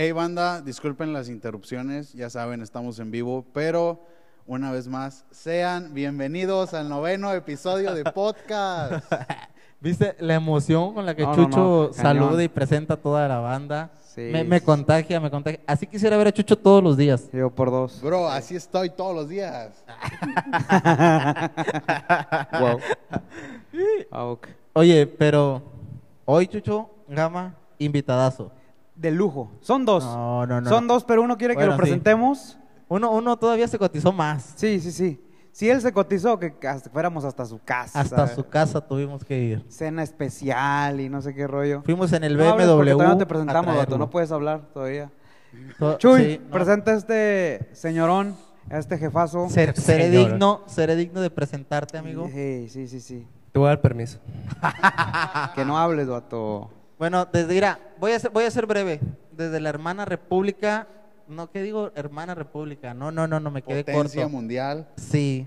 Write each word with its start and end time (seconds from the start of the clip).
Hey 0.00 0.12
banda, 0.12 0.62
disculpen 0.62 1.12
las 1.12 1.28
interrupciones, 1.28 2.12
ya 2.12 2.30
saben, 2.30 2.62
estamos 2.62 3.00
en 3.00 3.10
vivo, 3.10 3.44
pero 3.52 4.00
una 4.46 4.70
vez 4.70 4.86
más, 4.86 5.24
sean 5.32 5.92
bienvenidos 5.92 6.72
al 6.72 6.88
noveno 6.88 7.34
episodio 7.34 7.92
de 7.92 8.04
podcast. 8.04 9.04
¿Viste 9.80 10.14
la 10.20 10.36
emoción 10.36 10.94
con 10.94 11.04
la 11.04 11.16
que 11.16 11.24
No, 11.24 11.30
no, 11.30 11.34
Chucho 11.34 11.58
no, 11.58 11.90
cañón. 11.90 11.94
saluda 11.94 12.44
y 12.44 12.48
presenta 12.48 12.94
a 12.94 12.96
toda 12.96 13.26
la 13.26 13.40
banda? 13.40 13.90
Sí, 14.14 14.20
me, 14.32 14.44
me 14.44 14.60
sí. 14.60 14.64
contagia, 14.64 15.18
me 15.18 15.32
contagia. 15.32 15.58
Así 15.66 15.84
quisiera 15.84 16.16
ver 16.16 16.28
a 16.28 16.32
Chucho 16.32 16.56
todos 16.56 16.80
los 16.80 16.96
días. 16.96 17.28
Yo 17.32 17.50
por 17.50 17.72
dos. 17.72 18.00
Bro, 18.00 18.28
así 18.28 18.54
estoy 18.54 18.90
todos 18.90 19.16
los 19.16 19.28
días. 19.28 19.84
wow. 22.60 22.78
Ah, 24.12 24.26
ok. 24.26 24.46
Oye, 24.74 25.08
pero 25.08 25.60
hoy 26.24 26.46
Chucho 26.46 26.88
Gama, 27.08 27.56
invitadazo. 27.78 28.52
De 28.98 29.10
lujo. 29.10 29.52
Son 29.60 29.84
dos. 29.84 30.04
No, 30.04 30.46
no, 30.46 30.60
no. 30.60 30.68
Son 30.68 30.86
dos, 30.88 31.04
pero 31.04 31.22
uno 31.22 31.38
quiere 31.38 31.56
que 31.56 31.64
lo 31.64 31.72
sí. 31.72 31.78
presentemos. 31.78 32.58
Uno, 32.88 33.10
uno 33.12 33.36
todavía 33.38 33.68
se 33.68 33.78
cotizó 33.78 34.12
más. 34.12 34.54
Sí, 34.56 34.80
sí, 34.80 34.90
sí. 34.92 35.20
Si 35.52 35.68
él 35.70 35.80
se 35.80 35.92
cotizó, 35.92 36.38
que 36.38 36.54
hasta- 36.68 36.90
fuéramos 36.90 37.24
hasta 37.24 37.44
su 37.44 37.58
casa. 37.64 38.00
Hasta 38.00 38.26
su 38.28 38.44
casa 38.48 38.80
tuvimos 38.80 39.24
que 39.24 39.38
ir. 39.38 39.64
Cena 39.68 40.02
especial 40.02 41.00
y 41.00 41.08
no 41.08 41.20
sé 41.22 41.34
qué 41.34 41.46
rollo. 41.46 41.82
Fuimos 41.84 42.12
en 42.12 42.24
el 42.24 42.36
No 42.36 42.44
BMW. 42.56 42.64
todavía 42.66 43.08
no 43.08 43.18
te 43.18 43.26
presentamos. 43.26 43.88
No 43.88 44.10
puedes 44.10 44.30
hablar 44.32 44.68
todavía. 44.72 45.10
To- 45.78 45.96
Chuy, 45.98 46.22
sí, 46.24 46.40
no. 46.44 46.50
presenta 46.50 46.90
a 46.92 46.94
este 46.96 47.68
señorón, 47.72 48.36
a 48.70 48.78
este 48.78 48.98
jefazo. 48.98 49.48
Ser- 49.48 49.74
seré 49.76 50.10
Señor. 50.10 50.30
digno, 50.30 50.62
seré 50.66 50.94
digno 50.96 51.20
de 51.20 51.30
presentarte, 51.30 51.98
amigo. 51.98 52.28
Sí, 52.32 52.68
sí, 52.68 52.86
sí, 52.86 53.00
sí. 53.00 53.26
Te 53.52 53.58
voy 53.58 53.66
a 53.66 53.70
dar 53.70 53.80
permiso. 53.80 54.18
Que 55.54 55.64
no 55.64 55.78
hables, 55.78 56.06
vato. 56.08 56.70
Bueno, 56.98 57.26
desde 57.32 57.54
mira, 57.54 57.78
voy 57.98 58.12
a 58.12 58.18
ser, 58.18 58.30
voy 58.30 58.44
a 58.44 58.50
ser 58.50 58.66
breve. 58.66 59.00
Desde 59.32 59.60
la 59.60 59.68
hermana 59.68 60.04
república, 60.04 60.88
no, 61.28 61.50
¿qué 61.50 61.62
digo? 61.62 61.92
Hermana 61.94 62.34
república. 62.34 62.92
No, 62.94 63.12
no, 63.12 63.26
no, 63.28 63.38
no 63.38 63.50
me 63.50 63.62
quedé 63.62 63.84
Potencia 63.84 64.22
corto. 64.22 64.36
mundial. 64.36 64.88
Sí. 64.96 65.46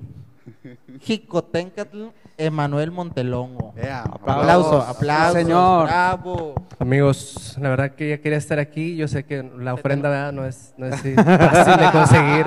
Jicotencatl, 1.01 2.07
Emanuel 2.37 2.91
Montelongo. 2.91 3.73
Yeah, 3.75 4.01
Aplauso, 4.03 4.41
Aplausos. 4.81 4.89
aplauso. 4.89 5.33
Señor. 5.33 5.87
Bravo. 5.87 6.55
Amigos, 6.79 7.55
la 7.59 7.69
verdad 7.69 7.91
que 7.91 8.09
ya 8.09 8.17
quería 8.19 8.37
estar 8.37 8.59
aquí. 8.59 8.95
Yo 8.95 9.07
sé 9.07 9.23
que 9.25 9.43
la 9.57 9.73
ofrenda 9.73 10.09
¿verdad? 10.09 10.31
no 10.31 10.45
es, 10.45 10.73
no 10.77 10.87
es 10.87 10.93
así 10.93 11.13
fácil 11.15 11.77
de 11.85 11.91
conseguir. 11.91 12.45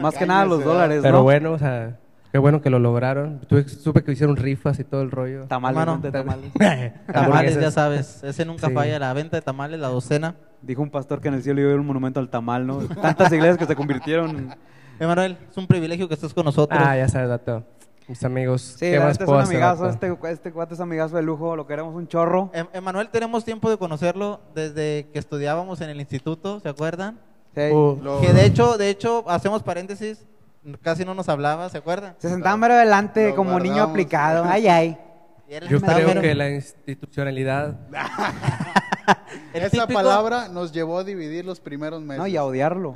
Más 0.00 0.14
que 0.16 0.26
nada 0.26 0.44
los 0.44 0.64
dólares, 0.64 1.00
Pero 1.02 1.18
¿no? 1.18 1.22
bueno, 1.22 1.52
o 1.52 1.58
sea, 1.58 1.98
qué 2.34 2.38
bueno 2.38 2.60
que 2.60 2.68
lo 2.68 2.80
lograron. 2.80 3.40
Tuve- 3.48 3.68
supe 3.68 4.02
que 4.02 4.10
hicieron 4.10 4.34
rifas 4.34 4.80
y 4.80 4.82
todo 4.82 5.02
el 5.02 5.12
rollo. 5.12 5.44
Tamales, 5.46 5.78
Hermano, 5.80 5.96
¿no? 5.98 6.02
De 6.02 6.10
tamales. 6.10 6.52
Tamales, 7.12 7.54
ya 7.60 7.70
sabes. 7.70 8.24
Ese 8.24 8.44
nunca 8.44 8.66
Sí. 8.66 8.74
falla. 8.74 8.98
La 8.98 9.12
venta 9.12 9.36
de 9.36 9.40
tamales, 9.42 9.78
la 9.78 9.86
docena. 9.86 10.34
Dijo 10.60 10.82
un 10.82 10.90
pastor 10.90 11.20
que 11.20 11.28
en 11.28 11.34
el 11.34 11.44
cielo 11.44 11.60
iba 11.60 11.68
a 11.68 11.70
haber 11.70 11.80
un 11.80 11.86
monumento 11.86 12.18
al 12.18 12.28
tamal, 12.28 12.66
¿no? 12.66 12.78
Tantas 12.78 13.30
iglesias 13.32 13.56
que 13.56 13.66
se 13.66 13.76
convirtieron. 13.76 14.52
Emanuel, 14.98 15.38
es 15.48 15.56
un 15.56 15.68
privilegio 15.68 16.08
que 16.08 16.14
estés 16.14 16.34
con 16.34 16.44
nosotros. 16.44 16.80
Ah, 16.84 16.96
ya 16.96 17.08
sabes, 17.08 17.28
dato. 17.28 17.62
Mis 18.08 18.24
amigos, 18.24 18.62
Sí, 18.62 18.86
¿qué 18.90 18.98
más 18.98 19.10
neta 19.10 19.22
es 19.22 19.26
puedo 19.26 19.38
un 19.38 19.44
hacer? 19.44 19.56
amigazo. 19.62 19.88
Este, 19.88 20.12
este 20.32 20.50
cuate 20.50 20.74
es 20.74 20.80
amigazo 20.80 21.14
de 21.14 21.22
lujo. 21.22 21.54
Lo 21.54 21.68
queremos 21.68 21.94
un 21.94 22.08
chorro. 22.08 22.50
Em- 22.52 22.66
Emanuel, 22.72 23.10
tenemos 23.10 23.44
tiempo 23.44 23.70
de 23.70 23.78
conocerlo 23.78 24.40
desde 24.56 25.08
que 25.12 25.20
estudiábamos 25.20 25.80
en 25.82 25.90
el 25.90 26.00
instituto, 26.00 26.58
¿se 26.58 26.68
acuerdan? 26.68 27.20
Sí. 27.54 27.70
Uh, 27.72 27.96
Que 28.20 28.32
de 28.32 28.44
hecho, 28.44 28.76
de 28.76 28.90
hecho, 28.90 29.22
hacemos 29.30 29.62
paréntesis, 29.62 30.26
casi 30.82 31.04
no 31.04 31.14
nos 31.14 31.28
hablaba, 31.28 31.68
¿se 31.68 31.78
acuerdan? 31.78 32.14
Se 32.18 32.28
sentaba 32.28 32.56
mero 32.56 32.74
adelante 32.74 33.30
Lo 33.30 33.36
como 33.36 33.58
niño 33.58 33.74
guardamos. 33.74 33.90
aplicado. 33.90 34.44
Ay, 34.48 34.66
ay. 34.68 34.98
Yo 35.68 35.80
creo 35.80 36.08
mero- 36.08 36.20
que 36.22 36.34
la 36.34 36.48
institucionalidad 36.50 37.78
Esa 39.52 39.70
típico- 39.70 39.92
palabra 39.92 40.48
nos 40.48 40.72
llevó 40.72 40.98
a 40.98 41.04
dividir 41.04 41.44
los 41.44 41.60
primeros 41.60 42.00
meses. 42.02 42.18
No, 42.18 42.26
y 42.26 42.36
a 42.36 42.44
odiarlo. 42.44 42.94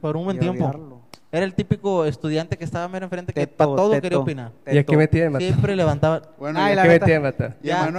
por 0.00 0.16
un 0.16 0.24
buen 0.24 0.36
Y 0.36 0.38
a 0.38 0.40
tiempo. 0.40 0.64
odiarlo. 0.64 1.02
Era 1.34 1.44
el 1.46 1.52
típico 1.54 2.04
estudiante 2.04 2.56
que 2.56 2.64
estaba 2.64 2.86
mero 2.86 3.06
enfrente 3.06 3.32
que 3.32 3.40
Teto, 3.40 3.56
para 3.56 3.74
todo 3.74 3.90
teto, 3.90 4.02
quería 4.02 4.18
opinar. 4.18 4.52
¿Y 4.70 4.78
aquí 4.78 4.96
me 4.96 5.08
tienen, 5.08 5.32
vato? 5.32 5.44
Siempre 5.44 5.74
levantaba. 5.74 6.22
Bueno, 6.38 6.60
Ay, 6.60 6.72
y- 6.72 6.76
la 6.76 6.82
¿Qué 6.82 6.88
me 6.88 6.94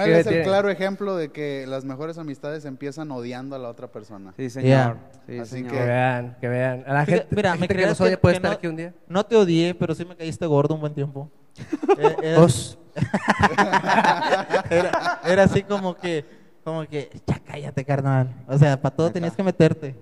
y 0.03 0.06
¿Qué 0.06 0.12
me 0.13 0.19
es 0.22 0.25
el 0.28 0.31
tiene? 0.31 0.47
claro 0.47 0.69
ejemplo 0.69 1.18
de 1.18 1.31
que 1.34 1.66
las 1.68 1.84
mejores 1.84 2.18
amistades 2.18 2.63
empiezan 2.63 3.12
odiando 3.12 3.57
a 3.57 3.59
la 3.59 3.68
otra 3.68 3.88
persona. 3.88 4.34
Sí, 4.38 4.50
señor. 4.50 4.95
Sí, 5.28 5.38
Así 5.40 5.51
señor. 5.51 5.72
Que 5.74 5.79
vean, 5.84 6.38
que 6.40 6.47
vean. 6.47 6.84
A 6.88 6.94
la 6.94 7.06
gente, 7.06 7.28
mira, 7.31 7.50
la 7.50 7.56
me 7.56 7.59
gente 7.68 7.75
que 7.75 7.85
nos 7.88 8.00
odia 8.00 8.12
que- 8.12 8.18
puede 8.19 8.34
que 8.34 8.38
estar 8.38 8.51
no- 8.51 8.57
aquí 8.57 8.68
un 8.68 8.75
día. 8.78 8.94
No 9.09 9.25
te 9.25 9.35
odié, 9.35 9.75
pero 9.75 9.94
sí 9.95 10.06
me 10.06 10.16
caíste 10.16 10.45
gordo 10.45 10.74
un 10.75 10.79
buen 10.79 10.94
tiempo. 10.94 11.29
Eh, 11.97 12.16
era, 12.24 12.40
Os. 12.41 12.78
era- 14.69 15.19
era 15.25 15.44
así 15.44 15.63
como 15.63 15.95
que, 15.95 16.24
como 16.63 16.85
que, 16.85 17.09
ya 17.28 17.40
cállate, 17.40 17.84
carnal. 17.85 18.34
O 18.47 18.57
sea, 18.57 18.81
para 18.81 18.95
todo 18.95 19.12
tenías 19.12 19.35
que 19.35 19.44
meterte. 19.44 19.95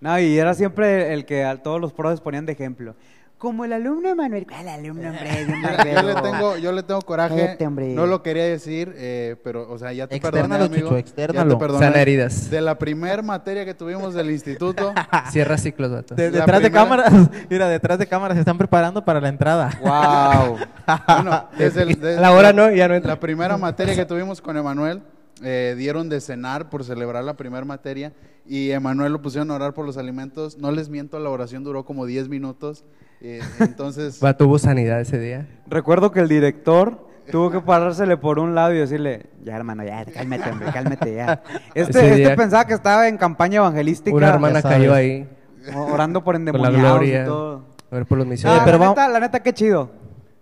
No, 0.00 0.18
y 0.18 0.38
era 0.38 0.54
siempre 0.54 1.12
el 1.12 1.24
que 1.24 1.44
a 1.44 1.56
todos 1.62 1.80
los 1.80 1.92
profes 1.92 2.20
ponían 2.20 2.46
de 2.46 2.52
ejemplo. 2.52 2.94
Como 3.36 3.64
el 3.64 3.72
alumno 3.72 4.16
Manuel. 4.16 4.46
¿Cuál 4.48 4.66
alumno, 4.68 5.10
hombre? 5.10 5.46
Yo 5.94 6.02
le 6.02 6.14
tengo, 6.20 6.56
yo 6.56 6.72
le 6.72 6.82
tengo 6.82 7.00
coraje. 7.02 7.56
Hombre. 7.64 7.94
No 7.94 8.04
lo 8.06 8.20
quería 8.20 8.42
decir, 8.44 8.92
eh, 8.96 9.36
pero, 9.44 9.70
o 9.70 9.78
sea, 9.78 9.92
ya 9.92 10.08
te 10.08 10.16
Externalo, 10.16 10.48
perdoné, 10.64 10.64
amigo. 10.66 10.88
Chucho, 10.88 10.94
Ya 10.94 10.98
externalo. 11.00 11.50
te 11.54 11.56
perdoné. 11.60 11.86
Sana 11.86 12.00
heridas. 12.02 12.50
De 12.50 12.60
la 12.60 12.76
primer 12.78 13.22
materia 13.22 13.64
que 13.64 13.74
tuvimos 13.74 14.12
del 14.14 14.32
instituto, 14.32 14.92
Cierra 15.30 15.56
ciclos, 15.56 15.92
vato. 15.92 16.16
De- 16.16 16.32
detrás 16.32 16.60
de 16.62 16.70
cámaras, 16.72 17.12
mira, 17.50 17.68
detrás 17.68 17.98
de 18.00 18.08
cámaras 18.08 18.34
se 18.34 18.40
están 18.40 18.58
preparando 18.58 19.04
para 19.04 19.20
la 19.20 19.28
entrada. 19.28 19.70
Wow. 19.82 20.58
bueno, 21.06 21.48
desde 21.56 21.82
el- 21.82 22.00
desde 22.00 22.20
La 22.20 22.32
hora 22.32 22.52
no, 22.52 22.72
ya 22.72 22.88
no 22.88 22.94
entra. 22.96 23.12
La 23.12 23.20
primera 23.20 23.56
materia 23.56 23.94
que 23.94 24.04
tuvimos 24.04 24.40
con 24.42 24.56
Emanuel, 24.56 25.00
eh, 25.42 25.74
dieron 25.76 26.08
de 26.08 26.20
cenar 26.20 26.68
por 26.70 26.84
celebrar 26.84 27.24
la 27.24 27.34
primera 27.36 27.64
materia 27.64 28.12
y 28.46 28.70
Emanuel 28.70 29.12
lo 29.12 29.22
pusieron 29.22 29.50
a 29.50 29.54
orar 29.54 29.74
por 29.74 29.84
los 29.86 29.96
alimentos. 29.96 30.58
No 30.58 30.70
les 30.70 30.88
miento, 30.88 31.18
la 31.18 31.30
oración 31.30 31.64
duró 31.64 31.84
como 31.84 32.06
10 32.06 32.28
minutos. 32.28 32.84
eh, 33.20 33.40
entonces, 33.60 34.20
Va, 34.24 34.36
tuvo 34.36 34.58
sanidad 34.58 35.00
ese 35.00 35.18
día. 35.18 35.46
Recuerdo 35.68 36.10
que 36.12 36.20
el 36.20 36.28
director 36.28 37.06
tuvo 37.30 37.50
que 37.50 37.60
parársele 37.60 38.16
por 38.16 38.38
un 38.38 38.54
lado 38.54 38.72
y 38.72 38.78
decirle, 38.78 39.26
ya 39.44 39.54
hermano, 39.56 39.84
ya, 39.84 40.04
cálmate, 40.06 40.50
hombre, 40.50 40.72
cálmate 40.72 41.14
ya. 41.14 41.42
Este, 41.74 41.98
este 42.00 42.14
día- 42.16 42.36
pensaba 42.36 42.64
que 42.66 42.74
estaba 42.74 43.06
en 43.08 43.18
campaña 43.18 43.56
evangelística. 43.58 44.16
Una 44.16 44.28
hermana 44.30 44.62
cayó 44.62 44.94
ahí 44.94 45.28
Orando 45.74 46.24
por 46.24 46.34
con 46.36 46.44
la 46.44 46.50
endemoniados 46.50 46.98
gloria. 47.00 47.22
y 47.22 47.26
todo. 47.26 47.64
A 47.90 47.94
ver 47.94 48.06
por 48.06 48.16
los 48.18 48.26
Ah, 48.26 48.30
misioneros. 48.30 48.64
pero 48.64 48.78
la, 48.78 48.84
vamos- 48.84 48.96
neta, 48.96 49.08
la 49.10 49.20
neta, 49.20 49.40
qué 49.42 49.52
chido. 49.52 49.90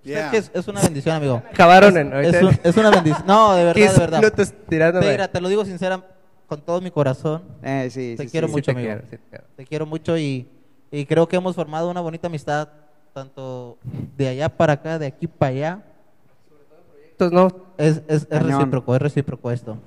Yeah. 0.06 0.26
Es 0.26 0.30
que 0.30 0.36
es, 0.38 0.50
es 0.54 0.68
una 0.68 0.80
bendición, 0.80 1.16
amigo. 1.16 1.42
Acabaron 1.52 1.96
en. 1.96 2.12
Es, 2.14 2.42
un- 2.42 2.58
es 2.62 2.76
una 2.76 2.90
bendición. 2.90 3.24
No, 3.26 3.54
de 3.54 3.64
verdad, 3.64 3.74
de 3.80 3.86
15 3.88 4.00
verdad. 4.00 4.32
tirándome. 4.68 5.06
Te, 5.06 5.12
mira, 5.12 5.28
te 5.28 5.40
lo 5.40 5.48
digo 5.48 5.64
sincera, 5.64 6.02
con 6.46 6.60
todo 6.62 6.80
mi 6.80 6.90
corazón. 6.90 7.42
Eh, 7.62 7.88
sí, 7.90 8.14
Te 8.16 8.24
sí, 8.24 8.30
quiero 8.30 8.46
sí. 8.46 8.52
mucho, 8.54 8.64
te 8.66 8.70
amigo. 8.72 8.86
quiero, 8.88 9.02
sí 9.02 9.08
te 9.10 9.18
quiero. 9.28 9.44
Te 9.56 9.64
quiero 9.66 9.86
mucho 9.86 10.16
y, 10.16 10.48
y 10.90 11.04
creo 11.06 11.28
que 11.28 11.36
hemos 11.36 11.54
formado 11.54 11.90
una 11.90 12.00
bonita 12.00 12.28
amistad, 12.28 12.68
tanto 13.12 13.78
de 14.16 14.28
allá 14.28 14.48
para 14.48 14.74
acá, 14.74 14.98
de 14.98 15.06
aquí 15.06 15.26
para 15.26 15.50
allá. 15.50 15.82
Entonces, 17.12 17.32
no, 17.34 17.48
Es, 17.78 18.02
es, 18.08 18.26
es 18.30 18.42
recíproco, 18.42 18.94
es 18.94 19.02
recíproco 19.02 19.50
esto. 19.50 19.78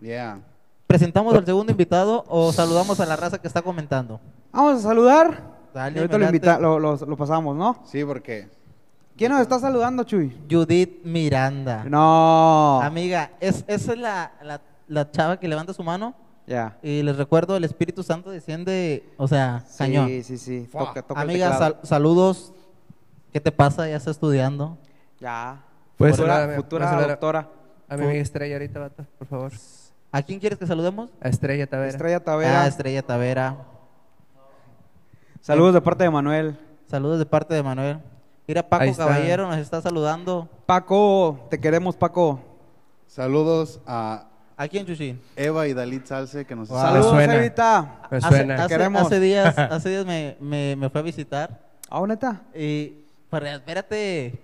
Yeah. 0.00 0.40
¿Presentamos 0.86 1.34
al 1.34 1.44
segundo 1.44 1.70
invitado 1.70 2.24
o 2.28 2.52
saludamos 2.52 2.98
a 3.00 3.06
la 3.06 3.16
raza 3.16 3.38
que 3.38 3.46
está 3.46 3.62
comentando? 3.62 4.18
Vamos 4.50 4.80
a 4.80 4.88
saludar. 4.88 5.42
Dale, 5.72 5.96
Y 5.96 5.98
ahorita 6.00 6.18
lo, 6.18 6.24
invita, 6.24 6.58
lo, 6.58 6.78
lo- 6.80 6.96
lo 6.96 7.16
pasamos, 7.16 7.54
¿no? 7.56 7.80
Sí, 7.86 8.02
porque 8.04 8.48
¿Quién 9.20 9.32
nos 9.32 9.42
está 9.42 9.58
saludando, 9.58 10.02
Chuy? 10.04 10.34
Judith 10.50 11.04
Miranda. 11.04 11.84
No. 11.84 12.80
Amiga, 12.82 13.32
es, 13.38 13.66
esa 13.66 13.92
es 13.92 13.98
la, 13.98 14.32
la, 14.42 14.62
la 14.88 15.10
chava 15.10 15.38
que 15.38 15.46
levanta 15.46 15.74
su 15.74 15.84
mano 15.84 16.14
Ya. 16.46 16.78
y 16.82 17.02
les 17.02 17.18
recuerdo, 17.18 17.54
el 17.54 17.64
Espíritu 17.64 18.02
Santo 18.02 18.30
desciende, 18.30 19.04
o 19.18 19.28
sea, 19.28 19.62
cañón. 19.76 20.06
Sí, 20.08 20.22
sí, 20.22 20.38
sí. 20.38 20.68
Toca, 20.72 21.02
toca 21.02 21.20
Amiga, 21.20 21.52
sal- 21.58 21.76
saludos. 21.82 22.54
¿Qué 23.30 23.40
te 23.42 23.52
pasa? 23.52 23.86
¿Ya 23.86 23.96
estás 23.96 24.12
estudiando? 24.16 24.78
Ya. 25.20 25.64
Puedes 25.98 26.16
futura 26.16 26.44
a 26.44 26.46
mi- 26.46 26.54
futura 26.54 26.90
a- 26.98 27.06
doctora. 27.06 27.48
a 27.90 27.96
mi 27.98 28.04
amiga 28.06 28.22
Estrella 28.22 28.54
ahorita, 28.54 28.80
vato, 28.80 29.04
por 29.18 29.28
favor. 29.28 29.52
¿A 30.12 30.22
quién 30.22 30.40
quieres 30.40 30.58
que 30.58 30.66
saludemos? 30.66 31.10
A 31.20 31.28
Estrella 31.28 31.66
Tavera. 31.66 31.90
Estrella 31.90 32.20
Tavera. 32.24 32.62
Ah, 32.62 32.66
Estrella 32.68 33.02
Tavera. 33.02 33.56
Saludos 35.42 35.74
de 35.74 35.82
parte 35.82 36.04
de 36.04 36.10
Manuel. 36.10 36.58
Saludos 36.86 37.18
de 37.18 37.26
parte 37.26 37.52
de 37.54 37.62
Manuel. 37.62 37.98
Mira, 38.50 38.68
Paco 38.68 38.82
Ahí 38.82 38.88
está. 38.90 39.06
Caballero 39.06 39.46
nos 39.46 39.58
está 39.58 39.80
saludando. 39.80 40.48
Paco, 40.66 41.46
te 41.50 41.60
queremos, 41.60 41.94
Paco. 41.94 42.40
saludos 43.06 43.78
a 43.86 44.26
¿A 44.56 44.66
quién, 44.66 44.84
Chuchín? 44.84 45.20
Eva 45.36 45.68
y 45.68 45.72
Dalit 45.72 46.04
Salce 46.04 46.44
que 46.44 46.56
nos 46.56 46.68
Wow. 46.68 46.80
Saludos, 46.80 47.10
suena. 47.12 47.34
Evita. 47.36 48.00
Me 48.10 48.16
Hace- 48.18 48.26
suena. 48.28 48.54
Hace, 48.56 48.66
Queremos. 48.74 49.02
hace 49.02 49.20
días, 49.20 49.56
hace 49.56 49.88
días 49.90 50.04
me, 50.04 50.36
me, 50.40 50.74
me 50.74 50.90
fue 50.90 51.00
a 51.00 51.04
visitar 51.04 51.60
¿Ah, 51.88 52.02
neta? 52.08 52.42
y, 52.52 53.04
pero 53.30 53.46
espérate, 53.46 54.42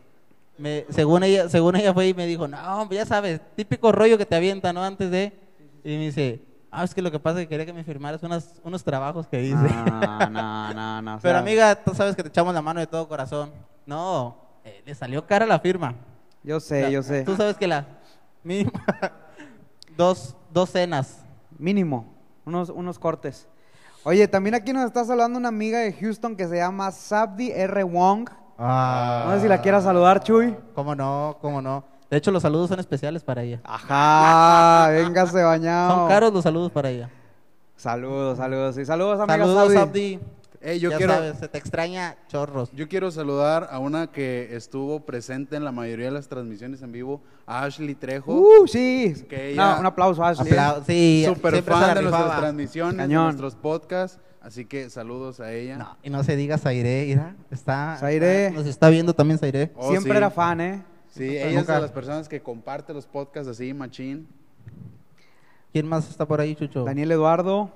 me, 0.57 0.87
según 0.91 1.25
ella 1.25 1.49
según 1.49 1.75
ella 1.75 1.93
fue 1.93 2.07
y 2.07 2.15
me 2.15 2.27
dijo, 2.27 2.47
no, 2.47 2.59
hombre, 2.83 2.99
ya 2.99 3.07
sabes, 3.07 3.41
típico 3.57 3.91
rollo 3.91 4.17
que 4.19 4.25
te 4.25 4.37
avienta, 4.37 4.73
¿no? 4.73 4.85
Antes 4.85 5.11
de, 5.11 5.33
y 5.83 5.97
me 5.97 6.05
dice, 6.05 6.43
ah, 6.71 6.85
es 6.85 6.95
que 6.95 7.03
lo 7.03 7.11
que 7.11 7.19
pasa 7.19 7.41
es 7.41 7.47
que 7.47 7.49
quería 7.49 7.67
que 7.67 7.73
me 7.73 7.83
firmaras 7.83 8.23
unas, 8.23 8.55
unos 8.63 8.85
trabajos 8.85 9.27
que 9.27 9.43
hice. 9.43 9.57
No, 9.57 10.31
no, 10.31 10.73
no, 10.75 11.03
no. 11.03 11.19
Pero 11.23 11.39
amiga, 11.39 11.75
tú 11.75 11.93
sabes 11.93 12.15
que 12.15 12.23
te 12.23 12.29
echamos 12.29 12.55
la 12.55 12.63
mano 12.63 12.79
de 12.79 12.87
todo 12.87 13.09
corazón. 13.09 13.51
No, 13.87 14.37
eh, 14.65 14.83
le 14.85 14.95
salió 14.95 15.27
cara 15.27 15.47
la 15.47 15.61
firma. 15.61 15.95
Yo 16.43 16.61
sé, 16.61 16.91
yo 16.91 17.03
sé. 17.03 17.23
Tú 17.23 17.37
sabes 17.37 17.57
que 17.57 17.67
la 17.67 17.87
mínimo 18.43 18.73
dos, 19.97 20.37
dos 20.53 20.71
cenas. 20.71 21.25
Mínimo. 21.59 22.13
unos, 22.45 22.69
unos 22.69 22.99
cortes. 22.99 23.49
Oye, 24.05 24.29
también 24.29 24.55
aquí 24.55 24.73
nos 24.73 24.85
está 24.85 25.05
saludando 25.05 25.39
una 25.39 25.49
amiga 25.49 25.81
de 25.81 25.93
Houston 25.93 26.37
que 26.37 26.47
se 26.47 26.57
llama 26.57 26.91
Sabdi 26.93 27.51
R. 27.51 27.83
Wong. 27.85 28.29
No 28.59 29.35
sé 29.35 29.41
si 29.41 29.49
la 29.49 29.61
quieras 29.61 29.85
saludar, 29.85 30.23
Chuy. 30.23 30.57
¿Cómo 30.75 30.95
no? 30.95 31.39
¿Cómo 31.41 31.61
no? 31.61 31.85
De 32.09 32.17
hecho, 32.17 32.31
los 32.31 32.43
saludos 32.43 32.69
son 32.69 32.79
especiales 32.79 33.25
para 33.25 33.43
ella. 33.43 33.61
Ajá, 33.65 34.89
véngase 34.93 35.43
bañado. 35.43 35.95
Son 35.97 36.09
caros 36.09 36.33
los 36.33 36.45
saludos 36.45 36.71
para 36.71 36.91
ella. 36.91 37.11
Saludos, 37.77 38.39
saludos. 38.39 38.79
Y 38.79 38.85
saludos, 38.85 39.21
amiga 39.21 39.39
Saludos, 39.39 39.73
Sabdi. 39.73 40.21
Ey, 40.61 40.79
yo 40.81 40.91
ya 40.91 40.97
quiero, 40.99 41.13
sabes, 41.15 41.39
se 41.39 41.49
te 41.49 41.59
extraña 41.59 42.17
chorros. 42.29 42.71
yo 42.73 42.89
quiero 42.89 43.11
saludar 43.11 43.69
a 43.71 43.79
una 43.79 44.09
que 44.09 44.55
estuvo 44.57 45.01
presente 45.01 45.57
en 45.57 45.65
la 45.65 45.73
mayoría 45.73 46.07
de 46.07 46.13
las 46.13 46.29
transmisiones 46.29 46.83
en 46.83 46.93
vivo, 46.93 47.21
a 47.47 47.65
Ashley 47.65 47.95
Trejo. 47.95 48.33
Uh, 48.35 48.67
sí. 48.67 49.15
Que 49.29 49.55
No, 49.57 49.63
ella- 49.63 49.81
un 49.81 49.87
aplauso, 49.87 50.25
Ashley. 50.25 50.53
Aplau- 50.53 50.83
sí, 50.87 51.25
se 51.27 51.63
fan 51.63 51.95
de 51.95 52.03
nuestras 52.03 52.37
transmisiones, 52.39 53.09
de 53.09 53.15
nuestros 53.15 53.55
podcasts. 53.55 54.19
Así 54.41 54.65
que 54.65 54.89
saludos 54.91 55.41
a 55.41 55.53
ella. 55.53 55.77
No, 55.77 55.97
y 56.05 56.11
no 56.11 56.23
se 56.23 56.37
diga 56.37 56.57
Zaire, 56.57 57.05
mira, 57.09 57.35
está, 57.51 57.97
Zaire. 57.99 58.53
nos 58.53 58.67
está 58.67 58.89
viendo 58.91 59.13
también 59.13 59.39
Zaire. 59.41 59.73
Oh, 59.75 59.91
Siempre 59.91 60.13
sí. 60.13 60.17
era 60.19 60.31
fan, 60.31 60.61
¿eh? 60.61 60.85
Sí, 61.09 61.25
ella 61.37 61.61
es 61.61 61.67
de 61.67 61.81
las 61.81 61.91
personas 61.91 62.29
que 62.29 62.41
comparte 62.41 62.95
los 62.95 63.07
podcasts 63.07 63.49
así, 63.49 63.75
machín. 63.75 64.29
¿Quién 65.73 65.89
más 65.89 66.09
está 66.09 66.27
por 66.27 66.41
ahí, 66.41 66.55
Chucho? 66.55 66.85
Daniel 66.85 67.11
Eduardo. 67.13 67.71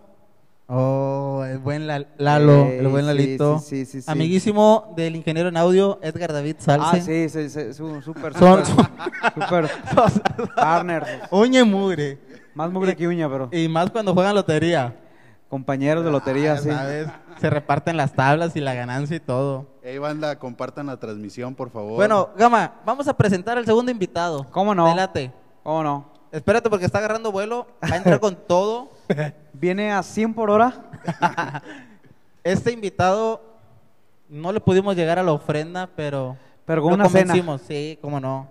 Oh, 0.73 1.43
el 1.45 1.59
buen 1.59 1.89
La- 1.89 2.07
Lalo, 2.17 2.67
el 2.67 2.87
buen 2.87 3.05
Lalito. 3.05 3.59
sí, 3.59 3.85
sí, 3.85 3.87
sí, 3.87 4.03
sí. 4.03 4.11
Amiguísimo 4.11 4.93
del 4.97 5.17
ingeniero 5.17 5.49
en 5.49 5.57
audio, 5.57 5.99
Edgar 6.01 6.33
David 6.33 6.57
Salce. 6.61 6.87
Ah, 6.87 7.01
sí, 7.05 7.29
sí, 7.29 7.49
sí, 7.51 7.75
su- 7.75 8.01
súper, 8.01 8.35
Son- 8.39 8.65
súper, 8.65 9.69
súper 9.69 10.55
partner. 10.55 11.05
Uña 11.33 11.61
y 11.61 11.65
mugre. 11.65 12.19
Más 12.55 12.71
mugre 12.71 12.95
que 12.97 13.09
uña, 13.09 13.29
pero 13.29 13.49
Y 13.53 13.69
más 13.69 13.91
cuando 13.91 14.15
juegan 14.15 14.35
lotería. 14.35 14.95
compañeros 15.49 16.05
de 16.05 16.13
lotería, 16.13 16.53
Ah, 16.53 16.59
sí. 16.59 16.69
¿sabes? 16.71 17.09
Se 17.41 17.51
reparten 17.51 17.97
las 17.97 18.13
tablas 18.13 18.55
y 18.55 18.61
la 18.61 18.73
ganancia 18.75 19.17
y 19.17 19.21
todo. 19.21 19.67
Ey, 19.83 19.99
banda, 19.99 20.39
compartan 20.39 20.87
la 20.87 20.99
transmisión, 20.99 21.57
por 21.57 21.71
favor. 21.71 21.95
Bueno, 21.97 22.29
Gama, 22.37 22.75
vamos 22.87 23.09
a 23.09 23.17
presentar 23.17 23.59
al 23.59 23.65
segundo 23.67 23.91
invitado. 23.91 24.47
¿Cómo 24.53 24.73
no? 24.75 24.87
Delate. 24.89 25.33
¿Cómo 25.65 25.83
no? 25.83 26.09
Espérate 26.31 26.71
porque 26.71 26.85
está 26.85 26.99
agarrando 26.99 27.33
vuelo. 27.33 27.67
Va 27.83 27.95
a 27.95 27.97
entrar 27.97 28.21
con 28.21 28.37
todo. 28.37 28.91
Viene 29.53 29.93
a 29.93 30.03
100 30.03 30.35
por 30.35 30.51
hora. 30.51 30.91
Este 32.43 32.73
invitado 32.73 33.43
no 34.31 34.51
le 34.51 34.61
pudimos 34.61 34.97
llegar 34.97 35.19
a 35.19 35.23
la 35.23 35.33
ofrenda, 35.33 35.91
pero. 35.95 36.39
Pero 36.65 36.81
con 36.81 36.93
lo 36.93 36.95
una 36.95 37.09
cena. 37.09 37.35
Sí, 37.59 37.99
cómo 38.01 38.19
no. 38.19 38.49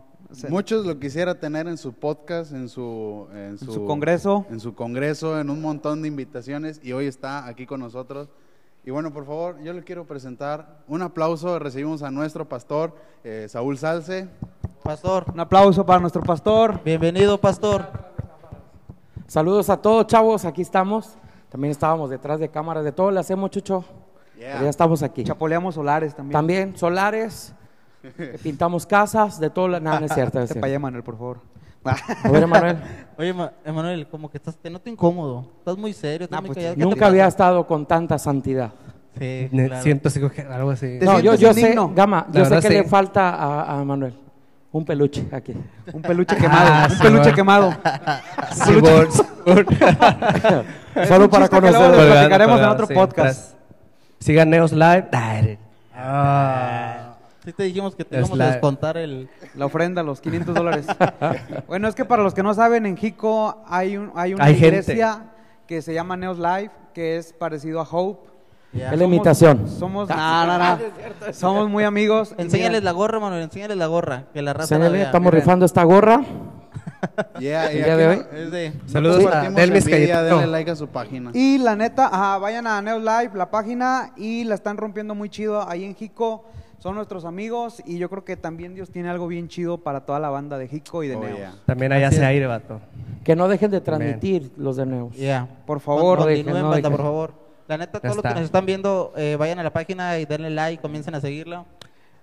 Muchos 0.47 0.85
lo 0.85 0.99
quisiera 0.99 1.39
tener 1.39 1.67
en 1.67 1.77
su 1.77 1.93
podcast, 1.93 2.53
en 2.53 2.69
su, 2.69 3.27
en 3.33 3.57
su, 3.57 3.73
su 3.73 3.85
congreso. 3.85 4.45
en 4.51 4.59
su 4.59 4.75
congreso, 4.75 5.39
en 5.39 5.49
un 5.49 5.59
montón 5.59 6.03
de 6.03 6.07
invitaciones 6.07 6.79
y 6.83 6.91
hoy 6.91 7.07
está 7.07 7.47
aquí 7.47 7.65
con 7.65 7.79
nosotros. 7.79 8.29
Y 8.85 8.91
bueno, 8.91 9.11
por 9.11 9.25
favor, 9.25 9.59
yo 9.63 9.73
le 9.73 9.83
quiero 9.83 10.05
presentar 10.05 10.83
un 10.87 11.01
aplauso. 11.01 11.57
Recibimos 11.57 12.03
a 12.03 12.11
nuestro 12.11 12.47
pastor, 12.47 12.95
eh, 13.23 13.47
Saúl 13.49 13.77
Salce. 13.77 14.27
Pastor, 14.83 15.25
Un 15.33 15.39
aplauso 15.39 15.85
para 15.85 15.99
nuestro 15.99 16.21
pastor. 16.21 16.81
bienvenido, 16.83 17.39
pastor. 17.39 18.08
Saludos 19.29 19.69
a 19.69 19.77
todos, 19.77 20.07
chavos. 20.07 20.43
Aquí 20.45 20.63
estamos. 20.63 21.15
También 21.49 21.69
estábamos 21.71 22.09
detrás 22.09 22.39
de 22.39 22.49
cámaras. 22.49 22.83
De 22.83 22.91
todo 22.91 23.11
le 23.11 23.19
hacemos, 23.19 23.51
Chucho. 23.51 23.83
Pero 24.35 24.63
ya 24.63 24.69
estamos 24.69 25.03
aquí. 25.03 25.23
Chapoleamos 25.23 25.75
solares 25.75 26.15
también. 26.15 26.33
También 26.33 26.77
solares. 26.77 27.53
Pintamos 28.43 28.87
casas. 28.87 29.39
De 29.39 29.51
todo. 29.51 29.67
la- 29.67 29.79
No, 29.79 29.99
no 29.99 30.05
es 30.07 30.13
cierto. 30.13 30.39
Es 30.39 30.45
cierto. 30.49 30.61
para 30.61 30.71
allá, 30.71 30.79
Manuel, 30.79 31.03
por 31.03 31.15
favor. 31.17 31.41
A 32.23 32.29
ver, 32.29 32.43
Emanuel. 32.43 32.77
Oye, 33.17 33.33
Ma- 33.33 33.51
Emanuel, 33.63 34.07
como 34.07 34.29
que 34.31 34.37
estás, 34.37 34.57
te 34.57 34.69
noto 34.69 34.89
incómodo. 34.89 35.45
Estás 35.59 35.77
muy 35.77 35.93
serio, 35.93 36.25
estás 36.25 36.41
muy 36.41 36.47
pues, 36.47 36.57
callado. 36.57 36.73
¿Qué 36.75 36.79
te 36.79 36.85
Nunca 36.85 36.95
pasa? 37.01 37.07
había 37.07 37.27
estado 37.27 37.67
con 37.67 37.85
tanta 37.85 38.17
santidad. 38.17 38.71
Sí, 39.17 39.47
claro. 39.51 39.81
Siento 39.83 40.07
así 40.07 40.21
algo 40.49 40.71
así. 40.71 40.99
No, 41.01 41.19
yo, 41.19 41.35
yo 41.35 41.53
sé. 41.53 41.75
Gama, 41.93 42.27
La 42.31 42.39
yo 42.39 42.45
sé 42.45 42.55
que 42.55 42.61
sí. 42.67 42.73
le 42.73 42.83
falta 42.83 43.29
a, 43.35 43.79
a 43.79 43.83
Manuel. 43.83 44.13
Un 44.71 44.85
peluche 44.85 45.25
aquí. 45.31 45.53
Un 45.93 46.01
peluche 46.01 46.35
quemado. 46.35 46.69
Ah, 46.71 46.87
un 46.89 46.95
sí, 46.95 47.01
peluche 47.01 47.21
bueno. 47.21 47.35
quemado. 47.35 47.73
Simón. 48.53 49.07
Es 50.95 51.07
Solo 51.07 51.25
un 51.25 51.29
para 51.31 51.45
chiste 51.47 51.61
que 51.61 51.71
luego 51.71 51.85
conocer. 51.85 52.05
lo 52.07 52.11
platicaremos 52.13 52.59
en 52.59 52.65
otro 52.65 52.87
sí, 52.87 52.93
podcast. 52.93 53.39
tras- 53.51 53.55
Sigan 54.19 54.49
Neos 54.49 54.71
Live. 54.73 55.07
Ah. 55.95 57.15
Sí 57.45 57.53
te 57.53 57.63
dijimos 57.63 57.95
que 57.95 58.03
te 58.05 58.17
íbamos 58.17 58.37
la- 58.37 58.45
a 58.45 58.51
descontar 58.51 58.97
el... 58.97 59.29
La 59.55 59.65
ofrenda, 59.65 60.03
los 60.03 60.19
500 60.21 60.53
dólares. 60.53 60.85
bueno, 61.67 61.87
es 61.87 61.95
que 61.95 62.05
para 62.05 62.21
los 62.23 62.33
que 62.33 62.43
no 62.43 62.53
saben, 62.53 62.85
en 62.85 62.97
Jico 62.97 63.63
hay, 63.67 63.97
un, 63.97 64.11
hay 64.15 64.33
una 64.33 64.43
Hay 64.45 64.53
gente. 64.55 64.67
iglesia 64.67 65.25
que 65.67 65.81
se 65.81 65.93
llama 65.93 66.17
Neos 66.17 66.37
Life, 66.37 66.71
que 66.93 67.17
es 67.17 67.33
parecido 67.33 67.79
a 67.79 67.83
Hope. 67.89 68.29
Es 68.73 68.97
la 68.97 69.03
imitación. 69.05 69.67
Somos, 69.67 70.07
no, 70.09 70.45
no, 70.45 70.57
no. 70.57 70.77
Somos 71.33 71.69
muy 71.69 71.83
amigos. 71.83 72.35
Enséñales 72.37 72.83
la 72.83 72.91
gorra, 72.91 73.19
Manuel, 73.19 73.43
enséñales 73.43 73.77
la 73.77 73.87
gorra, 73.87 74.25
que 74.33 74.41
la 74.41 74.53
raza 74.53 74.75
la 74.75 74.85
Señale, 74.85 74.97
vea. 74.97 75.05
estamos 75.07 75.25
Miren. 75.31 75.41
rifando 75.41 75.65
esta 75.65 75.83
gorra. 75.83 76.21
Yeah, 77.39 77.71
y 77.71 77.77
de 77.81 78.07
hoy. 78.07 78.21
Es 78.33 78.51
de... 78.51 78.73
Saludos 78.85 79.25
a 79.25 79.45
envidia, 79.47 80.21
denle 80.21 80.47
like 80.47 80.69
a 80.71 80.75
su 80.75 80.87
página. 80.89 81.31
Y 81.33 81.57
la 81.57 81.75
neta, 81.77 82.07
ajá, 82.07 82.37
vayan 82.39 82.67
a 82.67 82.81
Neos 82.81 83.01
Live, 83.01 83.31
la 83.35 83.49
página, 83.49 84.11
y 84.17 84.43
la 84.43 84.55
están 84.55 84.75
rompiendo 84.75 85.15
muy 85.15 85.29
chido 85.29 85.67
ahí 85.67 85.85
en 85.85 85.95
Jico. 85.95 86.43
Son 86.77 86.95
nuestros 86.95 87.23
amigos 87.25 87.81
y 87.85 87.97
yo 87.97 88.09
creo 88.09 88.23
que 88.25 88.35
también 88.37 88.73
Dios 88.75 88.89
tiene 88.91 89.09
algo 89.09 89.27
bien 89.27 89.47
chido 89.47 89.77
para 89.79 90.01
toda 90.05 90.19
la 90.19 90.29
banda 90.29 90.57
de 90.57 90.67
Jico 90.67 91.03
y 91.03 91.07
de 91.07 91.15
Oh, 91.15 91.21
Neos. 91.23 91.37
yeah. 91.37 91.53
También 91.65 91.91
allá 91.93 92.09
es. 92.09 92.19
aire, 92.19 92.47
vato. 92.47 92.79
Que 93.23 93.35
no 93.35 93.47
dejen 93.47 93.71
de 93.71 93.79
transmitir 93.81 94.51
los 94.57 94.75
de 94.75 94.85
Neus. 94.85 95.15
Ya. 95.15 95.47
Por 95.65 95.79
favor, 95.79 96.19
no 96.19 96.25
dejen, 96.25 96.47
no 96.53 96.69
banda, 96.69 96.89
por 96.89 97.01
favor. 97.01 97.33
La 97.69 97.77
neta, 97.77 97.99
Ya 97.99 98.01
todos 98.01 98.15
los 98.15 98.23
que 98.23 98.33
nos 98.33 98.43
están 98.45 98.65
viendo, 98.65 99.13
eh, 99.15 99.35
vayan 99.37 99.59
a 99.59 99.63
la 99.63 99.71
página 99.71 100.17
y 100.17 100.25
denle 100.25 100.49
like, 100.49 100.81
comiencen 100.81 101.13
a 101.13 101.21
seguirla. 101.21 101.65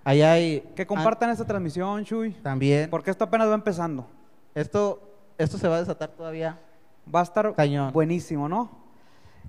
Allá 0.03 0.33
hay... 0.33 0.59
Que 0.75 0.85
compartan 0.85 1.29
esta 1.29 1.45
transmisión, 1.45 2.03
Chuy. 2.03 2.31
También. 2.43 2.89
Porque 2.89 3.11
esto 3.11 3.23
apenas 3.23 3.47
va 3.49 3.53
empezando. 3.55 4.05
Esto, 4.53 5.01
esto 5.37 5.57
se 5.57 5.67
va 5.69 5.77
a 5.77 5.79
desatar 5.79 6.09
todavía. 6.09 6.59
Va 7.13 7.21
a 7.21 7.23
estar 7.23 7.55
Cañón. 7.55 7.93
buenísimo, 7.93 8.49
¿no? 8.49 8.69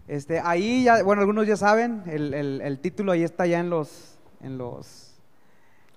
Este, 0.06 0.38
ahí 0.38 0.84
ya, 0.84 1.02
bueno, 1.02 1.20
algunos 1.20 1.48
ya 1.48 1.56
saben, 1.56 2.04
el, 2.06 2.32
el- 2.32 2.60
el 2.60 2.78
título 2.78 3.10
ahí 3.10 3.24
está 3.24 3.46
ya 3.46 3.58
en 3.58 3.68
los, 3.68 4.18
en 4.40 4.56
los, 4.56 5.20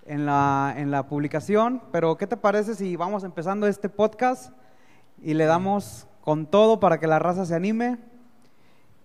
en 0.08 0.26
la, 0.26 0.74
en 0.78 0.90
la 0.90 1.08
publicación. 1.08 1.82
Pero, 1.92 2.18
¿qué 2.18 2.26
te 2.26 2.38
parece 2.38 2.74
si 2.74 2.96
vamos 2.96 3.24
empezando 3.24 3.68
este 3.68 3.88
podcast 3.88 4.52
y 5.22 5.36
le 5.36 5.46
damos 5.46 6.08
con 6.22 6.48
todo 6.48 6.80
para 6.80 7.00
que 7.00 7.06
la 7.06 7.20
raza 7.20 7.46
se 7.46 7.54
anime? 7.54 8.00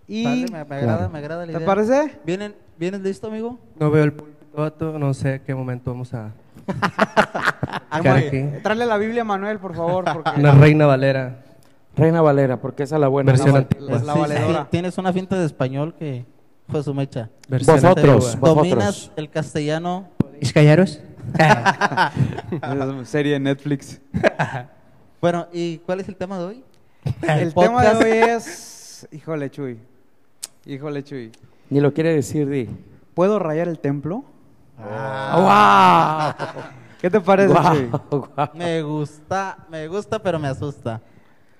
Y, 0.07 0.23
Sale, 0.23 0.45
me, 0.51 0.63
me 0.65 0.75
agrada, 0.77 1.09
me 1.09 1.17
agrada 1.19 1.45
la 1.45 1.59
¿te 1.59 1.65
parece? 1.65 2.19
¿Vienen, 2.25 2.55
¿Vienes 2.79 3.01
listo, 3.01 3.27
amigo? 3.27 3.59
No 3.79 3.91
veo 3.91 4.03
el 4.03 4.13
púlpito. 4.13 4.97
No 4.97 5.13
sé 5.13 5.41
qué 5.45 5.53
momento 5.53 5.91
vamos 5.91 6.13
a... 6.13 6.31
Tráele 8.63 8.85
la 8.85 8.97
Biblia 8.97 9.21
a 9.21 9.25
Manuel, 9.25 9.59
por 9.59 9.75
favor, 9.75 10.05
porque 10.11 10.31
Una 10.39 10.51
reina 10.53 10.85
valera. 10.85 11.43
Reina 11.95 12.21
Valera, 12.21 12.57
porque 12.61 12.83
esa 12.83 12.95
es 12.95 13.01
la 13.01 13.07
buena. 13.07 13.31
Versión 13.31 13.53
La- 13.53 13.57
antigua. 13.59 13.87
la- 13.97 14.03
la 14.03 14.13
Sí, 14.13 14.19
valedora. 14.19 14.61
sí, 14.61 14.67
Tienes 14.69 14.97
una 14.99 15.11
finta 15.13 15.35
de 15.39 15.45
español 15.47 15.95
que 15.97 16.25
fue 16.69 16.83
su 16.83 16.93
mecha. 16.93 17.29
Versión 17.47 17.75
Vosotros. 17.77 18.39
Dominas 18.39 19.11
el 19.15 19.29
castellano. 19.31 20.07
¿Podéis 20.19 20.53
callaros? 20.53 21.01
Es 23.01 23.09
serie 23.09 23.33
de 23.33 23.39
Netflix. 23.39 23.99
Bueno, 25.19 25.47
¿y 25.51 25.79
cuál 25.79 25.99
es 25.99 26.07
el 26.09 26.15
tema 26.15 26.37
de 26.37 26.45
hoy? 26.45 26.63
El 27.27 27.51
tema 27.51 27.83
de 27.83 27.95
hoy 28.05 28.11
es, 28.29 29.07
híjole, 29.11 29.49
Chuy, 29.49 29.79
híjole, 30.67 31.03
Chuy. 31.03 31.31
Ni 31.69 31.79
lo 31.81 31.93
quiere 31.93 32.13
decir, 32.13 32.47
di. 32.49 32.69
¿Puedo 33.13 33.39
rayar 33.39 33.67
el 33.67 33.79
templo? 33.79 34.23
¡Wow! 34.77 36.33
¿Qué 37.01 37.09
te 37.09 37.19
parece, 37.21 37.53
Chuy? 37.53 37.89
Me 38.53 38.81
gusta, 38.81 39.57
me 39.69 39.87
gusta, 39.87 40.19
pero 40.19 40.39
me 40.39 40.47
asusta. 40.47 41.01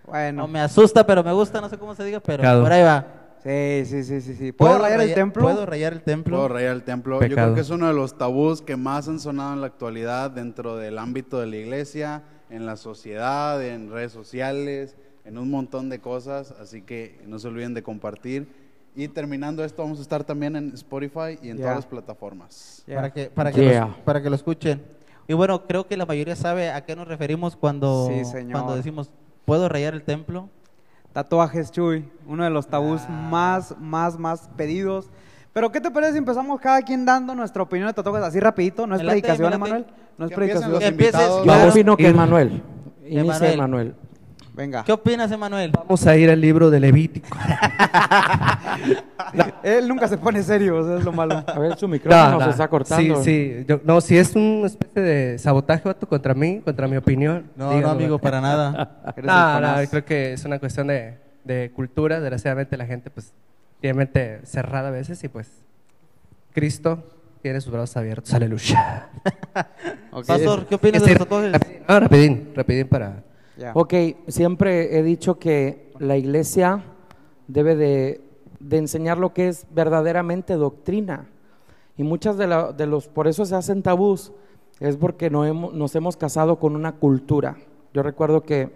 Bueno, 0.06 0.44
No 0.44 0.48
me 0.48 0.60
asusta, 0.62 1.06
pero 1.06 1.24
me 1.24 1.34
gusta, 1.34 1.60
no 1.62 1.70
sé 1.70 1.78
cómo 1.78 1.94
se 1.96 2.04
diga, 2.06 2.20
pero 2.20 2.38
Pecado. 2.38 2.64
por 2.64 2.72
ahí 2.72 2.84
va. 2.84 3.06
sí, 3.44 3.84
sí, 3.86 4.04
sí, 4.04 4.22
sí, 4.22 4.36
sí. 4.36 4.52
¿Puedo 4.54 4.78
rayar 4.78 5.02
el 5.02 5.14
templo? 5.14 5.44
¿Puedo 5.44 5.66
rayar 5.66 5.94
el 5.94 6.02
templo? 6.02 6.38
Puedo 6.38 6.48
rayar 6.48 6.74
el 6.74 6.84
templo. 6.84 7.22
Yo 7.22 7.28
creo 7.36 7.54
que 7.54 7.62
es 7.62 7.70
uno 7.70 7.88
de 7.88 7.94
los 7.94 8.18
tabús 8.18 8.62
que 8.62 8.78
más 8.78 9.08
han 9.10 9.20
sonado 9.20 9.54
en 9.54 9.62
la 9.62 9.68
actualidad 9.68 10.32
dentro 10.32 10.78
del 10.78 10.98
ámbito 10.98 11.40
de 11.40 11.48
la 11.48 11.56
iglesia, 11.58 12.24
en 12.50 12.66
la 12.66 12.78
sociedad, 12.78 13.62
en 13.66 13.92
redes 13.92 14.14
sociales, 14.14 14.96
en 15.26 15.38
un 15.38 15.52
montón 15.52 15.90
de 15.90 16.00
cosas. 16.00 16.52
Así 16.62 16.82
que 16.84 17.22
no 17.28 17.38
se 17.40 17.50
olviden 17.50 17.74
de 17.74 17.84
compartir. 17.84 18.57
Y 19.00 19.08
terminando 19.10 19.64
esto, 19.64 19.84
vamos 19.84 20.00
a 20.00 20.02
estar 20.02 20.24
también 20.24 20.56
en 20.56 20.74
Spotify 20.74 21.38
y 21.40 21.52
en 21.52 21.58
todas 21.60 21.76
las 21.76 21.86
plataformas. 21.86 22.84
Para 22.92 23.14
que, 23.14 23.28
para, 23.30 23.52
que 23.52 23.62
Yeah. 23.62 23.86
los- 23.86 23.96
para 23.98 24.24
que 24.24 24.28
lo 24.32 24.36
escuchen. 24.36 24.82
Y 25.28 25.34
bueno, 25.36 25.68
creo 25.68 25.86
que 25.86 25.96
la 25.96 26.08
mayoría 26.08 26.36
sabe 26.36 26.72
a 26.72 26.84
qué 26.84 26.96
nos 26.96 27.08
referimos 27.08 27.56
cuando, 27.56 28.08
Sí, 28.08 28.24
cuando 28.52 28.76
decimos, 28.76 29.12
¿puedo 29.46 29.70
rayar 29.70 29.94
el 29.94 30.02
templo? 30.02 30.50
Tatuajes, 31.14 31.72
Chuy, 31.72 32.10
uno 32.26 32.44
de 32.44 32.50
los 32.50 32.66
tabús 32.66 33.02
Ah. 33.08 33.12
más, 33.30 33.76
más, 33.80 34.18
más 34.18 34.50
pedidos. 34.58 35.12
Pero, 35.54 35.72
¿qué 35.72 35.80
te 35.80 35.92
parece 35.92 36.14
si 36.14 36.18
empezamos 36.18 36.60
cada 36.60 36.82
quien 36.82 37.06
dando 37.06 37.36
nuestra 37.36 37.62
opinión 37.62 37.88
de 37.90 37.94
tatuajes 37.94 38.24
así 38.28 38.40
rapidito? 38.40 38.88
No 38.88 38.96
es 38.96 39.04
predicación. 39.04 39.54
Emanuel. 39.54 39.86
No 40.18 40.26
es 40.26 40.32
predicación. 40.32 40.72
los. 40.72 40.82
Yo 41.46 41.70
opino 41.70 41.96
que. 41.98 42.08
Emanuel. 42.08 42.64
Inicia 43.08 43.54
Emanuel. 43.54 43.94
Venga. 44.58 44.84
¿Qué 44.84 44.92
opinas, 44.92 45.32
Emanuel? 45.32 45.72
Vamos 45.72 46.08
a 46.08 46.18
ir 46.18 46.32
al 46.32 46.42
libro 46.42 46.72
de 46.72 46.80
Levítico. 46.80 47.38
Él 49.62 49.88
nunca 49.88 50.08
se 50.08 50.18
pone 50.18 50.42
serio, 50.42 50.80
eso 50.80 50.98
es 50.98 51.06
lo 51.06 51.12
malo. 51.12 51.44
A 51.46 51.60
ver, 51.60 51.78
su 51.78 51.88
micrófono 51.88 52.44
se 52.44 52.50
está 52.50 52.68
cortando. 52.68 53.24
Sí, 53.24 53.54
sí. 53.60 53.66
Yo- 53.68 53.80
no, 53.84 54.02
si 54.02 54.18
es 54.18 54.36
una 54.36 54.66
especie 54.66 55.04
de 55.04 55.38
sabotaje, 55.38 55.88
vato, 55.88 56.10
contra 56.10 56.34
mí, 56.34 56.60
contra 56.66 56.88
mi 56.88 56.98
opinión. 56.98 57.52
No, 57.56 57.70
díganlo, 57.70 57.88
no, 57.88 57.94
amigo, 57.94 58.18
para 58.20 58.42
nada. 58.42 59.14
No, 59.24 59.60
no, 59.62 59.90
creo 59.92 60.04
que 60.04 60.34
es 60.34 60.44
una 60.44 60.58
cuestión 60.58 60.88
de, 60.88 61.20
de 61.44 61.72
cultura. 61.76 62.20
Desgraciadamente 62.20 62.78
la 62.78 62.88
gente, 62.88 63.12
pues, 63.12 63.34
tiene 63.80 63.94
mente 63.94 64.40
cerrada 64.44 64.88
a 64.88 64.92
veces 64.92 65.24
y, 65.24 65.28
pues, 65.28 65.52
Cristo 66.52 67.04
tiene 67.44 67.62
sus 67.62 67.72
brazos 67.72 67.96
abiertos. 67.98 68.34
Aleluya. 68.34 69.08
Pastor, 70.26 70.66
¿qué 70.66 70.74
opinas 70.74 71.04
de 71.04 71.10
los 71.10 71.20
tatuajes? 71.20 71.52
rapidín, 71.52 71.84
no, 71.88 72.00
rapidín, 72.00 72.52
rapidín 72.56 72.88
para... 72.88 73.24
Ya. 73.58 73.72
Ok, 73.76 73.94
siempre 74.28 74.98
he 74.98 75.04
dicho 75.04 75.40
que 75.40 75.92
la 76.00 76.16
iglesia 76.18 76.84
debe 77.48 77.76
de, 77.76 78.22
de 78.60 78.78
enseñar 78.78 79.18
lo 79.18 79.34
que 79.34 79.48
es 79.48 79.66
verdaderamente 79.72 80.54
doctrina. 80.56 81.28
Y 81.98 82.04
muchas 82.04 82.38
de, 82.38 82.48
la- 82.48 82.72
de 82.72 82.86
los, 82.86 83.08
por 83.08 83.28
eso 83.28 83.46
se 83.46 83.56
hacen 83.56 83.82
tabús, 83.82 84.32
es 84.80 84.96
porque 84.98 85.30
no 85.32 85.44
hemos- 85.46 85.74
nos 85.74 85.96
hemos 85.96 86.18
casado 86.18 86.60
con 86.60 86.76
una 86.76 86.94
cultura. 86.94 87.58
Yo 87.94 88.04
recuerdo 88.04 88.44
que, 88.44 88.70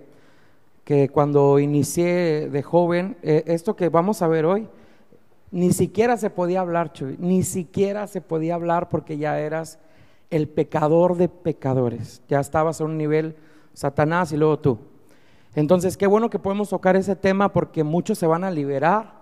que 0.84 1.10
cuando 1.10 1.60
inicié 1.60 2.50
de 2.50 2.64
joven, 2.64 3.18
eh, 3.22 3.44
esto 3.46 3.76
que 3.76 3.90
vamos 3.90 4.24
a 4.24 4.28
ver 4.28 4.46
hoy, 4.46 4.68
ni 5.52 5.74
siquiera 5.74 6.18
se 6.18 6.30
podía 6.32 6.62
hablar, 6.62 6.92
Chuy, 6.94 7.18
ni 7.20 7.44
siquiera 7.44 8.08
se 8.08 8.22
podía 8.22 8.56
hablar 8.56 8.90
porque 8.90 9.18
ya 9.18 9.40
eras 9.40 9.78
el 10.32 10.48
pecador 10.48 11.18
de 11.18 11.28
pecadores. 11.30 12.22
Ya 12.30 12.40
estabas 12.40 12.82
a 12.82 12.86
un 12.86 12.98
nivel 12.98 13.36
Satanás 13.74 14.32
y 14.32 14.38
luego 14.38 14.60
tú. 14.60 14.80
Entonces, 15.56 15.98
qué 15.98 16.08
bueno 16.08 16.30
que 16.30 16.40
podemos 16.40 16.70
tocar 16.70 16.96
ese 16.96 17.16
tema 17.16 17.52
porque 17.52 17.84
muchos 17.84 18.18
se 18.18 18.28
van 18.28 18.44
a 18.44 18.52
liberar. 18.52 19.22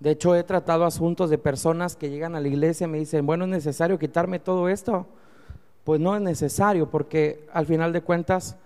De 0.00 0.10
hecho, 0.10 0.34
he 0.34 0.42
tratado 0.42 0.84
asuntos 0.84 1.30
de 1.30 1.38
personas 1.38 1.96
que 1.96 2.10
llegan 2.10 2.34
a 2.34 2.40
la 2.40 2.48
iglesia 2.48 2.86
y 2.86 2.90
me 2.90 2.98
dicen, 2.98 3.26
bueno, 3.26 3.44
¿es 3.44 3.50
necesario 3.50 3.98
quitarme 3.98 4.38
todo 4.38 4.68
esto? 4.68 5.06
Pues 5.84 6.00
no 6.00 6.14
es 6.16 6.22
necesario 6.22 6.90
porque 6.90 7.46
al 7.52 7.66
final 7.66 7.92
de 7.92 8.02
cuentas 8.02 8.56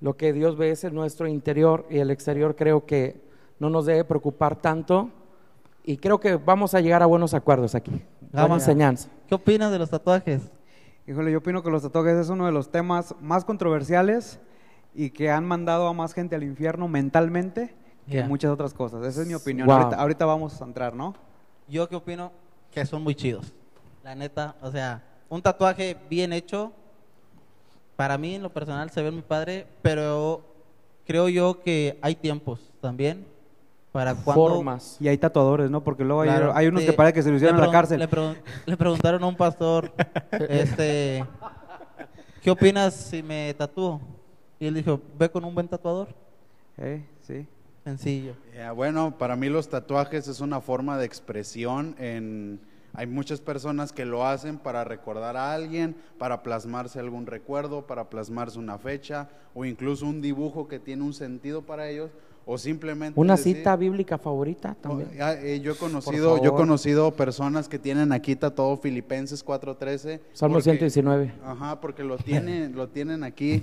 lo 0.00 0.16
que 0.16 0.32
Dios 0.32 0.56
ve 0.56 0.70
es 0.70 0.84
en 0.84 0.94
nuestro 0.94 1.28
interior 1.28 1.86
y 1.90 1.98
el 1.98 2.10
exterior 2.10 2.56
creo 2.56 2.84
que 2.84 3.22
no 3.58 3.70
nos 3.70 3.86
debe 3.86 4.04
preocupar 4.04 4.56
tanto 4.56 5.10
y 5.84 5.98
creo 5.98 6.18
que 6.18 6.36
vamos 6.36 6.74
a 6.74 6.80
llegar 6.80 7.02
a 7.02 7.06
buenos 7.06 7.34
acuerdos 7.34 7.74
aquí. 7.74 8.02
Vamos. 8.32 8.62
enseñanza. 8.62 9.08
¿Qué 9.28 9.34
opinas 9.34 9.70
de 9.70 9.78
los 9.78 9.90
tatuajes? 9.90 10.42
Híjole, 11.06 11.30
yo 11.30 11.38
opino 11.38 11.62
que 11.62 11.70
los 11.70 11.82
tatuajes 11.82 12.16
es 12.16 12.28
uno 12.30 12.46
de 12.46 12.52
los 12.52 12.70
temas 12.70 13.14
más 13.20 13.44
controversiales 13.44 14.40
y 14.94 15.10
que 15.10 15.30
han 15.30 15.44
mandado 15.44 15.86
a 15.88 15.92
más 15.92 16.12
gente 16.14 16.36
al 16.36 16.42
infierno 16.44 16.88
mentalmente 16.88 17.74
que 18.08 18.16
Ya. 18.18 18.26
muchas 18.28 18.50
otras 18.50 18.72
cosas. 18.74 19.04
Esa 19.06 19.22
es 19.22 19.26
mi 19.26 19.34
opinión. 19.34 19.66
Wow. 19.66 19.76
Ahorita, 19.76 19.96
ahorita 20.00 20.26
vamos 20.26 20.60
a 20.60 20.64
entrar, 20.64 20.94
¿no? 20.94 21.14
Yo 21.68 21.88
qué 21.88 21.96
opino 21.96 22.32
que 22.70 22.84
son 22.86 23.02
muy 23.02 23.14
chidos. 23.14 23.52
La 24.02 24.14
neta, 24.14 24.54
o 24.60 24.70
sea, 24.70 25.02
un 25.28 25.40
tatuaje 25.40 25.96
bien 26.10 26.32
hecho, 26.32 26.72
para 27.96 28.18
mí 28.18 28.34
en 28.34 28.42
lo 28.42 28.52
personal 28.52 28.90
se 28.90 29.00
ve 29.02 29.08
en 29.08 29.16
mi 29.16 29.22
padre, 29.22 29.66
pero 29.80 30.42
creo 31.06 31.28
yo 31.28 31.62
que 31.62 31.98
hay 32.02 32.14
tiempos 32.14 32.72
también 32.80 33.26
para 33.92 34.14
cuando... 34.14 34.48
Formas. 34.48 34.96
Y 35.00 35.08
hay 35.08 35.16
tatuadores, 35.16 35.70
¿no? 35.70 35.82
Porque 35.82 36.04
luego 36.04 36.20
hay- 36.22 36.28
Claro, 36.28 36.52
hay, 36.54 36.66
unos 36.66 36.82
sí. 36.82 36.86
que 36.88 36.92
parece 36.92 37.14
que 37.14 37.22
se 37.22 37.30
lo 37.30 37.36
hicieron 37.36 37.56
Le 37.56 37.62
en 37.62 37.66
la 37.68 37.72
cárcel. 37.72 37.98
Le, 38.00 38.08
pregun- 38.10 38.36
le 38.66 38.76
preguntaron 38.76 39.22
a 39.22 39.26
un 39.26 39.36
pastor, 39.36 39.92
este, 40.50 41.24
¿qué 42.42 42.50
opinas 42.50 42.92
si 42.94 43.22
me 43.22 43.54
tatúo? 43.54 44.00
Y 44.64 44.66
él 44.66 44.72
dijo, 44.72 44.98
ve 45.18 45.30
con 45.30 45.44
un 45.44 45.54
buen 45.54 45.68
tatuador. 45.68 46.08
Eh, 46.78 47.04
sí. 47.20 47.46
Sencillo. 47.84 48.34
Ya, 48.54 48.72
bueno, 48.72 49.18
para 49.18 49.36
mí 49.36 49.50
los 49.50 49.68
tatuajes 49.68 50.26
es 50.26 50.40
una 50.40 50.62
forma 50.62 50.96
de 50.96 51.04
expresión. 51.04 51.94
En, 51.98 52.60
hay 52.94 53.06
muchas 53.06 53.42
personas 53.42 53.92
que 53.92 54.06
lo 54.06 54.26
hacen 54.26 54.56
para 54.56 54.82
recordar 54.82 55.36
a 55.36 55.52
alguien, 55.52 55.94
para 56.16 56.42
plasmarse 56.42 56.98
algún 56.98 57.26
recuerdo, 57.26 57.86
para 57.86 58.08
plasmarse 58.08 58.58
una 58.58 58.78
fecha 58.78 59.28
o 59.52 59.66
incluso 59.66 60.06
un 60.06 60.22
dibujo 60.22 60.66
que 60.66 60.78
tiene 60.78 61.02
un 61.02 61.12
sentido 61.12 61.60
para 61.60 61.90
ellos 61.90 62.10
o 62.46 62.58
simplemente 62.58 63.18
Una 63.18 63.36
decir- 63.36 63.56
cita 63.56 63.74
bíblica 63.76 64.18
favorita 64.18 64.76
también. 64.80 65.08
Oh, 65.12 65.16
ya, 65.16 65.32
eh, 65.34 65.60
yo 65.60 65.72
he 65.72 65.76
conocido, 65.76 66.42
yo 66.42 66.50
he 66.50 66.54
conocido 66.54 67.10
personas 67.12 67.68
que 67.68 67.78
tienen 67.78 68.12
aquí 68.12 68.36
todo 68.36 68.76
Filipenses 68.76 69.44
4:13. 69.44 70.20
Salmo 70.32 70.54
porque- 70.56 70.64
119. 70.64 71.32
Ajá, 71.44 71.80
porque 71.80 72.04
lo 72.04 72.16
tienen, 72.18 72.72
lo 72.76 72.88
tienen 72.88 73.24
aquí. 73.24 73.62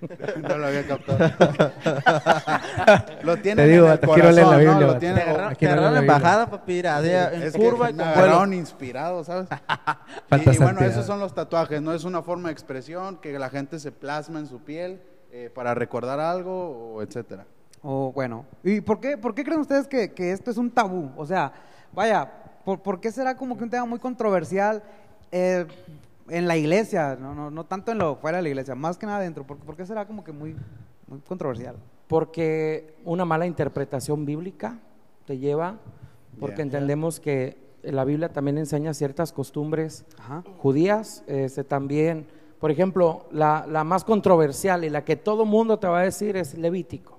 no 0.42 0.56
lo 0.56 0.66
había 0.66 0.86
captado. 0.86 1.18
lo 3.22 3.36
tienen 3.36 3.66
Te 3.66 3.72
digo, 3.72 3.86
en 3.86 3.92
el 3.92 4.00
no 4.00 4.16
leen 4.32 4.36
la 4.36 4.42
corazón, 4.42 4.52
¿no? 4.52 4.58
Biblia, 4.58 4.86
Lo 4.86 4.98
tienen- 4.98 5.16
Te 5.16 5.22
agarraron, 5.22 5.50
aquí 5.52 5.58
te 5.58 5.66
agarraron 5.66 5.92
la 5.92 5.98
en 6.00 6.04
Biblia. 6.06 6.18
bajada, 6.18 6.50
papi, 6.50 6.72
mira, 6.72 6.96
así, 6.96 7.08
en 7.36 7.42
es 7.42 7.52
que 7.52 7.58
curva 7.58 7.92
me 7.92 8.02
agarraron 8.02 8.38
vuelo. 8.48 8.54
inspirado, 8.54 9.24
¿sabes? 9.24 9.48
Y, 9.50 10.34
y 10.34 10.38
bueno, 10.44 10.54
santidad. 10.56 10.90
esos 10.90 11.06
son 11.06 11.20
los 11.20 11.34
tatuajes, 11.34 11.82
¿no? 11.82 11.92
Es 11.92 12.04
una 12.04 12.22
forma 12.22 12.48
de 12.48 12.52
expresión 12.52 13.18
que 13.18 13.38
la 13.38 13.50
gente 13.50 13.78
se 13.78 13.92
plasma 13.92 14.38
en 14.38 14.46
su 14.46 14.60
piel 14.60 15.00
eh, 15.32 15.50
para 15.54 15.74
recordar 15.74 16.18
algo, 16.20 16.94
o 16.94 17.02
etcétera. 17.02 17.46
O 17.82 18.12
bueno, 18.12 18.44
¿y 18.62 18.80
por 18.80 19.00
qué, 19.00 19.16
por 19.16 19.34
qué 19.34 19.42
creen 19.44 19.60
ustedes 19.60 19.86
que, 19.86 20.12
que 20.12 20.32
esto 20.32 20.50
es 20.50 20.56
un 20.58 20.70
tabú? 20.70 21.10
O 21.16 21.24
sea, 21.24 21.52
vaya, 21.92 22.30
¿por, 22.64 22.80
por 22.80 23.00
qué 23.00 23.10
será 23.10 23.36
como 23.36 23.56
que 23.56 23.64
un 23.64 23.70
tema 23.70 23.86
muy 23.86 23.98
controversial 23.98 24.82
eh, 25.32 25.66
en 26.28 26.46
la 26.46 26.56
iglesia? 26.56 27.16
No, 27.18 27.34
no, 27.34 27.50
no 27.50 27.64
tanto 27.64 27.92
en 27.92 27.98
lo 27.98 28.16
fuera 28.16 28.36
de 28.38 28.42
la 28.42 28.48
iglesia, 28.50 28.74
más 28.74 28.98
que 28.98 29.06
nada 29.06 29.20
dentro. 29.20 29.46
¿Por, 29.46 29.56
por 29.58 29.76
qué 29.76 29.86
será 29.86 30.06
como 30.06 30.22
que 30.24 30.32
muy, 30.32 30.56
muy 31.06 31.20
controversial? 31.20 31.76
Porque 32.06 32.94
una 33.04 33.24
mala 33.24 33.46
interpretación 33.46 34.26
bíblica 34.26 34.78
te 35.26 35.38
lleva, 35.38 35.78
porque 36.38 36.56
Yeah. 36.56 36.64
entendemos 36.64 37.18
que 37.20 37.56
la 37.82 38.04
Biblia 38.04 38.28
también 38.30 38.58
enseña 38.58 38.92
ciertas 38.92 39.32
costumbres 39.32 40.04
Ajá. 40.18 40.42
judías, 40.58 41.24
este, 41.26 41.64
también, 41.64 42.26
por 42.60 42.70
ejemplo, 42.70 43.26
la, 43.32 43.66
la 43.66 43.84
más 43.84 44.04
controversial 44.04 44.84
y 44.84 44.90
la 44.90 45.04
que 45.04 45.16
todo 45.16 45.44
mundo 45.44 45.78
te 45.78 45.88
va 45.88 46.00
a 46.00 46.04
decir 46.04 46.36
es 46.36 46.56
Levítico, 46.56 47.18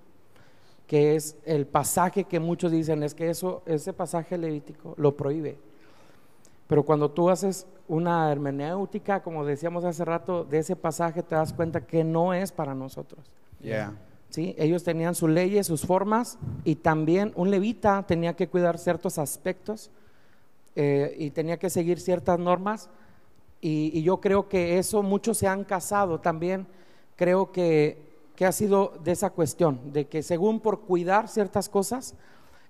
que 0.86 1.16
es 1.16 1.36
el 1.46 1.66
pasaje 1.66 2.26
que 2.26 2.40
muchos 2.40 2.72
dicen, 2.72 3.02
es 3.02 3.16
que 3.16 3.30
eso, 3.30 3.64
ese 3.66 3.94
pasaje 3.94 4.38
levítico 4.38 4.94
lo 4.98 5.16
prohíbe. 5.16 5.58
Pero 6.68 6.84
cuando 6.84 7.10
tú 7.12 7.30
haces 7.30 7.66
una 7.88 8.32
hermenéutica, 8.32 9.22
como 9.22 9.46
decíamos 9.46 9.84
hace 9.84 10.06
rato, 10.06 10.44
de 10.44 10.60
ese 10.60 10.76
pasaje 10.76 11.24
te 11.24 11.36
das 11.36 11.54
cuenta 11.54 11.86
que 11.86 12.04
no 12.04 12.34
es 12.34 12.52
para 12.52 12.76
nosotros. 12.76 13.30
Yeah. 13.62 13.94
¿sí? 14.30 14.56
Ellos 14.58 14.84
tenían 14.84 15.16
sus 15.16 15.30
leyes, 15.30 15.68
sus 15.68 15.86
formas, 15.86 16.38
y 16.64 16.76
también 16.76 17.34
un 17.36 17.52
levita 17.52 18.04
tenía 18.08 18.36
que 18.36 18.48
cuidar 18.48 18.78
ciertos 18.78 19.18
aspectos 19.18 19.92
eh, 20.76 21.16
y 21.18 21.32
tenía 21.32 21.58
que 21.58 21.70
seguir 21.70 22.00
ciertas 22.00 22.40
normas. 22.40 22.90
Y, 23.62 24.02
yo 24.02 24.20
creo 24.20 24.50
que 24.50 24.80
eso 24.80 25.04
muchos 25.04 25.38
se 25.38 25.48
han 25.48 25.64
casado 25.64 26.20
también. 26.20 26.66
Creo 27.16 27.52
que, 27.52 28.02
que 28.36 28.46
ha 28.46 28.52
sido 28.52 28.94
de 29.04 29.12
esa 29.12 29.30
cuestión, 29.30 29.80
de 29.94 30.08
que 30.08 30.24
según 30.24 30.60
por 30.60 30.82
cuidar 30.82 31.28
ciertas 31.28 31.70
cosas, 31.70 32.16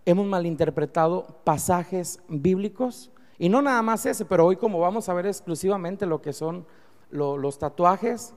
hemos 0.05 0.25
malinterpretado 0.25 1.27
pasajes 1.43 2.19
bíblicos. 2.27 3.09
Y 3.39 3.49
no 3.49 3.61
nada 3.61 3.81
más 3.81 4.05
ese, 4.05 4.25
pero 4.25 4.45
hoy 4.45 4.57
como 4.57 4.79
vamos 4.79 5.07
a 5.07 5.13
ver 5.13 5.25
exclusivamente 5.25 6.05
lo 6.05 6.21
que 6.21 6.33
son 6.33 6.65
lo- 7.09 7.37
los 7.37 7.57
tatuajes, 7.57 8.33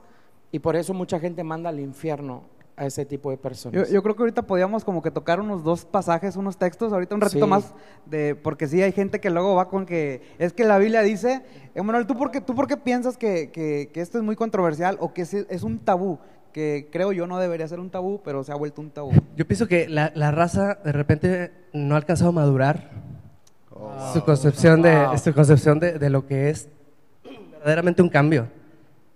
y 0.51 0.59
por 0.59 0.75
eso 0.75 0.93
mucha 0.93 1.19
gente 1.19 1.43
manda 1.43 1.69
al 1.69 1.79
infierno 1.79 2.43
a 2.77 2.85
ese 2.85 3.05
tipo 3.05 3.31
de 3.31 3.37
personas. 3.37 3.89
yo 3.89 4.03
creo 4.03 4.15
que 4.15 4.23
ahorita 4.23 4.41
podíamos 4.41 4.83
como 4.83 5.01
que 5.01 5.09
tocar 5.09 5.39
unos 5.39 5.63
dos 5.63 5.85
pasajes, 5.85 6.35
unos 6.35 6.57
textos, 6.57 6.91
ahorita 6.91 7.15
un 7.15 7.21
ratito 7.21 7.45
Sí. 7.45 7.49
más, 7.49 7.73
de, 8.05 8.35
porque 8.35 8.67
sí 8.67 8.81
hay 8.81 8.91
gente 8.91 9.19
que 9.21 9.29
luego 9.29 9.55
va 9.55 9.69
con 9.69 9.85
que, 9.85 10.21
es 10.39 10.51
que 10.51 10.65
la 10.65 10.77
Biblia 10.77 11.01
dice, 11.01 11.41
Emanuel, 11.73 12.05
¿tú 12.05 12.15
por 12.17 12.31
qué, 12.31 12.41
tú 12.41 12.53
por 12.53 12.67
qué 12.67 12.75
piensas 12.77 13.17
que, 13.17 13.49
que- 13.51 13.89
que 13.93 14.01
esto 14.01 14.17
es 14.17 14.23
muy 14.25 14.35
controversial 14.35 14.97
o 14.99 15.13
que 15.13 15.21
es, 15.21 15.33
es 15.33 15.63
un 15.63 15.79
tabú? 15.79 16.19
Que 16.51 16.89
creo 16.91 17.11
yo 17.11 17.27
no 17.27 17.37
debería 17.39 17.67
ser 17.67 17.79
un 17.79 17.89
tabú, 17.89 18.21
pero 18.23 18.43
se 18.43 18.51
ha 18.51 18.55
vuelto 18.55 18.81
un 18.81 18.89
tabú. 18.89 19.11
Yo 19.35 19.45
pienso 19.47 19.67
que 19.67 19.87
la, 19.89 20.11
la 20.15 20.31
raza 20.31 20.75
de 20.83 20.91
repente 20.91 21.51
no 21.73 21.95
ha 21.95 21.97
alcanzado 21.97 22.29
a 22.29 22.33
madurar 22.33 22.91
Oh, 23.77 24.13
su 24.13 24.23
concepción, 24.23 24.81
Wow. 24.81 25.11
de, 25.11 25.17
su 25.17 25.33
concepción 25.33 25.79
de, 25.79 25.99
de 25.99 26.09
lo 26.09 26.25
que 26.25 26.49
es 26.49 26.69
verdaderamente 27.51 28.01
un 28.01 28.07
cambio. 28.09 28.47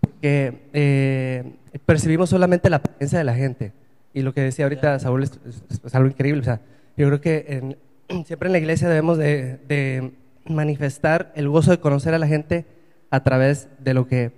Porque 0.01 0.67
eh, 0.73 1.55
percibimos 1.85 2.29
solamente 2.29 2.69
la 2.69 2.77
apariencia 2.77 3.17
de 3.17 3.23
la 3.25 3.35
gente. 3.35 3.73
Y 4.13 4.21
lo 4.23 4.33
que 4.33 4.41
decía 4.41 4.65
ahorita 4.65 4.97
Saúl 4.99 5.23
es, 5.23 5.39
es- 5.47 5.81
es 5.85 5.95
algo 5.95 6.07
increíble. 6.09 6.41
O 6.41 6.45
sea, 6.45 6.61
yo 6.97 7.07
creo 7.07 7.21
que 7.21 7.45
en- 7.49 7.77
siempre 8.25 8.47
en 8.47 8.53
la 8.53 8.57
iglesia 8.59 8.87
debemos 8.89 9.17
de, 9.17 9.57
de 9.67 10.11
manifestar 10.45 11.31
el 11.35 11.47
gozo 11.49 11.71
de 11.71 11.79
conocer 11.79 12.13
a 12.13 12.19
la 12.19 12.27
gente 12.27 12.65
a 13.11 13.23
través 13.23 13.67
de 13.79 13.93
lo 13.93 14.07
que 14.07 14.31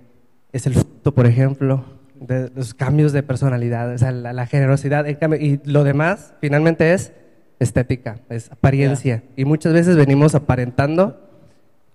es 0.52 0.66
el 0.66 0.74
fruto, 0.74 1.14
por 1.14 1.26
ejemplo, 1.26 1.84
de 2.20 2.50
los 2.54 2.74
cambios 2.74 3.12
de 3.12 3.22
personalidad, 3.22 3.92
o 3.94 3.98
sea, 3.98 4.12
la, 4.12 4.32
la 4.32 4.46
generosidad. 4.46 5.06
en 5.08 5.16
cambio, 5.16 5.40
y 5.40 5.60
lo 5.64 5.82
demás, 5.84 6.34
finalmente, 6.40 6.92
es 6.92 7.12
estética, 7.58 8.18
es 8.28 8.50
apariencia. 8.52 9.22
Y 9.36 9.44
muchas 9.44 9.72
veces 9.72 9.96
venimos 9.96 10.34
aparentando 10.34 11.21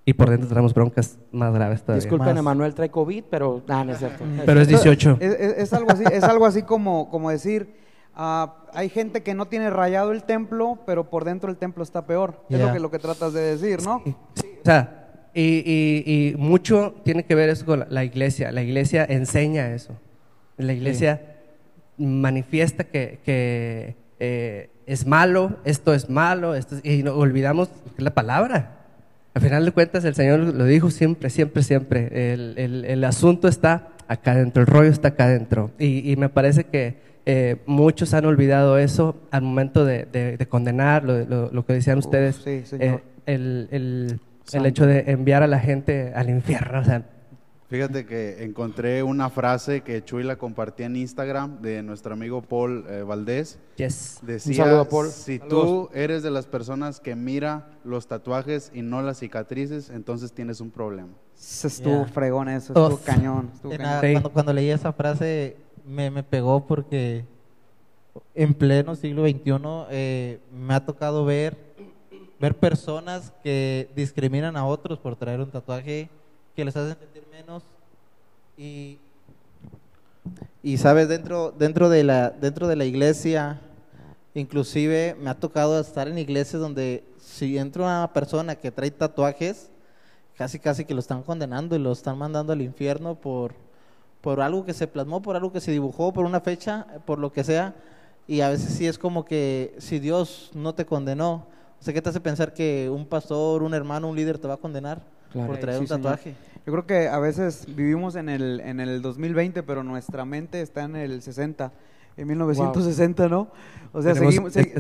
y 0.07 0.13
por 0.13 0.29
dentro 0.29 0.47
tenemos 0.47 0.73
broncas 0.73 1.19
más 1.33 1.53
graves 1.53 1.81
todavía. 1.83 2.01
Disculpen. 2.01 2.37
Emanuel 2.37 2.73
trae 2.73 2.89
COVID, 2.89 3.25
pero 3.29 3.61
ah, 3.67 3.83
no 3.83 3.91
es 3.91 3.99
cierto. 3.99 4.23
Pero 4.45 4.61
es 4.61 4.67
18. 4.69 5.17
Es, 5.19 5.33
es- 5.33 5.57
es 5.57 5.73
algo 5.73 5.91
así, 5.91 6.03
es 6.11 6.23
algo 6.23 6.45
así 6.45 6.63
como, 6.63 7.09
como 7.09 7.29
decir, 7.29 7.75
ah, 8.15 8.55
hay 8.73 8.87
gente 8.89 9.21
que 9.21 9.33
no 9.33 9.47
tiene 9.47 9.69
rayado 9.69 10.13
el 10.13 10.23
templo, 10.23 10.79
pero 10.85 11.09
por 11.09 11.25
dentro 11.25 11.49
el 11.51 11.57
templo 11.57 11.83
está 11.83 12.05
peor. 12.05 12.45
Es 12.49 12.57
lo 12.59 12.71
que, 12.73 12.79
lo 12.79 12.89
que 12.91 12.99
tratas 12.99 13.33
de 13.33 13.41
decir, 13.41 13.83
¿no? 13.83 13.97
O 13.97 14.15
sea, 14.63 15.09
y, 15.33 15.61
y- 15.65 16.03
y 16.31 16.35
mucho 16.37 16.95
tiene 17.03 17.23
que 17.25 17.35
ver 17.35 17.49
eso 17.49 17.65
con 17.65 17.79
la, 17.79 17.87
la 17.89 18.03
iglesia. 18.05 18.51
La 18.53 18.61
iglesia 18.63 19.05
enseña 19.07 19.73
eso. 19.73 19.93
La 20.55 20.71
iglesia 20.73 21.21
manifiesta 21.97 22.85
que, 22.85 23.19
que, 23.25 23.95
eh, 24.19 24.69
es 24.85 25.05
malo, 25.05 25.57
esto 25.65 25.93
es 25.93 26.09
malo, 26.09 26.55
esto 26.55 26.75
es- 26.77 26.85
y 26.85 27.03
no, 27.03 27.13
olvidamos 27.13 27.69
la 27.97 28.11
palabra. 28.13 28.76
Al 29.37 29.43
final 29.43 29.65
de 29.65 29.71
cuentas, 29.71 30.03
el 30.03 30.15
Señor 30.15 30.39
lo 30.39 30.65
dijo 30.65 30.89
siempre, 30.89 31.29
siempre, 31.29 31.61
siempre. 31.63 32.33
El, 32.33 32.55
el- 32.57 32.85
el 32.85 33.03
asunto 33.03 33.47
está 33.47 33.89
acá 34.07 34.31
adentro, 34.31 34.61
el 34.61 34.67
rollo 34.67 34.89
está 34.89 35.09
acá 35.09 35.25
adentro. 35.25 35.69
Y, 35.77 36.11
y 36.11 36.15
me 36.15 36.27
parece 36.29 36.63
que 36.63 36.97
eh, 37.27 37.57
muchos 37.65 38.13
han 38.13 38.25
olvidado 38.25 38.77
eso 38.79 39.21
al 39.31 39.43
momento 39.43 39.85
de, 39.85 40.05
de- 40.11 40.37
de 40.37 40.45
condenar, 40.47 41.03
lo, 41.03 41.23
lo- 41.25 41.51
lo 41.51 41.65
que 41.65 41.73
decían 41.73 41.99
Uf, 41.99 42.05
ustedes. 42.05 42.35
sí. 42.37 42.63
Eh, 42.79 42.99
el, 43.27 43.67
el- 43.71 44.19
hecho 44.65 44.87
de 44.87 45.03
enviar 45.11 45.43
a 45.43 45.47
la 45.47 45.59
gente 45.59 46.13
al 46.15 46.29
infierno. 46.29 46.79
O 46.79 46.83
sea, 46.83 47.03
Fíjate 47.69 48.05
que 48.05 48.45
encontré 48.45 49.03
una 49.03 49.29
frase 49.29 49.81
que 49.81 50.01
Chuy 50.01 50.23
la 50.23 50.37
compartía 50.37 50.85
en 50.85 50.95
Instagram 50.95 51.61
de 51.61 51.83
nuestro 51.83 52.13
amigo 52.13 52.41
Paul 52.41 52.85
eh, 52.87 53.03
Valdés. 53.03 53.59
yes. 53.75 54.19
Decía, 54.21 54.63
saludo 54.63 54.81
a 54.81 54.87
Paul. 54.89 55.07
si 55.09 55.37
Saludos. 55.39 55.49
tú 55.89 55.89
eres 55.93 56.23
de 56.23 56.31
las 56.31 56.45
personas 56.47 57.01
que 57.01 57.15
mira 57.17 57.67
los 57.83 58.07
tatuajes 58.07 58.71
y 58.73 58.83
no 58.83 59.01
las 59.01 59.19
cicatrices, 59.19 59.89
entonces 59.89 60.31
tienes 60.31 60.61
un 60.61 60.71
problema. 60.71 61.09
Se 61.35 61.67
Estuvo 61.67 62.05
Ya. 62.05 62.11
fregón 62.13 62.47
eso, 62.47 62.71
estuvo 62.71 62.87
Uf. 62.95 63.03
cañón. 63.03 63.51
estuvo 63.53 63.73
En 63.73 63.79
cañón. 63.79 63.93
la- 63.95 64.01
Sí. 64.01 64.11
cuando, 64.13 64.29
cuando 64.31 64.53
leí 64.53 64.69
esa 64.69 64.93
frase 64.93 65.57
me, 65.85 66.09
me 66.09 66.23
pegó 66.23 66.65
porque 66.65 67.25
en 68.33 68.53
pleno 68.53 68.95
siglo 68.95 69.23
XXI 69.27 69.51
eh, 69.91 70.39
me 70.57 70.73
ha 70.73 70.85
tocado 70.85 71.25
ver, 71.25 71.57
ver 72.39 72.55
personas 72.55 73.33
que 73.43 73.89
discriminan 73.93 74.55
a 74.55 74.65
otros 74.65 74.99
por 74.99 75.17
traer 75.17 75.41
un 75.41 75.51
tatuaje 75.51 76.09
que 76.57 76.65
les 76.65 76.75
hacen 76.75 76.97
sentir 76.97 77.23
menos 77.31 77.61
y, 78.57 78.97
y 80.63 80.77
sabes 80.77 81.07
dentro 81.07 81.51
dentro 81.51 81.87
de 81.87 82.03
la 82.03 82.31
dentro 82.31 82.67
de 82.67 82.75
la 82.75 82.83
iglesia 82.83 83.61
inclusive 84.33 85.15
me 85.21 85.29
ha 85.29 85.35
tocado 85.35 85.79
estar 85.79 86.07
en 86.07 86.17
iglesias 86.17 86.59
donde 86.59 87.03
si 87.19 87.59
entra 87.59 87.83
una 87.83 88.11
persona 88.11 88.55
que 88.55 88.71
trae 88.71 88.89
tatuajes 88.89 89.69
casi 90.35 90.57
casi 90.57 90.83
que 90.83 90.95
lo 90.95 90.99
están 90.99 91.21
condenando 91.21 91.75
y 91.75 91.79
lo 91.79 91.91
están 91.91 92.17
mandando 92.17 92.53
al 92.53 92.63
infierno 92.63 93.13
por 93.13 93.53
por 94.21 94.41
algo 94.41 94.65
que 94.65 94.73
se 94.73 94.87
plasmó, 94.87 95.21
por 95.21 95.35
algo 95.35 95.53
que 95.53 95.61
se 95.61 95.71
dibujó, 95.71 96.11
por 96.11 96.25
una 96.25 96.41
fecha, 96.41 96.87
por 97.05 97.19
lo 97.19 97.31
que 97.31 97.43
sea. 97.43 97.75
Y 98.27 98.41
a 98.41 98.49
veces 98.49 98.73
sí 98.73 98.87
es 98.87 98.97
como 98.97 99.23
que 99.23 99.75
si 99.77 99.99
Dios 99.99 100.49
no 100.55 100.73
te 100.73 100.87
condenó, 100.87 101.45
o 101.79 101.83
sea, 101.83 101.93
¿qué 101.93 102.01
te 102.01 102.09
hace 102.09 102.19
pensar 102.19 102.51
que 102.51 102.89
un 102.89 103.05
pastor, 103.05 103.61
un 103.61 103.75
hermano, 103.75 104.09
un 104.09 104.15
líder 104.15 104.39
te 104.39 104.47
va 104.47 104.55
a 104.55 104.57
condenar 104.57 105.01
Claro. 105.31 105.47
por 105.47 105.57
traer 105.57 105.77
Sí, 105.77 105.81
un 105.83 105.87
señor. 105.87 106.01
tatuaje? 106.03 106.35
Yo 106.65 106.73
creo 106.73 106.85
que 106.85 107.07
a 107.07 107.19
veces 107.19 107.65
vivimos 107.75 108.15
en 108.15 108.27
el, 108.29 108.59
en 108.59 108.79
el 108.79 109.01
2020, 109.01 109.63
pero 109.63 109.83
nuestra 109.83 110.25
mente 110.25 110.61
está 110.61 110.83
en 110.83 110.95
el 110.95 111.21
60, 111.21 111.71
en 112.17 112.27
1960, 112.27 113.27
¿no? 113.29 113.47
O 113.93 114.01
sea, 114.01 114.13
Tenemos 114.13 114.33
seguimos... 114.53 114.53
se- 114.53 114.73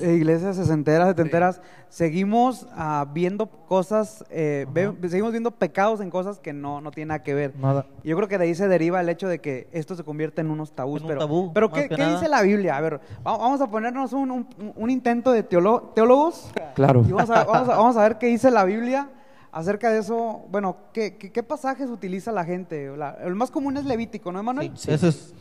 eh, 0.00 0.14
iglesias 0.14 0.54
sesenteras, 0.54 1.08
setenteras, 1.08 1.60
seguimos 1.88 2.68
ah, 2.70 3.04
viendo 3.12 3.46
cosas, 3.48 4.24
eh, 4.30 4.64
ve- 4.72 4.92
seguimos 5.08 5.32
viendo 5.32 5.50
pecados 5.50 6.00
en 6.00 6.08
cosas 6.10 6.38
que 6.38 6.52
no, 6.52 6.80
no 6.80 6.92
tienen 6.92 7.08
nada 7.08 7.24
que 7.24 7.34
ver. 7.34 7.56
Nada. 7.56 7.84
Yo 8.04 8.14
creo 8.16 8.28
que 8.28 8.38
de 8.38 8.44
ahí 8.44 8.54
se 8.54 8.68
deriva 8.68 9.00
el 9.00 9.08
hecho 9.08 9.26
de 9.26 9.40
que 9.40 9.66
esto 9.72 9.96
se 9.96 10.04
convierte 10.04 10.40
en 10.40 10.50
unos 10.52 10.70
tabús. 10.70 11.00
En 11.00 11.06
un 11.06 11.08
pero, 11.08 11.18
tabú, 11.20 11.52
pero 11.52 11.72
¿qué, 11.72 11.88
dice 11.88 12.28
la 12.28 12.42
Biblia? 12.42 12.76
A 12.76 12.80
ver, 12.80 12.94
va- 13.26 13.38
vamos 13.38 13.60
a 13.60 13.68
ponernos 13.68 14.12
un, 14.12 14.30
un- 14.30 14.46
un 14.76 14.90
intento 14.90 15.32
de 15.32 15.42
teólogos 15.42 16.48
Claro. 16.74 17.02
y 17.08 17.10
vamos 17.10 17.30
a, 17.30 17.42
vamos 17.44 17.68
a- 17.68 17.76
vamos 17.76 17.96
a 17.96 18.02
ver 18.02 18.18
qué 18.18 18.26
dice 18.26 18.52
la 18.52 18.64
Biblia 18.64 19.08
acerca 19.52 19.90
de 19.90 20.00
eso. 20.00 20.42
Bueno, 20.50 20.76
¿qué, 20.92 21.16
qué, 21.16 21.30
qué 21.32 21.42
pasajes 21.42 21.90
utiliza 21.90 22.32
la 22.32 22.44
gente? 22.44 22.96
La- 22.96 23.16
el 23.24 23.34
más 23.34 23.50
común 23.50 23.76
es 23.76 23.84
Levítico, 23.84 24.30
¿no, 24.32 24.40
Emanuel? 24.40 24.72
Sí, 24.74 24.90
Eso 24.92 25.08
es 25.08 25.34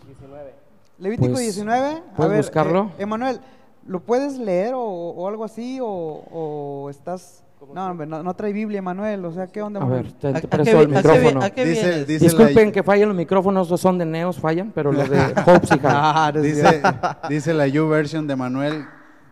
Levítico 1.00 1.32
Pues, 1.34 1.44
19. 1.44 1.86
A 1.88 2.16
¿puedes 2.16 2.32
ver, 2.32 2.42
buscarlo? 2.42 2.92
eh, 2.98 3.04
Emanuel, 3.04 3.40
¿lo 3.86 4.00
puedes 4.02 4.38
leer 4.40 4.74
o, 4.74 4.82
o 4.84 5.28
algo 5.28 5.44
así? 5.46 5.80
¿O, 5.82 5.88
o 5.88 6.90
estás.? 6.90 7.44
No, 7.74 7.88
hombre, 7.88 8.06
no, 8.06 8.22
no 8.22 8.36
trae 8.36 8.54
Biblia, 8.54 8.80
Emanuel. 8.80 9.26
O 9.26 9.32
sea, 9.32 9.48
¿qué 9.48 9.62
onda, 9.64 9.82
A 9.82 9.86
ver, 9.86 10.12
te, 10.14 10.28
¿A- 10.28 10.32
te 10.34 10.38
a 10.38 10.42
qué 10.42 10.48
presto 10.48 10.80
el 10.82 10.86
a 10.96 11.02
qué 11.02 11.08
micrófono. 11.10 11.44
a 11.44 11.50
qué 11.50 11.66
Dice, 11.66 12.06
Disculpen 12.06 12.68
la, 12.68 12.72
que 12.72 12.84
fallen 12.84 13.08
los 13.10 13.18
micrófonos, 13.18 13.70
los 13.70 13.82
son 13.82 13.98
de 13.98 14.06
Neos, 14.06 14.40
fallan, 14.40 14.72
pero 14.74 14.92
los 14.92 15.10
de 15.10 15.20
Hope 15.46 15.66
sí 15.68 15.80
jalan. 15.80 16.02
Ah, 16.16 16.32
dice, 16.32 16.82
dice 17.30 17.54
la 17.56 17.68
YouVersion 17.68 18.28
de 18.28 18.36
Manuel, 18.36 18.86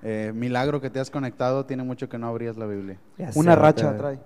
eh, 0.04 0.32
milagro 0.36 0.82
que 0.82 0.90
te 0.90 1.00
has 1.00 1.10
conectado, 1.12 1.66
tiene 1.66 1.84
mucho 1.84 2.10
que 2.10 2.18
no 2.18 2.28
abrías 2.28 2.58
la 2.58 2.66
Biblia. 2.66 2.98
Ya 3.18 3.30
Una 3.36 3.54
sé, 3.54 3.60
racha 3.60 3.96
trae. 3.98 4.20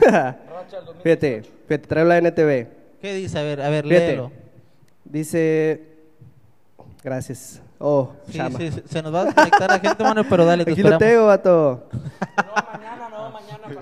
Fíjate, 1.02 1.42
fíjate, 1.68 1.86
traigo 1.86 2.08
la 2.08 2.18
NTV. 2.18 2.66
¿Qué 3.00 3.14
dice? 3.14 3.38
A 3.38 3.42
ver, 3.42 3.60
a 3.60 3.68
ver, 3.68 3.84
Fíjate. 3.84 4.06
léelo. 4.08 4.30
Dice. 5.04 5.82
Gracias. 7.02 7.60
Oh, 7.78 8.12
Sí, 8.28 8.38
chama. 8.38 8.58
sí, 8.58 8.70
sí, 8.72 8.82
se 8.86 9.02
nos 9.02 9.12
va 9.14 9.20
a 9.22 9.24
desconectar 9.26 9.68
la 9.70 9.78
gente, 9.78 10.02
Manuel, 10.02 10.26
pero 10.30 10.44
dale, 10.46 10.64
te 10.64 10.72
Aquí 10.72 10.82
lo 10.82 10.88
esperamos. 10.88 11.14
tengo, 11.14 11.26
vato. 11.26 11.84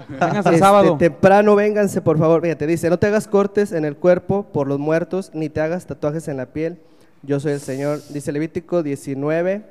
Vénganse 0.09 0.49
el 0.49 0.55
Este, 0.55 0.59
sábado. 0.59 0.97
Temprano, 0.97 1.55
vénganse, 1.55 2.01
por 2.01 2.19
favor. 2.19 2.43
Fíjate, 2.43 2.67
dice: 2.67 2.91
No 2.91 2.99
te 2.99 3.07
hagas 3.07 3.29
cortes 3.29 3.73
en 3.73 3.85
el 3.85 3.97
cuerpo 3.97 4.45
por 4.45 4.67
los 4.67 4.79
muertos, 4.79 5.31
ni 5.35 5.49
te 5.49 5.61
hagas 5.61 5.87
tatuajes 5.87 6.27
en 6.29 6.37
la 6.37 6.47
piel. 6.47 6.79
Yo 7.23 7.39
soy 7.39 7.53
el 7.53 7.61
Señor. 7.61 8.01
Dice 8.09 8.33
Levítico 8.33 8.83
19, 8.83 9.63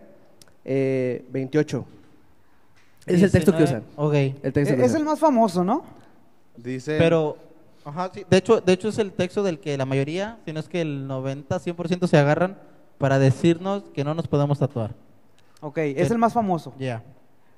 eh, 0.65 1.25
28. 1.31 1.85
Es 3.07 3.21
el 3.23 3.31
texto 3.31 3.51
que 3.51 3.57
19, 3.59 3.83
usan. 3.83 3.83
Ok. 3.97 4.13
El 4.43 4.53
texto 4.53 4.75
que 4.75 4.81
Eh, 4.81 4.85
es 4.85 4.91
usan. 4.91 5.01
el 5.01 5.05
más 5.05 5.19
famoso, 5.19 5.63
¿no? 5.63 5.83
Dice, 6.63 6.97
Pero, 6.97 7.37
ajá, 7.85 8.11
sí, 8.13 8.25
de 8.29 8.37
hecho, 8.37 8.61
de 8.61 8.73
hecho 8.73 8.89
es 8.89 8.97
el 8.99 9.11
texto 9.13 9.43
del 9.43 9.59
que 9.59 9.77
la 9.77 9.85
mayoría, 9.85 10.37
si 10.45 10.53
no 10.53 10.59
es 10.59 10.67
que 10.67 10.81
el 10.81 11.07
90, 11.07 11.57
100% 11.59 12.07
se 12.07 12.17
agarran 12.17 12.57
para 12.97 13.19
decirnos 13.19 13.83
que 13.93 14.03
no 14.03 14.13
nos 14.13 14.27
podemos 14.27 14.59
tatuar. 14.59 14.93
Ok, 15.61 15.77
es 15.79 16.11
el 16.11 16.17
más 16.17 16.33
famoso. 16.33 16.73
Ya. 16.77 17.03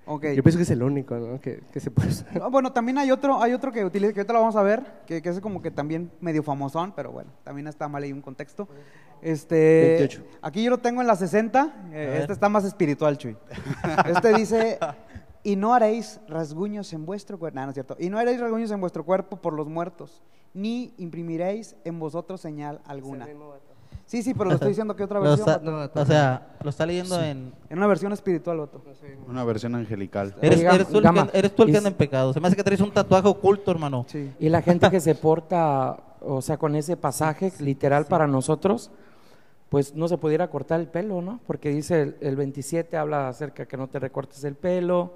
Ok. 0.05 0.25
Yo 0.35 0.43
pienso 0.43 0.57
que 0.57 0.63
es 0.63 0.69
el 0.71 0.83
único 0.83 1.15
¿no? 1.15 1.39
que, 1.39 1.61
que 1.71 1.79
se 1.79 1.89
puede 1.89 2.09
usar. 2.09 2.41
Ah, 2.41 2.47
Bueno, 2.47 2.71
también 2.73 2.97
hay 2.97 3.11
otro, 3.11 3.41
hay 3.41 3.53
otro 3.53 3.71
que 3.71 3.85
utiliza, 3.85 4.13
que 4.13 4.19
ahorita 4.19 4.33
lo 4.33 4.39
vamos 4.39 4.55
a 4.55 4.63
ver, 4.63 4.83
que, 5.05 5.21
que 5.21 5.29
es 5.29 5.39
como 5.39 5.61
que 5.61 5.71
también 5.71 6.11
medio 6.19 6.43
famosón, 6.43 6.91
pero 6.93 7.11
bueno, 7.11 7.31
también 7.43 7.67
está 7.67 7.87
mal 7.87 8.03
ahí 8.03 8.11
un 8.11 8.21
contexto. 8.21 8.67
Este, 9.21 9.95
28. 9.99 10.23
Aquí 10.41 10.63
yo 10.63 10.69
lo 10.69 10.79
tengo 10.79 10.99
en 10.99 11.07
la 11.07 11.15
60, 11.15 11.89
eh, 11.93 12.17
este 12.19 12.33
está 12.33 12.49
más 12.49 12.65
espiritual, 12.65 13.17
Chuy. 13.17 13.37
Este 14.05 14.33
dice, 14.33 14.77
y 15.43 15.55
no 15.55 15.73
haréis 15.73 16.19
rasguños 16.27 16.91
en 16.93 17.05
vuestro 17.05 17.37
cuerpo, 17.37 17.55
no, 17.59 17.63
no 17.65 17.69
es 17.69 17.73
cierto, 17.75 17.95
y 17.99 18.09
no 18.09 18.17
haréis 18.17 18.39
rasguños 18.39 18.71
en 18.71 18.79
vuestro 18.79 19.03
cuerpo 19.03 19.37
por 19.37 19.53
los 19.53 19.67
muertos, 19.67 20.21
ni 20.53 20.93
imprimiréis 20.97 21.75
en 21.83 21.99
vosotros 21.99 22.39
señal 22.41 22.79
alguna. 22.85 23.27
Sí, 24.05 24.21
sí, 24.21 24.33
pero 24.33 24.45
lo 24.49 24.55
estoy 24.55 24.69
diciendo 24.69 24.95
que 24.95 25.03
otra 25.03 25.19
versión, 25.21 25.49
está- 25.83 26.01
o 26.01 26.05
sea, 26.05 26.55
lo 26.61 26.69
está 26.69 26.85
leyendo 26.85 27.21
en... 27.21 27.53
en 27.69 27.77
una 27.77 27.87
versión 27.87 28.11
espiritual, 28.11 28.57
vato. 28.59 28.81
una 29.27 29.43
versión 29.43 29.75
angelical. 29.75 30.35
Eres, 30.41 30.59
Oiga, 30.59 30.75
eres 30.75 30.87
tú 30.89 30.97
el 30.99 31.03
que, 31.03 31.37
eres 31.39 31.55
tú 31.55 31.63
el 31.63 31.67
que 31.67 31.73
y- 31.73 31.77
anda 31.77 31.89
en 31.89 31.95
pecado. 31.95 32.33
Se 32.33 32.39
me 32.39 32.47
hace 32.47 32.55
que 32.55 32.63
traes 32.63 32.81
un 32.81 32.91
tatuaje 32.91 33.27
oculto, 33.27 33.71
hermano. 33.71 34.05
Sí. 34.07 34.31
Y 34.39 34.49
la 34.49 34.61
gente 34.61 34.89
que 34.91 34.99
se 34.99 35.15
porta, 35.15 35.97
o 36.21 36.41
sea, 36.41 36.57
con 36.57 36.75
ese 36.75 36.97
pasaje 36.97 37.51
literal 37.59 38.05
para 38.05 38.27
nosotros, 38.27 38.91
pues 39.69 39.95
no 39.95 40.07
se 40.07 40.17
pudiera 40.17 40.49
cortar 40.49 40.79
el 40.81 40.87
pelo, 40.87 41.21
¿no? 41.21 41.39
Porque 41.47 41.69
dice 41.69 42.01
el, 42.01 42.17
el 42.21 42.35
27 42.35 42.95
habla 42.97 43.29
acerca 43.29 43.65
que 43.65 43.77
no 43.77 43.87
te 43.87 43.99
recortes 43.99 44.43
el 44.43 44.55
pelo, 44.55 45.13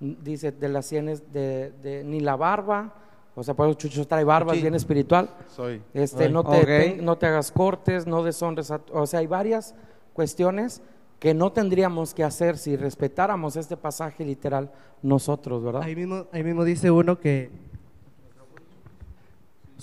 dice 0.00 0.50
de 0.52 0.68
las 0.68 0.86
sienes 0.86 1.32
de, 1.32 1.72
de- 1.82 2.02
ni 2.04 2.20
la 2.20 2.34
barba, 2.36 2.94
o 3.34 3.42
sea, 3.44 3.54
por 3.54 3.68
eso 3.68 3.78
Chucho 3.78 4.06
trae 4.06 4.24
barba, 4.24 4.52
es 4.52 4.58
Sí. 4.58 4.62
bien 4.62 4.74
espiritual. 4.74 5.30
Soy. 5.54 5.80
Este, 5.94 6.28
no, 6.28 6.42
te, 6.42 6.98
no 7.02 7.16
te 7.16 7.26
hagas 7.26 7.52
cortes, 7.52 8.06
no 8.06 8.22
deshonres, 8.24 8.70
a- 8.70 8.80
o 8.92 9.06
sea, 9.06 9.20
hay 9.20 9.26
varias 9.26 9.74
cuestiones 10.14 10.82
que 11.18 11.34
no 11.34 11.52
tendríamos 11.52 12.14
que 12.14 12.24
hacer 12.24 12.56
si 12.56 12.76
respetáramos 12.76 13.56
este 13.56 13.76
pasaje 13.76 14.24
literal 14.24 14.70
nosotros, 15.02 15.62
¿verdad? 15.62 15.82
Ahí 15.82 15.94
mismo, 15.94 16.26
ahí 16.32 16.42
mismo 16.42 16.64
dice 16.64 16.90
uno 16.90 17.18
que. 17.20 17.50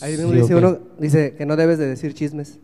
Ahí 0.01 0.11
mismo 0.17 0.31
Sí, 0.31 0.37
dice 0.37 0.55
uno 0.55 0.77
dice 0.99 1.35
que 1.35 1.45
no 1.45 1.55
debes 1.55 1.77
de 1.79 1.87
decir 1.87 2.13
chismes. 2.13 2.59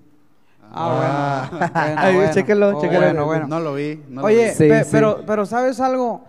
Ah, 0.75 1.49
bueno. 1.49 1.59
bueno, 1.59 1.73
Ahí, 1.99 2.15
bueno. 2.15 2.31
chéquenlo, 2.33 2.77
Oh. 2.77 2.79
Bueno, 2.81 3.25
bueno. 3.25 3.47
No 3.47 3.59
lo 3.59 3.73
vi. 3.75 4.01
no 4.09 4.21
lo 4.21 4.27
Oye, 4.27 4.49
vi. 4.49 4.51
Sí, 4.53 4.67
pe- 4.67 4.83
sí. 4.83 4.89
Pero, 4.91 5.23
pero 5.25 5.45
¿sabes 5.45 5.79
algo? 5.79 6.21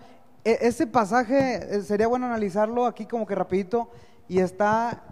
E- 0.45 0.59
ese 0.61 0.87
pasaje 0.87 1.75
eh, 1.75 1.81
sería 1.81 2.07
bueno 2.07 2.27
analizarlo 2.27 2.85
aquí 2.85 3.05
como 3.05 3.25
que 3.25 3.35
rapidito 3.35 3.89
y 4.29 4.39
está 4.39 5.03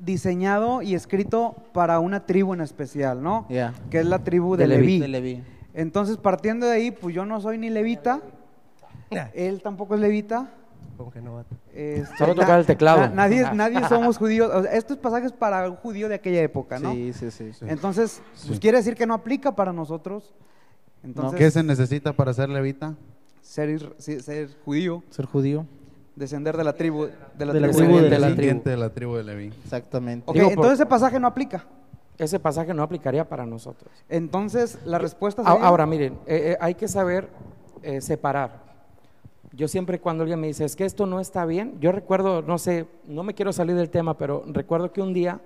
diseñado 0.00 0.82
y 0.82 0.94
escrito 0.94 1.54
para 1.72 1.98
una 2.00 2.26
tribu 2.26 2.54
en 2.54 2.60
especial, 2.60 3.22
¿no? 3.22 3.46
Ya. 3.48 3.72
Que 3.90 4.00
es 4.00 4.06
la 4.06 4.18
tribu 4.24 4.56
de, 4.56 4.64
De 4.64 4.68
Leví. 4.68 4.86
Leví. 4.98 5.00
De 5.00 5.08
Leví. 5.08 5.44
Entonces, 5.74 6.16
partiendo 6.16 6.66
de 6.66 6.72
ahí, 6.72 6.90
pues 6.90 7.14
yo 7.14 7.24
no 7.24 7.40
soy 7.40 7.56
ni 7.58 7.70
levita, 7.70 8.20
él 9.34 9.62
tampoco 9.62 9.94
es 9.94 10.00
levita. 10.00 10.50
Como 10.96 11.10
que 11.12 11.20
no 11.22 11.34
va. 11.34 11.44
este, 11.72 12.16
Solo 12.18 12.34
tocar 12.34 12.58
el 12.58 12.66
teclado. 12.66 13.08
nadie, 13.14 13.46
nadie 13.54 13.80
somos 13.88 14.18
judíos. 14.18 14.50
O 14.52 14.62
sea, 14.62 14.72
estos 14.72 14.98
pasajes 14.98 15.32
para 15.32 15.68
un 15.70 15.76
judío 15.76 16.08
de 16.08 16.16
aquella 16.16 16.42
época, 16.42 16.78
¿no? 16.78 16.92
Sí, 16.92 17.12
sí, 17.12 17.30
sí. 17.30 17.50
Entonces, 17.62 18.20
pues 18.46 18.58
quiere 18.60 18.78
decir 18.78 18.94
que 18.96 19.06
no 19.06 19.14
aplica 19.14 19.54
para 19.54 19.72
nosotros. 19.72 20.34
Entonces, 21.02 21.38
¿Qué 21.38 21.50
se 21.50 21.62
necesita 21.62 22.12
para 22.12 22.34
ser 22.34 22.48
levita? 22.50 22.94
Ser, 23.40 23.94
ser 23.98 24.48
judío, 24.64 25.02
Ser 25.10 25.26
judío. 25.26 25.66
descender 26.16 26.56
de 26.56 26.64
la 26.64 26.72
tribu 26.74 27.06
de 27.38 27.46
la 27.46 27.52
De 27.52 27.60
la 27.60 27.68
tribu 27.68 27.78
tribu 27.84 27.98
de 28.00 28.10
la 28.18 28.26
Descendiente 28.28 28.70
de 28.70 28.76
la 28.76 28.90
tribu 28.90 29.14
de 29.16 29.24
Leví. 29.24 29.46
Exactamente. 29.64 30.24
Ok, 30.26 30.34
Digo, 30.34 30.46
por- 30.48 30.52
entonces 30.54 30.80
ese 30.80 30.86
pasaje 30.86 31.18
no 31.20 31.26
aplica. 31.26 31.64
Ese 32.18 32.38
pasaje 32.38 32.74
no 32.74 32.82
aplicaría 32.82 33.26
para 33.26 33.46
nosotros. 33.46 33.90
Entonces, 34.08 34.78
la 34.84 34.98
respuesta 34.98 35.42
sería... 35.42 35.66
Ahora, 35.66 35.86
miren, 35.86 36.14
eh, 36.26 36.52
eh, 36.52 36.56
hay 36.60 36.74
que 36.74 36.86
saber 36.86 37.28
eh, 37.82 38.02
separar. 38.02 38.62
Yo 39.52 39.68
siempre 39.68 39.98
cuando 40.00 40.22
alguien 40.22 40.38
me 40.38 40.46
dice, 40.48 40.64
es 40.66 40.76
que 40.76 40.84
esto 40.84 41.06
no 41.06 41.18
está 41.18 41.46
bien, 41.46 41.78
yo 41.80 41.92
recuerdo, 41.92 42.42
no 42.42 42.58
sé, 42.58 42.86
no 43.06 43.22
me 43.24 43.32
quiero 43.34 43.52
salir 43.54 43.74
del 43.74 43.88
tema, 43.88 44.18
pero 44.18 44.44
recuerdo 44.46 44.92
que 44.92 45.00
un 45.00 45.12
día 45.14 45.40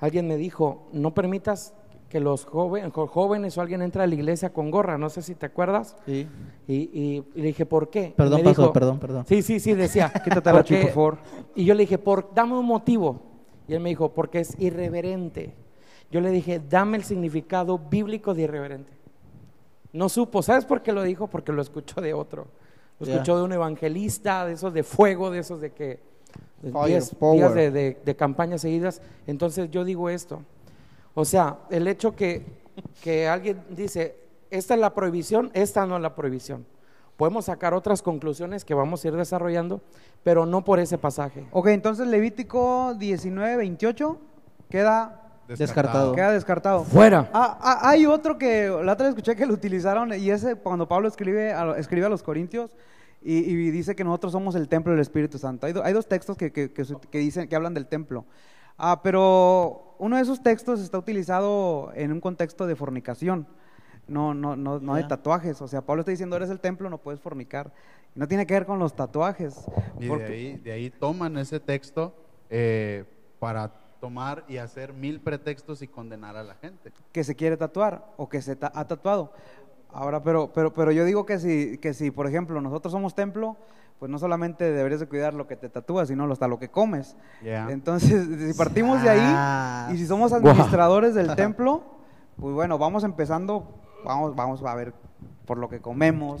alguien 0.00 0.26
me 0.26 0.36
dijo, 0.38 0.88
no 0.92 1.12
permitas 1.12 1.74
que 2.10 2.20
los 2.20 2.44
joven- 2.44 2.90
jo- 2.90 3.06
jóvenes 3.06 3.56
o 3.56 3.60
alguien 3.62 3.80
entre 3.80 4.02
a 4.02 4.06
la 4.06 4.14
iglesia 4.14 4.52
con 4.52 4.70
gorra, 4.70 4.98
no 4.98 5.08
sé 5.08 5.22
si 5.22 5.34
te 5.36 5.46
acuerdas. 5.46 5.96
Sí. 6.04 6.28
Y, 6.66 6.74
y- 6.74 7.24
y 7.34 7.40
le 7.40 7.46
dije, 7.46 7.64
¿por 7.64 7.88
qué? 7.88 8.12
Perdón, 8.16 8.42
pastor, 8.42 8.64
dijo- 8.64 8.72
perdón, 8.74 8.98
perdón. 8.98 9.24
Sí, 9.26 9.40
sí, 9.42 9.60
sí, 9.60 9.72
decía. 9.74 10.12
Quítate 10.24 10.52
la 10.52 10.62
por 10.64 10.88
favor. 10.90 11.18
Y 11.54 11.64
yo 11.64 11.72
le 11.74 11.84
dije, 11.84 11.96
por, 11.96 12.34
dame 12.34 12.58
un 12.58 12.66
motivo. 12.66 13.22
Y 13.68 13.74
él 13.74 13.80
me 13.80 13.88
dijo, 13.88 14.12
porque 14.12 14.40
es 14.40 14.54
irreverente. 14.60 15.54
Yo 16.10 16.20
le 16.20 16.30
dije, 16.30 16.60
dame 16.68 16.96
el 16.98 17.04
significado 17.04 17.78
bíblico 17.78 18.34
de 18.34 18.42
irreverente. 18.42 18.92
No 19.92 20.08
supo, 20.08 20.42
¿sabes 20.42 20.64
por 20.64 20.82
qué 20.82 20.92
lo 20.92 21.02
dijo? 21.04 21.28
Porque 21.28 21.52
lo 21.52 21.62
escuchó 21.62 22.00
de 22.00 22.12
otro. 22.12 22.48
Lo 22.98 23.06
escuchó 23.06 23.36
de 23.38 23.44
un 23.44 23.52
evangelista, 23.52 24.44
de 24.44 24.54
esos 24.54 24.74
de 24.74 24.82
fuego, 24.82 25.30
de 25.30 25.38
esos 25.38 25.60
de 25.60 25.70
que 25.70 26.00
de 26.62 26.70
días, 26.86 27.14
power. 27.14 27.38
días 27.38 27.54
de, 27.54 27.70
de- 27.70 27.98
de 28.04 28.16
campañas 28.16 28.60
seguidas. 28.60 29.00
Entonces 29.28 29.70
yo 29.70 29.84
digo 29.84 30.10
esto. 30.10 30.42
O 31.14 31.24
sea, 31.24 31.58
el 31.70 31.86
hecho 31.88 32.14
que, 32.14 32.44
que 33.02 33.28
alguien 33.28 33.62
dice, 33.70 34.16
esta 34.50 34.74
es 34.74 34.80
la 34.80 34.94
prohibición, 34.94 35.50
esta 35.54 35.86
no 35.86 35.96
es 35.96 36.02
la 36.02 36.14
prohibición. 36.14 36.66
Podemos 37.16 37.46
sacar 37.46 37.74
otras 37.74 38.00
conclusiones 38.00 38.64
que 38.64 38.72
vamos 38.74 39.04
a 39.04 39.08
ir 39.08 39.14
desarrollando, 39.16 39.82
pero 40.22 40.46
no 40.46 40.64
por 40.64 40.78
ese 40.80 40.96
pasaje. 40.96 41.46
Ok, 41.52 41.66
entonces 41.68 42.06
Levítico 42.06 42.94
19, 42.94 43.56
28 43.56 44.18
queda, 44.70 45.16
Descartado. 45.48 46.14
queda 46.14 46.30
descartado. 46.32 46.84
Fuera. 46.84 47.28
Ah, 47.34 47.58
ah, 47.60 47.78
hay 47.90 48.06
otro 48.06 48.38
que 48.38 48.68
la 48.82 48.92
otra 48.92 49.06
vez 49.06 49.16
escuché 49.16 49.34
que 49.36 49.44
lo 49.44 49.52
utilizaron 49.52 50.14
y 50.14 50.30
ese 50.30 50.54
cuando 50.54 50.86
Pablo 50.88 51.08
escribe 51.08 51.52
a, 51.52 51.76
escribe 51.76 52.06
a 52.06 52.08
los 52.08 52.22
Corintios 52.22 52.74
y, 53.20 53.38
y 53.38 53.70
dice 53.70 53.94
que 53.96 54.04
nosotros 54.04 54.32
somos 54.32 54.54
el 54.54 54.68
templo 54.68 54.92
del 54.92 55.00
Espíritu 55.02 55.38
Santo. 55.38 55.66
Hay, 55.66 55.72
do- 55.74 55.84
hay 55.84 55.92
dos 55.92 56.06
textos 56.06 56.36
que, 56.38 56.52
que- 56.52 56.72
que 56.72 56.84
que 57.10 57.18
dicen 57.18 57.48
que 57.48 57.56
hablan 57.56 57.74
del 57.74 57.86
templo. 57.88 58.24
Ah, 58.78 59.00
pero 59.02 59.89
uno 60.00 60.16
de 60.16 60.22
esos 60.22 60.42
textos 60.42 60.80
está 60.80 60.98
utilizado 60.98 61.92
en 61.94 62.10
un 62.12 62.20
contexto 62.20 62.66
de 62.66 62.74
fornicación, 62.74 63.46
no, 64.08 64.34
no, 64.34 64.56
no, 64.56 64.80
no 64.80 64.94
de 64.96 65.04
tatuajes. 65.04 65.62
O 65.62 65.68
sea, 65.68 65.82
Pablo 65.82 66.00
está 66.00 66.10
diciendo, 66.10 66.34
eres 66.36 66.50
el 66.50 66.58
templo, 66.58 66.90
no 66.90 66.98
puedes 66.98 67.20
fornicar. 67.20 67.72
No 68.16 68.26
tiene 68.26 68.44
que 68.46 68.54
ver 68.54 68.66
con 68.66 68.78
los 68.80 68.96
tatuajes. 68.96 69.54
Y 70.00 70.06
de 70.06 70.24
ahí, 70.24 70.56
de 70.56 70.72
ahí 70.72 70.90
toman 70.90 71.38
ese 71.38 71.60
texto 71.60 72.12
eh, 72.48 73.04
para 73.38 73.68
tomar 74.00 74.44
y 74.48 74.56
hacer 74.56 74.92
mil 74.92 75.20
pretextos 75.20 75.80
y 75.82 75.86
condenar 75.86 76.36
a 76.36 76.42
la 76.42 76.54
gente. 76.56 76.90
que 77.12 77.22
se 77.22 77.36
quiere 77.36 77.56
tatuar 77.56 78.12
o 78.16 78.28
que 78.28 78.42
se 78.42 78.56
ta- 78.56 78.72
ha 78.74 78.84
tatuado. 78.88 79.32
Ahora, 79.92 80.22
pero, 80.22 80.52
pero, 80.52 80.72
pero 80.72 80.90
yo 80.92 81.04
digo 81.04 81.24
que 81.26 81.38
si, 81.38 81.78
que 81.78 81.94
si, 81.94 82.10
por 82.10 82.26
ejemplo, 82.26 82.60
nosotros 82.60 82.90
somos 82.92 83.14
templo, 83.14 83.56
pues 84.00 84.10
no 84.10 84.18
solamente 84.18 84.72
deberías 84.72 84.98
de 84.98 85.06
cuidar 85.06 85.34
lo 85.34 85.46
que 85.46 85.54
te 85.56 85.68
tatúas, 85.68 86.08
sino 86.08 86.24
hasta 86.32 86.48
lo 86.48 86.58
que 86.58 86.68
comes. 86.70 87.16
Entonces, 87.44 88.26
si 88.52 88.54
partimos 88.58 89.02
de 89.02 89.10
ahí 89.10 89.94
y 89.94 89.98
si 89.98 90.06
somos 90.06 90.32
administradores 90.32 91.14
del 91.14 91.32
templo, 91.36 91.82
pues 92.40 92.54
bueno, 92.54 92.78
vamos 92.78 93.04
empezando, 93.04 93.68
vamos, 94.04 94.34
vamos 94.34 94.62
a 94.64 94.74
ver 94.74 94.94
por 95.44 95.58
lo 95.58 95.68
que 95.68 95.80
comemos, 95.80 96.40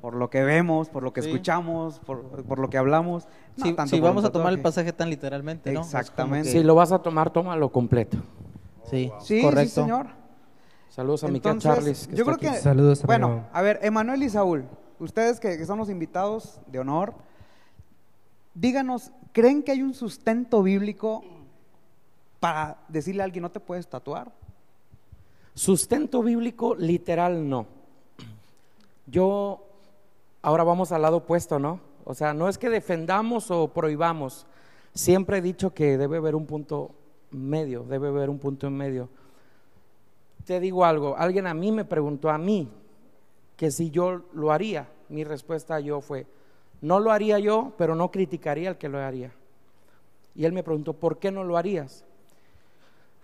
por 0.00 0.14
lo 0.14 0.28
que 0.30 0.42
vemos, 0.42 0.88
por 0.88 1.04
lo 1.04 1.12
que 1.12 1.22
Sí. 1.22 1.30
escuchamos, 1.30 2.00
por, 2.00 2.22
por 2.44 2.58
lo 2.58 2.68
que 2.68 2.76
hablamos. 2.78 3.28
No 3.56 3.64
Si, 3.66 3.72
tanto 3.72 3.90
si 3.94 4.00
por 4.00 4.10
vamos 4.10 4.24
a 4.24 4.32
tomar 4.32 4.52
el 4.52 4.60
pasaje 4.60 4.92
tan 4.92 5.08
literalmente, 5.08 5.72
¿no? 5.72 5.80
Exactamente. 5.80 6.48
que- 6.52 6.58
Si 6.58 6.64
lo 6.64 6.74
vas 6.74 6.90
a 6.90 6.98
tomar, 6.98 7.30
tómalo 7.30 7.70
completo. 7.70 8.18
Sí, 8.90 9.12
Sí, 9.20 9.42
correcto. 9.42 9.68
sí, 9.68 9.80
señor. 9.80 10.06
Saludos 10.88 11.22
a 11.24 11.28
mi 11.28 11.36
Entonces, 11.36 11.62
Charles. 11.62 12.06
que 12.08 12.16
yo 12.16 12.24
está 12.24 12.36
creo 12.36 12.50
aquí. 12.50 12.56
que, 12.58 12.62
Saludos, 12.62 13.02
bueno, 13.04 13.26
amigo. 13.26 13.46
a 13.52 13.62
ver, 13.62 13.78
Emanuel 13.82 14.22
y 14.22 14.30
Saúl, 14.30 14.64
ustedes 14.98 15.40
que, 15.40 15.64
son 15.64 15.78
los 15.78 15.90
invitados 15.90 16.60
de 16.66 16.78
honor, 16.78 17.14
díganos, 18.54 19.10
¿creen 19.32 19.62
que 19.62 19.72
hay 19.72 19.82
un 19.82 19.94
sustento 19.94 20.62
bíblico 20.62 21.24
para 22.40 22.78
decirle 22.88 23.22
a 23.22 23.24
alguien 23.24 23.42
no 23.42 23.50
te 23.50 23.60
puedes 23.60 23.86
tatuar? 23.88 24.32
Sustento 25.54 26.22
bíblico 26.22 26.74
literal 26.74 27.48
no. 27.48 27.66
Yo, 29.06 29.64
ahora 30.42 30.64
vamos 30.64 30.92
al 30.92 31.02
lado 31.02 31.18
opuesto, 31.18 31.58
¿no? 31.58 31.80
O 32.04 32.14
sea, 32.14 32.34
no 32.34 32.48
es 32.48 32.58
que 32.58 32.68
defendamos 32.68 33.50
o 33.50 33.68
prohibamos. 33.68 34.46
Siempre 34.94 35.38
he 35.38 35.42
dicho 35.42 35.72
que 35.72 35.98
debe 35.98 36.18
haber 36.18 36.34
un 36.34 36.46
punto 36.46 36.90
medio, 37.30 37.84
debe 37.84 38.08
haber 38.08 38.30
un 38.30 38.38
punto 38.38 38.66
en 38.66 38.76
medio. 38.76 39.08
Te 40.44 40.60
digo 40.60 40.84
algo, 40.84 41.16
alguien 41.16 41.46
a 41.46 41.54
mí 41.54 41.72
me 41.72 41.84
preguntó 41.84 42.30
a 42.30 42.38
mí 42.38 42.68
que 43.56 43.70
si 43.70 43.90
yo 43.90 44.22
lo 44.32 44.52
haría. 44.52 44.88
Mi 45.08 45.24
respuesta 45.24 45.80
yo 45.80 46.00
fue, 46.00 46.26
no 46.80 47.00
lo 47.00 47.12
haría 47.12 47.38
yo, 47.38 47.72
pero 47.78 47.94
no 47.94 48.10
criticaría 48.10 48.70
al 48.70 48.78
que 48.78 48.88
lo 48.88 48.98
haría. 48.98 49.32
Y 50.34 50.44
él 50.44 50.52
me 50.52 50.62
preguntó, 50.62 50.92
¿por 50.92 51.18
qué 51.18 51.30
no 51.30 51.44
lo 51.44 51.56
harías? 51.56 52.04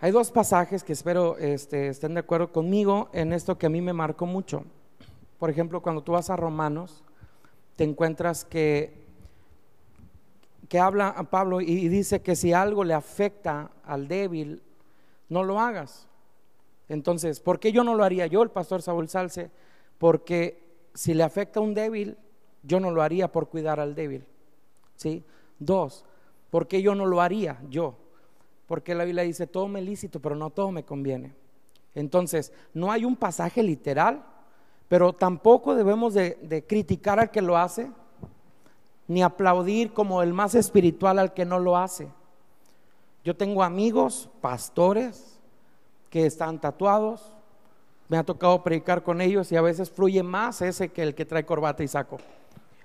Hay 0.01 0.11
dos 0.11 0.31
pasajes 0.33 0.83
que 0.83 0.93
espero 0.93 1.37
este, 1.39 1.89
estén 1.89 2.15
de 2.15 2.21
acuerdo 2.21 2.51
conmigo 2.51 3.09
en 3.13 3.33
esto 3.33 3.59
que 3.59 3.67
a 3.67 3.71
mí 3.71 3.81
me 3.81 3.93
marcó 3.93 4.27
mucho. 4.27 4.65
Por 5.39 5.51
ejemplo, 5.51 5.81
cuando 5.81 6.03
tú 6.03 6.13
vas 6.13 6.31
a 6.31 6.37
Romanos, 6.37 7.05
te 7.77 7.85
encuentras 7.85 8.45
que, 8.45 9.03
que 10.69 10.79
habla 10.79 11.09
a 11.09 11.25
Pablo 11.25 11.61
y, 11.61 11.89
dice 11.89 12.23
que 12.23 12.35
si 12.35 12.53
algo 12.53 12.83
le 12.83 12.95
afecta 12.95 13.71
al 13.85 14.09
débil, 14.09 14.63
no 15.29 15.45
lo 15.45 15.61
hagas. 15.61 16.09
Entonces, 16.89 17.41
¿por 17.41 17.61
qué 17.61 17.73
yo 17.73 17.85
no 17.85 17.95
lo 17.95 18.05
haría 18.05 18.27
yo, 18.27 18.43
el 18.43 18.51
pastor 18.51 18.83
Saúl 18.83 19.09
Salce? 19.09 19.51
Porque 20.03 20.89
si 20.95 21.15
le 21.15 21.23
afecta 21.23 21.61
a 21.61 21.63
un 21.63 21.75
débil, 21.75 22.19
yo 22.65 22.81
no 22.81 22.91
lo 22.91 23.03
haría 23.03 23.31
por 23.31 23.49
cuidar 23.49 23.79
al 23.79 23.95
débil. 23.95 24.25
¿Sí? 24.97 25.23
Dos, 25.61 26.05
¿por 26.51 26.67
qué 26.67 26.83
yo 26.83 26.97
no 26.97 27.07
lo 27.07 27.21
haría 27.21 27.63
yo? 27.71 27.95
Porque 28.67 28.97
la 28.97 29.05
Biblia 29.05 29.23
dice, 29.23 29.47
todo 29.47 29.69
me 29.69 29.81
lícito, 29.81 30.19
pero 30.19 30.35
no 30.35 30.51
todo 30.51 30.73
me 30.73 30.83
conviene. 30.83 31.37
Entonces, 31.95 32.53
no 32.75 32.91
hay 32.91 33.05
un 33.05 33.15
pasaje 33.15 33.63
literal, 33.63 34.25
pero 34.89 35.13
tampoco 35.13 35.77
debemos 35.77 36.15
de, 36.15 36.37
de 36.43 36.67
criticar 36.67 37.21
al 37.21 37.31
que 37.31 37.41
lo 37.41 37.57
hace, 37.57 37.89
ni 39.07 39.23
aplaudir 39.23 39.93
como 39.93 40.21
el 40.21 40.33
más 40.33 40.57
espiritual 40.57 41.21
al 41.21 41.33
que 41.33 41.45
no 41.45 41.61
lo 41.61 41.77
hace. 41.77 42.09
Yo 43.23 43.37
tengo 43.37 43.63
amigos, 43.63 44.29
pastores, 44.41 45.39
que 46.11 46.27
están 46.27 46.61
tatuados, 46.61 47.33
me 48.13 48.19
ha 48.19 48.25
tocado 48.25 48.63
predicar 48.63 49.03
con 49.03 49.23
ellos 49.23 49.51
y 49.53 49.57
a 49.57 49.63
veces 49.63 49.91
fluye 49.91 50.23
más 50.23 50.61
ese 50.61 50.91
que 50.91 51.03
el 51.03 51.15
que 51.15 51.25
trae 51.25 51.47
corbata 51.47 51.83
y 51.83 51.89
saco. 51.89 52.19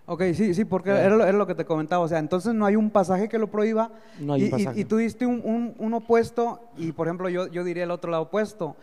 Ok, 0.06 0.24
sí, 0.34 0.54
sí, 0.54 0.64
porque 0.64 0.90
era 0.92 1.10
lo, 1.18 1.24
era 1.26 1.34
lo 1.38 1.46
que 1.46 1.54
te 1.54 1.66
comentaba. 1.66 2.02
O 2.02 2.08
sea, 2.08 2.20
entonces 2.20 2.54
no 2.54 2.66
hay 2.66 2.78
un 2.78 2.90
pasaje 2.90 3.28
que 3.28 3.38
lo 3.38 3.48
prohíba. 3.48 3.92
No 4.22 4.32
hay 4.36 4.40
y, 4.40 4.44
un 4.44 4.48
y- 4.48 4.52
pasaje. 4.64 4.80
y 4.80 4.86
tú 4.86 4.96
diste 4.96 5.26
un, 5.26 5.42
un- 5.44 5.76
un 5.80 5.94
opuesto 5.96 6.62
y, 6.78 6.94
por 6.94 7.08
ejemplo, 7.08 7.28
yo, 7.28 7.48
yo 7.48 7.66
diría 7.66 7.84
el 7.84 7.92
otro 7.92 8.10
lado 8.10 8.24
opuesto. 8.24 8.78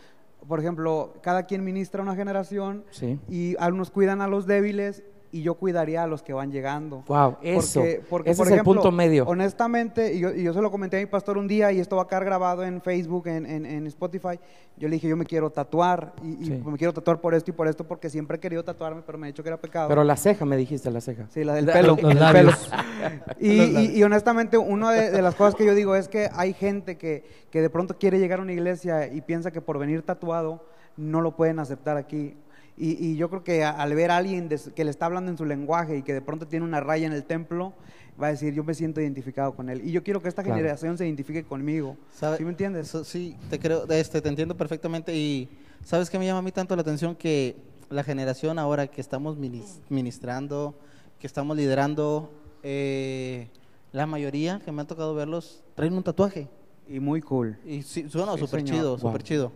Por 0.46 0.60
ejemplo, 0.60 1.14
cada 1.22 1.44
quien 1.44 1.64
ministra 1.64 2.02
una 2.02 2.14
generación 2.14 2.84
Sí. 2.90 3.18
y 3.26 3.56
algunos 3.58 3.90
cuidan 3.90 4.20
a 4.20 4.28
los 4.28 4.44
débiles 4.46 5.02
y 5.34 5.42
yo 5.42 5.54
cuidaría 5.54 6.04
a 6.04 6.06
los 6.06 6.22
que 6.22 6.32
van 6.32 6.52
llegando. 6.52 7.02
Wow, 7.08 7.38
eso. 7.42 7.80
Porque, 7.80 8.02
porque, 8.08 8.30
Ese 8.30 8.38
por 8.38 8.46
es 8.52 8.58
el 8.58 8.62
punto 8.62 8.92
medio. 8.92 9.24
Honestamente, 9.26 10.14
y 10.14 10.20
yo, 10.20 10.32
y 10.32 10.44
yo 10.44 10.52
se 10.54 10.62
lo 10.62 10.70
comenté 10.70 10.96
a 10.96 11.00
mi 11.00 11.06
pastor 11.06 11.38
un 11.38 11.48
día 11.48 11.72
y 11.72 11.80
esto 11.80 11.96
va 11.96 12.02
a 12.02 12.06
quedar 12.06 12.24
grabado 12.24 12.62
en 12.64 12.80
Facebook, 12.80 13.26
en, 13.26 13.44
en- 13.44 13.66
en 13.66 13.86
Spotify. 13.88 14.38
Yo 14.76 14.86
le 14.88 14.94
dije, 14.94 15.08
yo 15.08 15.16
me 15.16 15.24
quiero 15.24 15.50
tatuar 15.50 16.12
y, 16.22 16.34
y 16.40 16.44
Sí. 16.46 16.62
me 16.64 16.78
quiero 16.78 16.92
tatuar 16.92 17.20
por 17.20 17.34
esto 17.34 17.50
y 17.50 17.54
por 17.54 17.66
esto 17.66 17.82
porque 17.82 18.10
siempre 18.10 18.36
he 18.36 18.40
querido 18.40 18.62
tatuarme, 18.62 19.02
pero 19.04 19.18
me 19.18 19.26
he 19.26 19.32
dicho 19.32 19.42
que 19.42 19.48
era 19.48 19.56
pecado. 19.60 19.88
Pero 19.88 20.04
la 20.04 20.16
ceja, 20.16 20.44
me 20.44 20.56
dijiste, 20.56 20.88
la 20.92 21.00
ceja. 21.00 21.26
Sí, 21.30 21.42
la 21.42 21.54
del 21.54 21.66
pelo. 21.66 21.96
Los 22.00 22.14
labios. 22.14 22.70
pelo. 23.00 23.34
Y, 23.40 23.60
y- 23.60 23.92
y 23.98 24.02
honestamente, 24.04 24.56
una 24.56 24.92
de, 24.92 25.10
de 25.10 25.20
las 25.20 25.34
cosas 25.34 25.56
que 25.56 25.66
yo 25.66 25.74
digo 25.74 25.96
es 25.96 26.06
que 26.08 26.28
hay 26.32 26.52
gente 26.52 26.96
que, 26.96 27.24
que 27.50 27.60
de 27.60 27.70
pronto 27.70 27.96
quiere 27.98 28.20
llegar 28.20 28.38
a 28.38 28.42
una 28.42 28.52
iglesia 28.52 29.12
y 29.12 29.20
piensa 29.20 29.50
que 29.50 29.60
por 29.60 29.78
venir 29.78 30.02
tatuado 30.02 30.64
no 30.96 31.20
lo 31.20 31.34
pueden 31.34 31.58
aceptar 31.58 31.96
aquí. 31.96 32.36
Y, 32.76 32.92
y 33.06 33.16
yo 33.16 33.30
creo 33.30 33.44
que 33.44 33.62
a- 33.62 33.70
al 33.70 33.94
ver 33.94 34.10
a 34.10 34.16
alguien 34.16 34.48
de 34.48 34.58
que 34.74 34.84
le 34.84 34.90
está 34.90 35.06
hablando 35.06 35.30
en 35.30 35.38
su 35.38 35.44
lenguaje 35.44 35.98
y 35.98 36.02
que 36.02 36.12
de 36.12 36.20
pronto 36.20 36.46
tiene 36.48 36.64
una 36.64 36.80
raya 36.80 37.06
en 37.06 37.12
el 37.12 37.24
templo, 37.24 37.72
va 38.20 38.28
a 38.28 38.30
decir, 38.30 38.52
yo 38.54 38.64
me 38.64 38.74
siento 38.74 39.00
identificado 39.00 39.54
con 39.54 39.68
él. 39.68 39.80
Y 39.84 39.92
yo 39.92 40.02
quiero 40.02 40.20
que 40.20 40.28
esta 40.28 40.42
Claro. 40.42 40.56
generación 40.56 40.98
se 40.98 41.06
identifique 41.06 41.44
conmigo. 41.44 41.96
¿Sabe- 42.12 42.36
¿Sí 42.38 42.44
me 42.44 42.50
entiendes? 42.50 42.88
So- 42.88 43.04
sí, 43.04 43.36
te 43.50 43.58
creo, 43.58 43.88
este, 43.90 44.20
te 44.20 44.28
entiendo 44.28 44.56
perfectamente 44.56 45.14
y 45.16 45.48
sabes 45.84 46.10
que 46.10 46.18
me 46.18 46.26
llama 46.26 46.40
a 46.40 46.42
mí 46.42 46.50
tanto 46.52 46.74
la 46.74 46.82
atención 46.82 47.14
que 47.14 47.56
la 47.90 48.02
generación 48.02 48.58
ahora 48.58 48.88
que 48.88 49.00
estamos 49.00 49.38
minis- 49.38 49.80
ministrando, 49.88 50.74
que 51.20 51.26
estamos 51.28 51.56
liderando, 51.56 52.32
eh, 52.64 53.48
la 53.92 54.06
mayoría 54.06 54.60
que 54.64 54.72
me 54.72 54.82
ha 54.82 54.84
tocado 54.86 55.14
verlos 55.14 55.62
traen 55.76 55.92
un 55.94 56.02
tatuaje 56.02 56.48
Y 56.88 56.98
muy 56.98 57.20
cool. 57.20 57.56
y 57.64 57.82
sí, 57.82 58.08
suena 58.08 58.32
Sí, 58.34 58.40
súper 58.40 58.60
señor. 58.60 58.74
chido, 58.76 58.90
Wow. 58.90 58.98
súper 58.98 59.22
chido, 59.22 59.52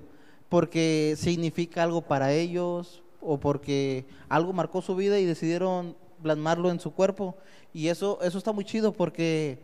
porque 0.49 1.15
significa 1.17 1.83
algo 1.83 2.03
para 2.03 2.33
ellos, 2.33 3.03
o 3.21 3.39
porque 3.39 4.07
algo 4.29 4.53
marcó 4.53 4.83
su 4.83 4.95
vida 4.97 5.19
y 5.19 5.25
decidieron 5.25 5.97
plasmarlo 6.23 6.71
en 6.71 6.81
su 6.81 6.93
cuerpo. 6.93 7.37
Y 7.73 7.89
eso, 7.89 8.19
eso 8.23 8.39
está 8.39 8.53
muy 8.53 8.65
chido 8.65 8.93
porque 8.93 9.59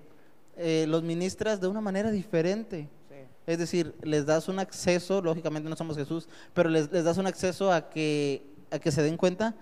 eh, 0.57 0.87
los 0.89 1.03
ministras 1.03 1.61
de 1.61 1.69
una 1.69 1.81
manera 1.81 2.11
diferente. 2.11 2.89
Es 3.47 3.59
decir, 3.59 3.95
les 4.03 4.25
das 4.25 4.49
un 4.49 4.59
acceso, 4.59 5.21
lógicamente 5.21 5.69
no 5.69 5.77
somos 5.77 5.99
Jesús, 5.99 6.29
pero 6.55 6.71
les, 6.71 6.91
les 6.91 7.05
das 7.05 7.19
un 7.19 7.27
acceso 7.27 7.71
a 7.71 7.91
que, 7.91 8.43
a 8.71 8.79
que 8.79 8.91
se 8.91 9.03
den 9.03 9.19
cuenta 9.19 9.55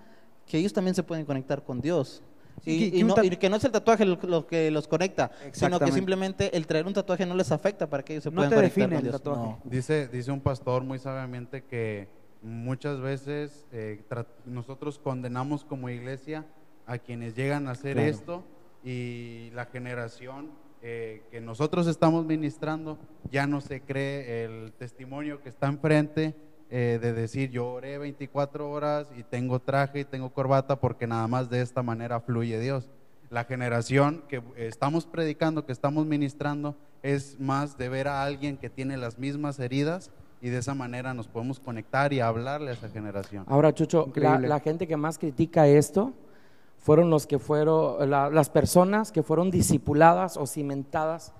que 0.47 0.57
ellos 0.57 0.71
también 0.71 0.95
se 0.95 1.03
pueden 1.03 1.25
conectar 1.25 1.63
con 1.63 1.81
Dios. 1.81 2.21
Sí, 2.63 2.71
Y, 2.85 2.91
que- 2.91 2.97
y 2.99 3.03
no- 3.03 3.13
ta- 3.13 3.25
y 3.25 3.29
que 3.31 3.49
no 3.49 3.57
es 3.57 3.63
el 3.65 3.71
tatuaje 3.73 4.05
lo, 4.05 4.17
lo 4.23 4.47
que 4.47 4.71
los 4.71 4.87
conecta, 4.87 5.31
sino 5.51 5.79
que 5.79 5.91
simplemente 5.91 6.55
el 6.55 6.65
traer 6.65 6.87
un 6.87 6.93
tatuaje 6.93 7.25
no 7.25 7.35
les 7.35 7.51
afecta 7.51 7.89
para 7.89 8.03
que 8.03 8.13
ellos 8.13 8.23
se 8.23 8.29
No 8.29 8.35
puedan 8.37 8.51
te 8.51 8.55
conectar 8.55 8.79
define 8.83 8.95
con 8.95 9.05
el 9.05 9.11
Dios. 9.11 9.21
tatuaje. 9.21 9.41
No. 9.41 9.59
Dice, 9.69 10.07
dice 10.07 10.31
un 10.31 10.39
pastor 10.39 10.83
muy 10.85 10.97
sabiamente 10.99 11.63
que 11.65 12.07
muchas 12.43 12.99
veces 12.99 13.65
eh, 13.71 14.01
nosotros 14.45 14.99
condenamos 14.99 15.63
como 15.63 15.89
iglesia 15.89 16.45
a 16.85 16.97
quienes 16.97 17.35
llegan 17.35 17.67
a 17.67 17.71
hacer 17.71 17.93
Claro. 17.95 18.09
esto 18.09 18.43
y 18.83 19.49
la 19.53 19.65
generación 19.65 20.51
eh, 20.81 21.23
que 21.31 21.39
nosotros 21.39 21.87
estamos 21.87 22.25
ministrando 22.25 22.97
ya 23.31 23.47
no 23.47 23.61
se 23.61 23.81
cree 23.81 24.43
el 24.43 24.73
testimonio 24.73 25.41
que 25.41 25.49
está 25.49 25.67
enfrente 25.67 26.35
eh, 26.69 26.99
de 27.01 27.13
decir 27.13 27.49
yo 27.51 27.67
oré 27.67 27.97
24 27.97 28.69
horas 28.69 29.09
y 29.17 29.23
tengo 29.23 29.59
traje 29.61 30.01
y 30.01 30.05
tengo 30.05 30.33
corbata 30.33 30.79
porque 30.79 31.07
nada 31.07 31.27
más 31.27 31.49
de 31.49 31.61
esta 31.61 31.83
manera 31.83 32.19
fluye 32.19 32.59
Dios. 32.59 32.89
La 33.29 33.45
generación 33.45 34.23
que 34.27 34.43
estamos 34.57 35.05
predicando, 35.05 35.65
que 35.65 35.71
estamos 35.71 36.05
ministrando, 36.05 36.75
es 37.01 37.39
más 37.39 37.77
de 37.77 37.89
ver 37.89 38.07
a 38.07 38.23
alguien 38.23 38.57
que 38.57 38.69
tiene 38.69 38.97
las 38.97 39.17
mismas 39.17 39.59
heridas 39.59 40.11
y 40.43 40.49
de 40.49 40.57
esa 40.57 40.73
manera 40.75 41.13
nos 41.13 41.29
podemos 41.29 41.57
conectar 41.61 42.11
y 42.11 42.19
hablarle 42.19 42.71
a 42.71 42.73
esa 42.73 42.89
generación. 42.89 43.45
Ahora, 43.47 43.73
Chucho, 43.73 44.11
la, 44.15 44.59
gente 44.59 44.85
que 44.87 44.97
más 44.97 45.17
critica 45.17 45.67
esto 45.69 46.11
fueron 46.79 47.09
los 47.09 47.25
que 47.25 47.39
fueron, 47.39 48.09
la- 48.09 48.29
las 48.29 48.49
personas 48.49 49.13
que 49.13 49.23
fueron 49.23 49.49
discipuladas 49.49 50.35
o 50.35 50.45
cimentadas 50.45 51.31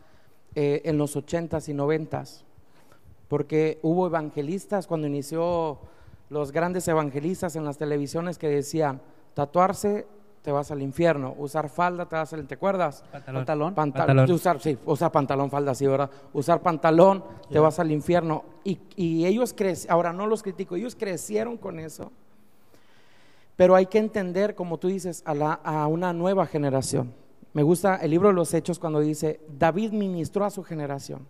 eh, 0.55 0.83
en 0.85 0.97
los 0.97 1.17
ochentas 1.17 1.67
y 1.67 1.73
noventas, 1.73 2.45
porque 3.27 3.77
hubo 3.81 4.07
evangelistas 4.07 4.87
cuando 4.87 5.05
inició 5.05 5.79
los 6.29 6.53
grandes 6.53 6.87
evangelistas 6.87 7.57
en 7.57 7.65
las 7.65 7.77
televisiones 7.77 8.37
que 8.37 8.47
decían 8.47 9.01
tatuarse 9.33 10.07
te 10.43 10.51
vas 10.51 10.69
al 10.71 10.81
infierno, 10.81 11.33
usar 11.39 11.69
falda 11.69 12.05
te 12.05 12.15
vas 12.17 12.31
al, 12.33 12.45
¿te 12.45 12.55
acuerdas? 12.55 13.03
Pantalón. 13.11 13.39
Pantalón. 13.41 13.73
Panta- 13.73 13.99
Pantalón. 14.05 14.31
Usar, 14.31 14.59
sí, 14.59 14.77
usar 14.85 15.11
pantalón, 15.11 15.49
falda, 15.49 15.73
sí, 15.73 15.87
¿verdad? 15.87 16.11
Usar 16.33 16.59
pantalón, 16.61 17.23
te 17.49 17.57
vas 17.59 17.79
al 17.79 17.91
infierno. 17.91 18.43
Y, 18.65 18.77
y 18.95 19.25
ellos 19.25 19.53
crecieron, 19.57 19.93
ahora 19.95 20.13
no 20.13 20.27
los 20.27 20.43
critico, 20.43 20.75
ellos 20.75 20.95
crecieron 20.95 21.57
con 21.57 21.79
eso. 21.79 22.11
Pero 23.55 23.75
hay 23.75 23.85
que 23.85 23.99
entender, 23.99 24.53
como 24.55 24.77
tú 24.77 24.87
dices, 24.89 25.23
a, 25.25 25.33
la, 25.33 25.53
a 25.53 25.87
una 25.87 26.11
nueva 26.11 26.45
generación. 26.45 27.13
Me 27.53 27.63
gusta 27.63 27.95
el 27.97 28.11
libro 28.11 28.29
de 28.29 28.33
los 28.33 28.53
Hechos 28.53 28.79
cuando 28.79 28.99
dice, 28.99 29.39
David 29.57 29.91
ministró 29.91 30.43
a 30.43 30.49
su 30.49 30.63
generación. 30.63 31.25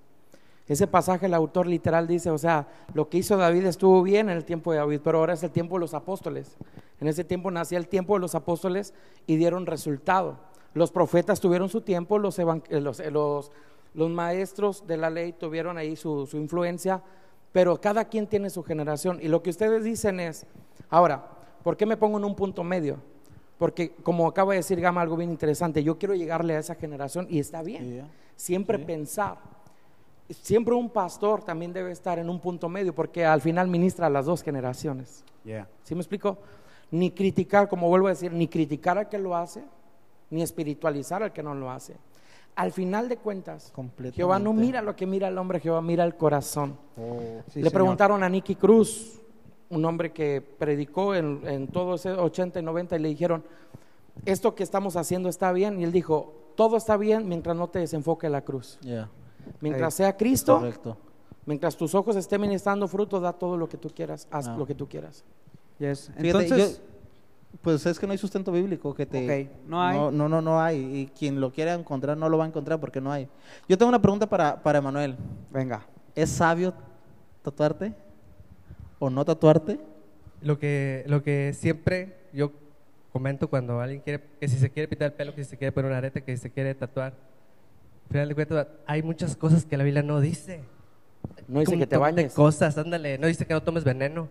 Ese 0.67 0.88
pasaje 0.88 1.26
el 1.26 1.34
autor 1.34 1.67
literal 1.67 2.08
dice, 2.08 2.30
o 2.30 2.38
sea, 2.38 2.67
lo 2.93 3.10
que 3.10 3.17
hizo 3.17 3.36
David 3.36 3.65
estuvo 3.65 4.02
bien 4.02 4.30
en 4.30 4.38
el 4.38 4.45
tiempo 4.45 4.71
de 4.71 4.78
David, 4.78 5.02
pero 5.04 5.19
ahora 5.19 5.34
es 5.34 5.43
el 5.43 5.52
tiempo 5.52 5.76
de 5.76 5.82
los 5.82 5.93
apóstoles. 5.93 6.56
En 7.02 7.08
ese 7.10 7.23
tiempo 7.26 7.52
nacía 7.52 7.78
el 7.78 7.88
tiempo 7.88 8.13
de 8.13 8.21
los 8.21 8.34
apóstoles 8.34 8.93
y 9.28 9.36
dieron 9.36 9.65
resultado. 9.65 10.38
Los 10.73 10.89
profetas 10.91 11.41
tuvieron 11.41 11.67
su 11.67 11.82
tiempo, 11.82 12.17
los, 12.17 12.39
eh, 12.39 12.45
los, 12.80 12.99
eh, 13.02 13.12
los- 13.12 13.52
los 13.93 14.10
maestros 14.10 14.88
de 14.88 14.97
la 14.97 15.10
ley 15.10 15.34
tuvieron 15.34 15.78
ahí 15.78 15.95
su, 15.95 16.26
su 16.26 16.38
influencia, 16.38 17.04
pero 17.52 17.80
cada 17.80 18.06
quien 18.06 18.26
tiene 18.26 18.49
su 18.49 18.63
generación. 18.63 19.19
Y 19.21 19.28
lo 19.28 19.43
que 19.43 19.49
ustedes 19.52 19.84
dicen 19.84 20.19
es, 20.19 20.47
ahora, 20.89 21.28
¿por 21.63 21.76
qué 21.78 21.86
me 21.86 21.97
pongo 21.97 22.17
en 22.17 22.23
un 22.26 22.36
punto 22.36 22.63
medio? 22.63 22.97
Porque 23.60 23.91
como 24.02 24.28
acaba 24.28 24.54
de 24.54 24.60
decir 24.60 24.80
Gama 24.82 25.02
algo 25.02 25.15
bien 25.17 25.30
interesante, 25.30 25.84
yo 25.84 25.99
quiero 25.99 26.15
llegarle 26.15 26.56
a 26.56 26.60
esa 26.60 26.73
generación 26.76 27.28
y 27.30 27.38
está 27.39 27.62
bien. 27.62 27.84
Siempre 28.36 28.78
pensar. 28.88 29.38
Siempre 30.41 30.74
un 30.74 30.89
pastor 30.89 31.43
también 31.43 31.74
debe 31.74 31.91
estar 31.91 32.19
en 32.19 32.30
un 32.30 32.39
punto 32.39 32.69
medio 32.69 32.93
porque 32.93 33.26
al 33.26 33.41
final 33.41 33.67
ministra 33.67 34.08
a 34.08 34.10
las 34.10 34.26
dos 34.26 34.41
generaciones. 34.41 35.24
Yeah. 35.43 35.67
¿Sí 35.84 35.96
me 35.96 36.02
explico? 36.02 36.38
Ni 36.91 37.12
criticar, 37.12 37.67
como 37.69 37.89
vuelvo 37.89 38.08
a 38.08 38.12
decir, 38.12 38.32
ni 38.32 38.48
criticar 38.48 38.98
al 38.98 39.10
que 39.10 39.17
lo 39.17 39.36
hace, 39.36 39.63
ni 40.30 40.41
espiritualizar 40.41 41.24
al 41.24 41.34
que 41.34 41.43
no 41.43 41.54
lo 41.56 41.69
hace. 41.72 41.96
Al 42.56 42.72
final 42.72 43.10
de 43.10 43.17
cuentas. 43.17 43.74
Jehová 44.13 44.38
no 44.39 44.54
mira 44.54 44.82
lo 44.82 44.96
que 44.96 45.06
mira 45.08 45.28
el 45.28 45.38
hombre, 45.38 45.60
Jehová 45.60 45.82
mira 45.82 46.04
el 46.04 46.15
corazón. 46.15 46.78
Sí, 46.96 47.02
Le 47.02 47.52
señor. 47.54 47.72
preguntaron 47.72 48.24
a 48.24 48.30
Nicky 48.30 48.56
Cruz, 48.56 49.19
un 49.69 49.84
hombre 49.86 50.12
que 50.12 50.39
predicó 50.41 51.15
en, 51.15 51.41
en 51.48 51.67
todo 51.67 51.96
ese 51.96 52.12
80 52.12 52.60
y 52.60 52.63
90, 52.63 52.96
y 52.96 53.00
le 53.00 53.10
dijeron, 53.10 53.43
¿esto 54.26 54.54
que 54.54 54.62
estamos 54.62 54.96
haciendo 54.96 55.30
está 55.30 55.52
bien? 55.52 55.80
Y 55.80 55.84
él 55.84 55.91
dijo, 55.91 56.32
todo 56.56 56.78
está 56.78 56.96
bien 56.96 57.28
mientras 57.28 57.56
no 57.58 57.69
te 57.69 57.80
desenfoque 57.80 58.30
la 58.30 58.41
cruz. 58.41 58.78
Mientras 59.62 59.93
Ahí. 59.93 59.97
sea 60.06 60.17
Cristo, 60.17 60.58
correcto. 60.60 60.97
mientras 61.45 61.75
tus 61.77 61.93
ojos 61.95 62.15
estén 62.15 62.41
ministrando 62.41 62.88
fruto, 62.88 63.19
da 63.19 63.34
todo 63.34 63.58
lo 63.58 63.67
que 63.69 63.77
tú 63.77 63.89
quieras, 63.89 64.27
haz 64.32 64.47
Ah. 64.47 64.56
lo 64.58 64.65
que 64.65 64.75
tú 64.75 64.88
quieras. 64.88 65.23
Yes. 65.79 66.12
Fíjate, 66.17 66.27
Entonces, 66.45 66.77
yo- 66.79 66.84
pues 67.62 67.86
es 67.86 67.99
que 67.99 68.06
no 68.08 68.12
hay 68.13 68.17
sustento 68.17 68.51
bíblico 68.51 68.93
que 68.95 69.06
te... 69.06 69.43
Ok, 69.43 69.49
no 69.67 69.82
hay. 69.82 69.97
No, 69.97 70.12
no, 70.12 70.27
no, 70.29 70.41
no 70.41 70.60
hay. 70.62 70.77
Y 71.01 71.06
quien 71.17 71.39
lo 71.39 71.51
quiera 71.51 71.73
encontrar 71.73 72.17
no 72.17 72.27
lo 72.29 72.38
va 72.38 72.45
a 72.45 72.47
encontrar 72.47 72.79
porque 72.79 72.99
no 72.99 73.12
hay. 73.12 73.27
Yo 73.69 73.77
tengo 73.77 73.89
una 73.89 74.01
pregunta 74.01 74.27
para, 74.27 74.62
para 74.62 74.79
Emanuel. 74.79 75.15
venga. 75.51 75.86
¿Es 76.15 76.29
sabio 76.32 76.73
tatuarte 77.43 77.93
o 78.99 79.10
no 79.10 79.23
tatuarte? 79.25 79.79
Lo 80.41 80.58
que, 80.60 81.03
lo 81.08 81.21
que 81.23 81.53
siempre 81.53 82.17
yo 82.34 82.51
comento 83.12 83.47
cuando 83.49 83.79
alguien 83.79 84.01
quiere, 84.01 84.23
que 84.39 84.47
si 84.47 84.58
se 84.58 84.69
quiere 84.69 84.88
pintar 84.88 85.08
el 85.08 85.13
pelo, 85.13 85.34
que 85.36 85.43
si 85.43 85.51
se 85.51 85.58
quiere 85.58 85.71
poner 85.71 85.91
un 85.91 85.97
arete, 85.97 86.23
que 86.23 86.36
si 86.36 86.41
se 86.43 86.49
quiere 86.51 86.73
tatuar, 86.75 87.13
final 88.10 88.30
de 88.30 88.36
cuentas 88.36 88.68
hay 88.86 89.02
muchas 89.04 89.36
cosas 89.36 89.66
que 89.66 89.78
la 89.78 89.84
Biblia 89.84 90.04
no 90.04 90.20
dice. 90.20 90.62
No 91.48 91.60
dice 91.62 91.78
que 91.78 91.88
te 91.88 91.98
bañes. 91.98 92.34
cosas, 92.34 92.78
ándale, 92.78 93.18
no 93.18 93.28
dice 93.28 93.46
que 93.46 93.54
no 93.54 93.63
tomes 93.63 93.84
veneno, 93.84 94.30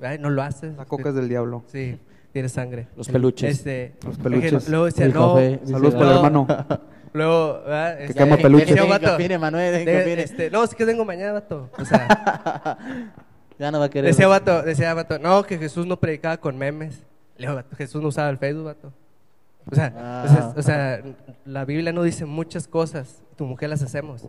Ay, 0.00 0.18
no 0.18 0.30
lo 0.30 0.42
haces. 0.42 0.76
La 0.76 0.84
coca 0.84 1.10
es 1.10 1.14
del 1.14 1.28
diablo. 1.28 1.62
Sí, 1.68 1.98
tiene 2.32 2.48
sangre. 2.48 2.88
Los 2.96 3.08
peluches. 3.08 3.58
Este, 3.58 3.94
Los 4.04 4.18
peluches. 4.18 4.68
Luego 4.68 4.86
decía, 4.86 5.04
El 5.04 5.14
no. 5.14 5.36
Saludos 5.64 5.94
por 5.94 6.06
el 6.06 6.12
hermano. 6.12 6.46
Luego, 7.12 7.60
¿verdad? 7.64 8.00
Este, 8.00 8.14
quema 8.14 8.36
eh, 8.36 8.42
peluches. 8.42 8.68
decía 8.68 8.82
un 8.82 8.88
Que 8.88 8.98
vato, 8.98 9.14
opine, 9.14 9.38
Manuel, 9.38 9.84
que 9.84 9.90
de- 9.90 10.22
este, 10.22 10.50
no, 10.50 10.64
es 10.64 10.74
que 10.74 10.84
vengo 10.84 11.04
mañana, 11.04 11.32
vato. 11.32 11.70
O 11.78 11.84
sea, 11.84 12.78
Ya 13.58 13.70
no 13.70 13.78
va 13.78 13.84
a 13.84 13.90
querer. 13.90 14.10
Decía 14.10 14.26
vato, 14.26 14.62
decía 14.62 14.92
vato, 14.94 15.18
no, 15.18 15.44
que 15.44 15.58
Jesús 15.58 15.86
no 15.86 16.00
predicaba 16.00 16.38
con 16.38 16.56
memes. 16.56 17.04
Le 17.36 17.46
digo, 17.46 17.54
vato, 17.54 17.76
Jesús 17.76 18.02
no 18.02 18.08
usaba 18.08 18.28
el 18.30 18.38
Facebook, 18.38 18.64
vato. 18.64 18.92
O 19.70 19.74
sea, 19.74 19.92
Ah. 19.96 20.24
o 20.26 20.28
sea, 20.32 20.54
o 20.56 20.62
sea, 20.62 21.02
la 21.44 21.64
Biblia 21.64 21.92
no 21.92 22.02
dice 22.02 22.24
muchas 22.26 22.66
cosas, 22.68 23.22
tu 23.36 23.46
mujer 23.46 23.70
las 23.70 23.82
hacemos. 23.82 24.28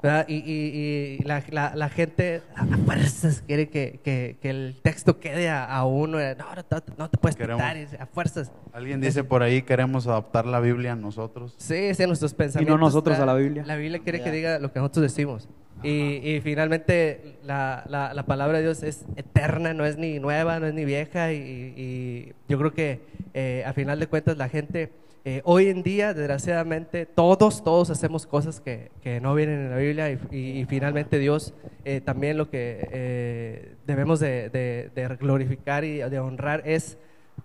¿verdad? 0.00 0.26
Y, 0.28 0.36
y- 0.36 1.16
y 1.18 1.24
la, 1.24 1.42
la- 1.50 1.74
la 1.74 1.88
gente 1.88 2.40
a 2.54 2.64
fuerzas 2.64 3.42
quiere 3.44 3.68
que, 3.68 3.98
que- 4.04 4.38
que 4.40 4.50
el 4.50 4.78
texto 4.80 5.18
quede 5.18 5.48
a, 5.50 5.64
a 5.64 5.84
uno. 5.86 6.20
eh, 6.20 6.36
No, 6.38 6.54
no, 6.54 6.62
te- 6.64 6.92
no 6.96 7.10
te 7.10 7.18
puedes 7.18 7.34
Queremos. 7.34 7.60
y 7.60 7.96
a 8.00 8.06
fuerzas. 8.06 8.52
Alguien 8.72 9.00
dice 9.00 9.24
por 9.24 9.42
ahí, 9.42 9.62
queremos 9.62 10.06
adaptar 10.06 10.46
la 10.46 10.60
Biblia 10.60 10.92
a 10.92 10.94
nosotros. 10.94 11.56
Sí, 11.58 11.92
sí, 11.94 12.02
a 12.04 12.06
nuestros 12.06 12.32
pensamientos. 12.32 12.78
nosotros 12.78 13.18
a 13.18 13.26
la. 13.26 13.34
Biblia. 13.34 13.64
La 13.66 13.74
Biblia 13.74 13.98
quiere 13.98 14.22
que 14.22 14.30
diga 14.30 14.60
lo 14.60 14.72
que 14.72 14.78
nosotros 14.78 15.02
decimos. 15.02 15.48
Y, 15.82 16.16
y 16.28 16.40
finalmente 16.40 17.36
la, 17.44 17.84
la- 17.88 18.12
la 18.14 18.26
palabra 18.26 18.58
de 18.58 18.64
Dios 18.64 18.82
es 18.82 19.04
eterna, 19.16 19.74
no 19.74 19.84
es 19.86 19.96
ni 19.96 20.18
nueva, 20.18 20.58
no 20.60 20.66
es 20.66 20.74
ni 20.74 20.84
vieja. 20.84 21.32
Y, 21.32 22.32
yo 22.48 22.58
creo 22.58 22.72
que 22.72 23.00
eh, 23.34 23.62
a 23.66 23.72
final 23.72 24.00
de 24.00 24.06
cuentas 24.08 24.36
la 24.38 24.48
gente, 24.48 24.90
eh, 25.24 25.40
hoy 25.44 25.68
en 25.68 25.82
día, 25.82 26.14
desgraciadamente, 26.14 27.06
todos, 27.06 27.62
todos 27.62 27.90
hacemos 27.90 28.26
cosas 28.26 28.60
que, 28.60 28.90
que 29.02 29.20
no 29.20 29.34
vienen 29.34 29.60
en 29.60 29.70
la 29.70 29.76
Biblia. 29.76 30.10
Y, 30.32 30.64
finalmente 30.68 31.18
Dios 31.18 31.54
eh, 31.84 32.00
también 32.00 32.36
lo 32.38 32.50
que 32.50 32.88
eh, 32.90 33.74
debemos 33.86 34.18
de, 34.20 34.50
de- 34.50 34.90
de 34.94 35.16
glorificar 35.16 35.84
y 35.84 35.98
de 35.98 36.18
honrar 36.18 36.62
es 36.66 36.98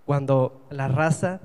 cuando 0.06 0.66
la 0.72 0.88
raza 0.88 1.40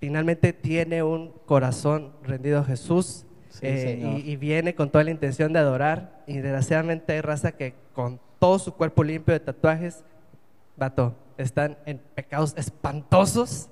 finalmente 0.00 0.52
tiene 0.52 1.02
un 1.02 1.32
corazón 1.46 2.12
rendido 2.22 2.60
a 2.60 2.64
Jesús 2.64 3.26
Sí, 3.60 3.66
eh, 3.68 3.96
Señor. 4.00 4.18
y, 4.20 4.30
y 4.32 4.36
viene 4.36 4.74
con 4.74 4.90
toda 4.90 5.04
la 5.04 5.10
intención 5.12 5.52
de 5.52 5.60
adorar. 5.60 6.22
Y 6.26 6.34
desgraciadamente 6.34 7.12
hay 7.12 7.20
raza 7.20 7.52
que 7.52 7.74
con 7.92 8.18
todo 8.40 8.58
su 8.58 8.72
cuerpo 8.74 9.04
limpio 9.04 9.32
de 9.32 9.40
tatuajes, 9.40 10.02
vato, 10.76 11.14
están 11.38 11.76
en 11.86 12.00
pecados 12.16 12.54
espantosos, 12.56 13.68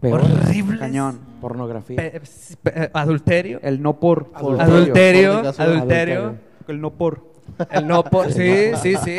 Peor. 0.00 0.20
horribles. 0.22 0.80
Cañón. 0.80 1.20
Pornografía. 1.40 1.96
pe- 1.96 2.20
pe- 2.62 2.84
eh, 2.84 2.90
adulterio, 2.94 3.60
El 3.62 3.82
no 3.82 4.00
por. 4.00 4.30
Adulterio. 4.34 5.38
adulterio, 5.58 6.36
El 6.66 6.80
no 6.80 6.90
por. 6.90 7.24
el 7.70 7.86
no 7.86 8.04
por, 8.04 8.32
sí, 8.32 8.70
sí, 8.82 8.96
sí. 9.04 9.18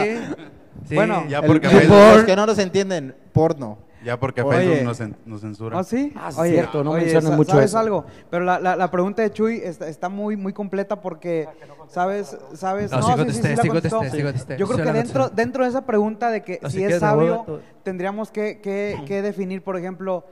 Sí. 0.87 0.95
Bueno, 0.95 1.25
Ya 1.27 1.41
porque 1.41 1.67
Los 1.67 2.23
que 2.23 2.35
no 2.35 2.45
nos 2.45 2.57
entienden, 2.57 3.13
porno. 3.33 3.77
Ya 4.03 4.17
porque 4.19 4.41
Oye. 4.41 4.57
Facebook 4.57 4.83
nos, 4.83 5.27
nos 5.27 5.41
censura. 5.41 5.79
¿Ah, 5.79 5.83
sí? 5.83 6.13
Ah, 6.15 6.31
sí, 6.31 6.41
cierto, 6.51 6.83
no 6.83 6.93
mencionan 6.93 7.31
sa- 7.31 7.35
mucho 7.37 7.51
¿sabes 7.51 7.65
eso. 7.71 7.79
algo? 7.79 8.05
Pero 8.29 8.45
la, 8.45 8.59
la, 8.59 8.75
la 8.75 8.89
pregunta 8.91 9.21
de 9.21 9.31
Chuy 9.31 9.57
está, 9.63 9.87
está 9.89 10.07
muy, 10.07 10.37
muy 10.37 10.53
completa 10.53 11.01
porque, 11.01 11.47
¿sabes? 11.87 12.37
¿sabes? 12.53 12.91
No, 12.91 13.01
sí 13.01 13.11
contesté, 13.13 13.57
sí 13.57 13.67
contestó. 13.67 13.97
contesté, 13.97 14.17
sí 14.17 14.23
contesté. 14.23 14.57
Yo 14.57 14.67
creo 14.67 14.77
Sí 14.77 14.83
que 14.85 14.93
dentro, 14.93 15.29
dentro 15.29 15.63
de 15.63 15.69
esa 15.69 15.85
pregunta 15.85 16.29
de 16.31 16.43
que 16.43 16.59
No, 16.61 16.69
si 16.69 16.77
si 16.77 16.83
es 16.85 16.99
sabio, 16.99 17.43
todo. 17.45 17.61
tendríamos 17.83 18.31
que, 18.31 18.61
que, 18.61 19.01
que 19.05 19.21
definir, 19.21 19.63
por 19.63 19.75
ejemplo, 19.77 20.25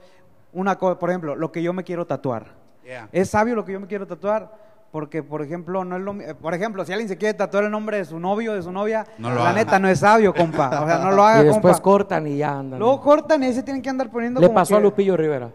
una 0.52 0.78
cosa, 0.78 0.98
por 0.98 1.10
ejemplo, 1.10 1.36
lo 1.36 1.52
que 1.52 1.62
yo 1.62 1.72
me 1.74 1.84
quiero 1.84 2.06
tatuar. 2.06 2.46
Yeah. 2.84 3.08
¿Es 3.12 3.28
sabio 3.28 3.54
lo 3.54 3.66
que 3.66 3.72
yo 3.72 3.80
me 3.80 3.86
quiero 3.86 4.06
tatuar? 4.06 4.50
Porque, 4.90 5.22
por 5.22 5.42
ejemplo, 5.42 5.84
no 5.84 5.96
es 5.96 6.02
lo 6.02 6.12
eh, 6.20 6.34
por 6.34 6.54
ejemplo, 6.54 6.82
si 6.84 6.92
alguien 6.92 7.08
se 7.10 7.18
quiere 7.18 7.34
tatuar 7.34 7.64
el 7.64 7.70
nombre 7.70 7.98
de 7.98 8.04
su 8.06 8.18
novio, 8.18 8.54
de 8.54 8.62
su 8.62 8.72
novia, 8.72 9.04
No 9.18 9.28
lo 9.30 9.36
la 9.36 9.50
haga. 9.50 9.52
neta 9.58 9.78
no 9.78 9.86
es 9.88 9.98
sabio, 9.98 10.32
compa. 10.34 10.68
O 10.82 10.86
sea, 10.86 10.98
no 10.98 11.10
lo 11.10 11.22
haga, 11.26 11.42
y 11.42 11.44
después 11.44 11.74
compa. 11.76 11.82
cortan 11.82 12.26
y 12.26 12.38
ya 12.38 12.58
andan. 12.58 12.78
Luego 12.78 13.00
cortan 13.02 13.42
y 13.42 13.46
ahí 13.46 13.52
se 13.52 13.62
tienen 13.62 13.82
que 13.82 13.90
andar 13.90 14.10
poniendo 14.10 14.40
Le 14.40 14.46
como 14.46 14.54
pasó 14.54 14.76
a 14.76 14.80
Lupillo 14.80 15.14
Rivera. 15.16 15.50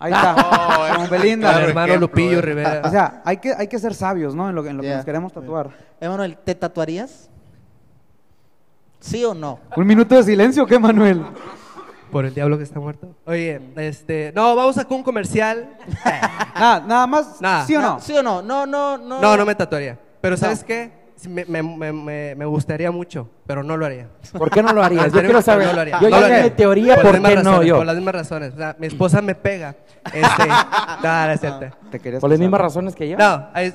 Ahí 0.00 0.12
está, 0.12 0.34
Oh, 0.90 0.92
como 0.92 1.04
es 1.04 1.10
Belinda. 1.10 1.50
Claro 1.52 1.68
hermano 1.68 1.86
ejemplo, 1.86 2.08
Lupillo 2.08 2.38
eh. 2.38 2.42
Rivera. 2.42 2.82
O 2.84 2.90
sea, 2.90 3.22
hay 3.24 3.36
que, 3.36 3.54
hay 3.56 3.68
que 3.68 3.78
ser 3.78 3.94
sabios, 3.94 4.34
¿no? 4.34 4.48
En 4.48 4.54
lo, 4.56 4.62
que- 4.64 4.70
en 4.70 4.76
lo 4.76 4.82
que 4.82 4.94
nos 4.96 5.04
queremos 5.04 5.32
tatuar. 5.32 5.70
Emanuel, 6.00 6.36
¿te 6.38 6.54
tatuarías? 6.56 7.30
¿Sí 8.98 9.24
o 9.24 9.34
no? 9.34 9.60
¿Un 9.76 9.86
minuto 9.86 10.16
de 10.16 10.22
silencio 10.24 10.64
o 10.64 10.66
qué, 10.66 10.78
Manuel? 10.80 11.22
Por 12.14 12.26
el 12.26 12.32
diablo 12.32 12.56
que 12.56 12.62
está 12.62 12.78
muerto. 12.78 13.08
Oye, 13.26 13.60
este. 13.74 14.30
No, 14.36 14.54
vamos 14.54 14.78
a 14.78 14.84
con 14.84 14.98
un 14.98 15.02
comercial. 15.02 15.68
Nada, 16.54 16.78
nada 16.86 17.06
más, 17.08 17.40
Nada. 17.40 17.66
¿sí 17.66 17.74
o 17.74 17.80
no? 17.82 17.98
¿Sí 17.98 18.16
o 18.16 18.22
no? 18.22 18.40
No, 18.40 18.66
no, 18.66 18.96
no. 18.96 19.20
No, 19.20 19.36
no 19.36 19.44
me 19.44 19.56
tatuaría. 19.56 19.98
Pero 20.20 20.36
¿sabes 20.36 20.60
No. 20.60 20.66
qué? 20.68 20.92
Me, 21.28 21.44
me, 21.46 21.60
me, 21.60 21.92
me- 21.92 22.34
me 22.36 22.44
gustaría 22.44 22.92
mucho, 22.92 23.28
pero 23.48 23.64
no 23.64 23.76
lo 23.76 23.84
haría. 23.84 24.06
¿Por 24.38 24.48
qué 24.48 24.62
no 24.62 24.72
lo 24.72 24.84
harías? 24.84 25.06
Yo 25.12 25.22
quiero 25.22 25.42
saber. 25.42 25.66
No 25.66 25.72
lo 25.72 25.80
haría. 25.80 25.98
Yo 26.00 26.08
No 26.08 26.10
ya 26.10 26.20
lo 26.20 26.26
haría. 26.26 26.44
mi 26.44 26.50
teoría, 26.50 26.94
las 26.94 27.02
¿por 27.04 27.12
mismas 27.14 27.30
qué 27.32 27.36
no 27.36 27.42
razones, 27.50 27.68
yo? 27.68 27.76
Por 27.78 27.86
las 27.86 27.96
mismas 27.96 28.14
razones. 28.14 28.54
O 28.54 28.56
sea, 28.58 28.76
mi 28.78 28.86
esposa 28.86 29.20
me 29.20 29.34
pega. 29.34 29.74
Este, 30.04 30.46
no, 31.02 31.26
no 31.26 31.30
es 31.32 31.40
cierto. 31.40 31.76
¿Te 31.90 31.98
querías 31.98 32.20
¿Por 32.20 32.30
las 32.30 32.38
mismas 32.38 32.60
razones 32.60 32.94
que 32.94 33.08
yo? 33.08 33.18
No, 33.18 33.48
es- 33.56 33.74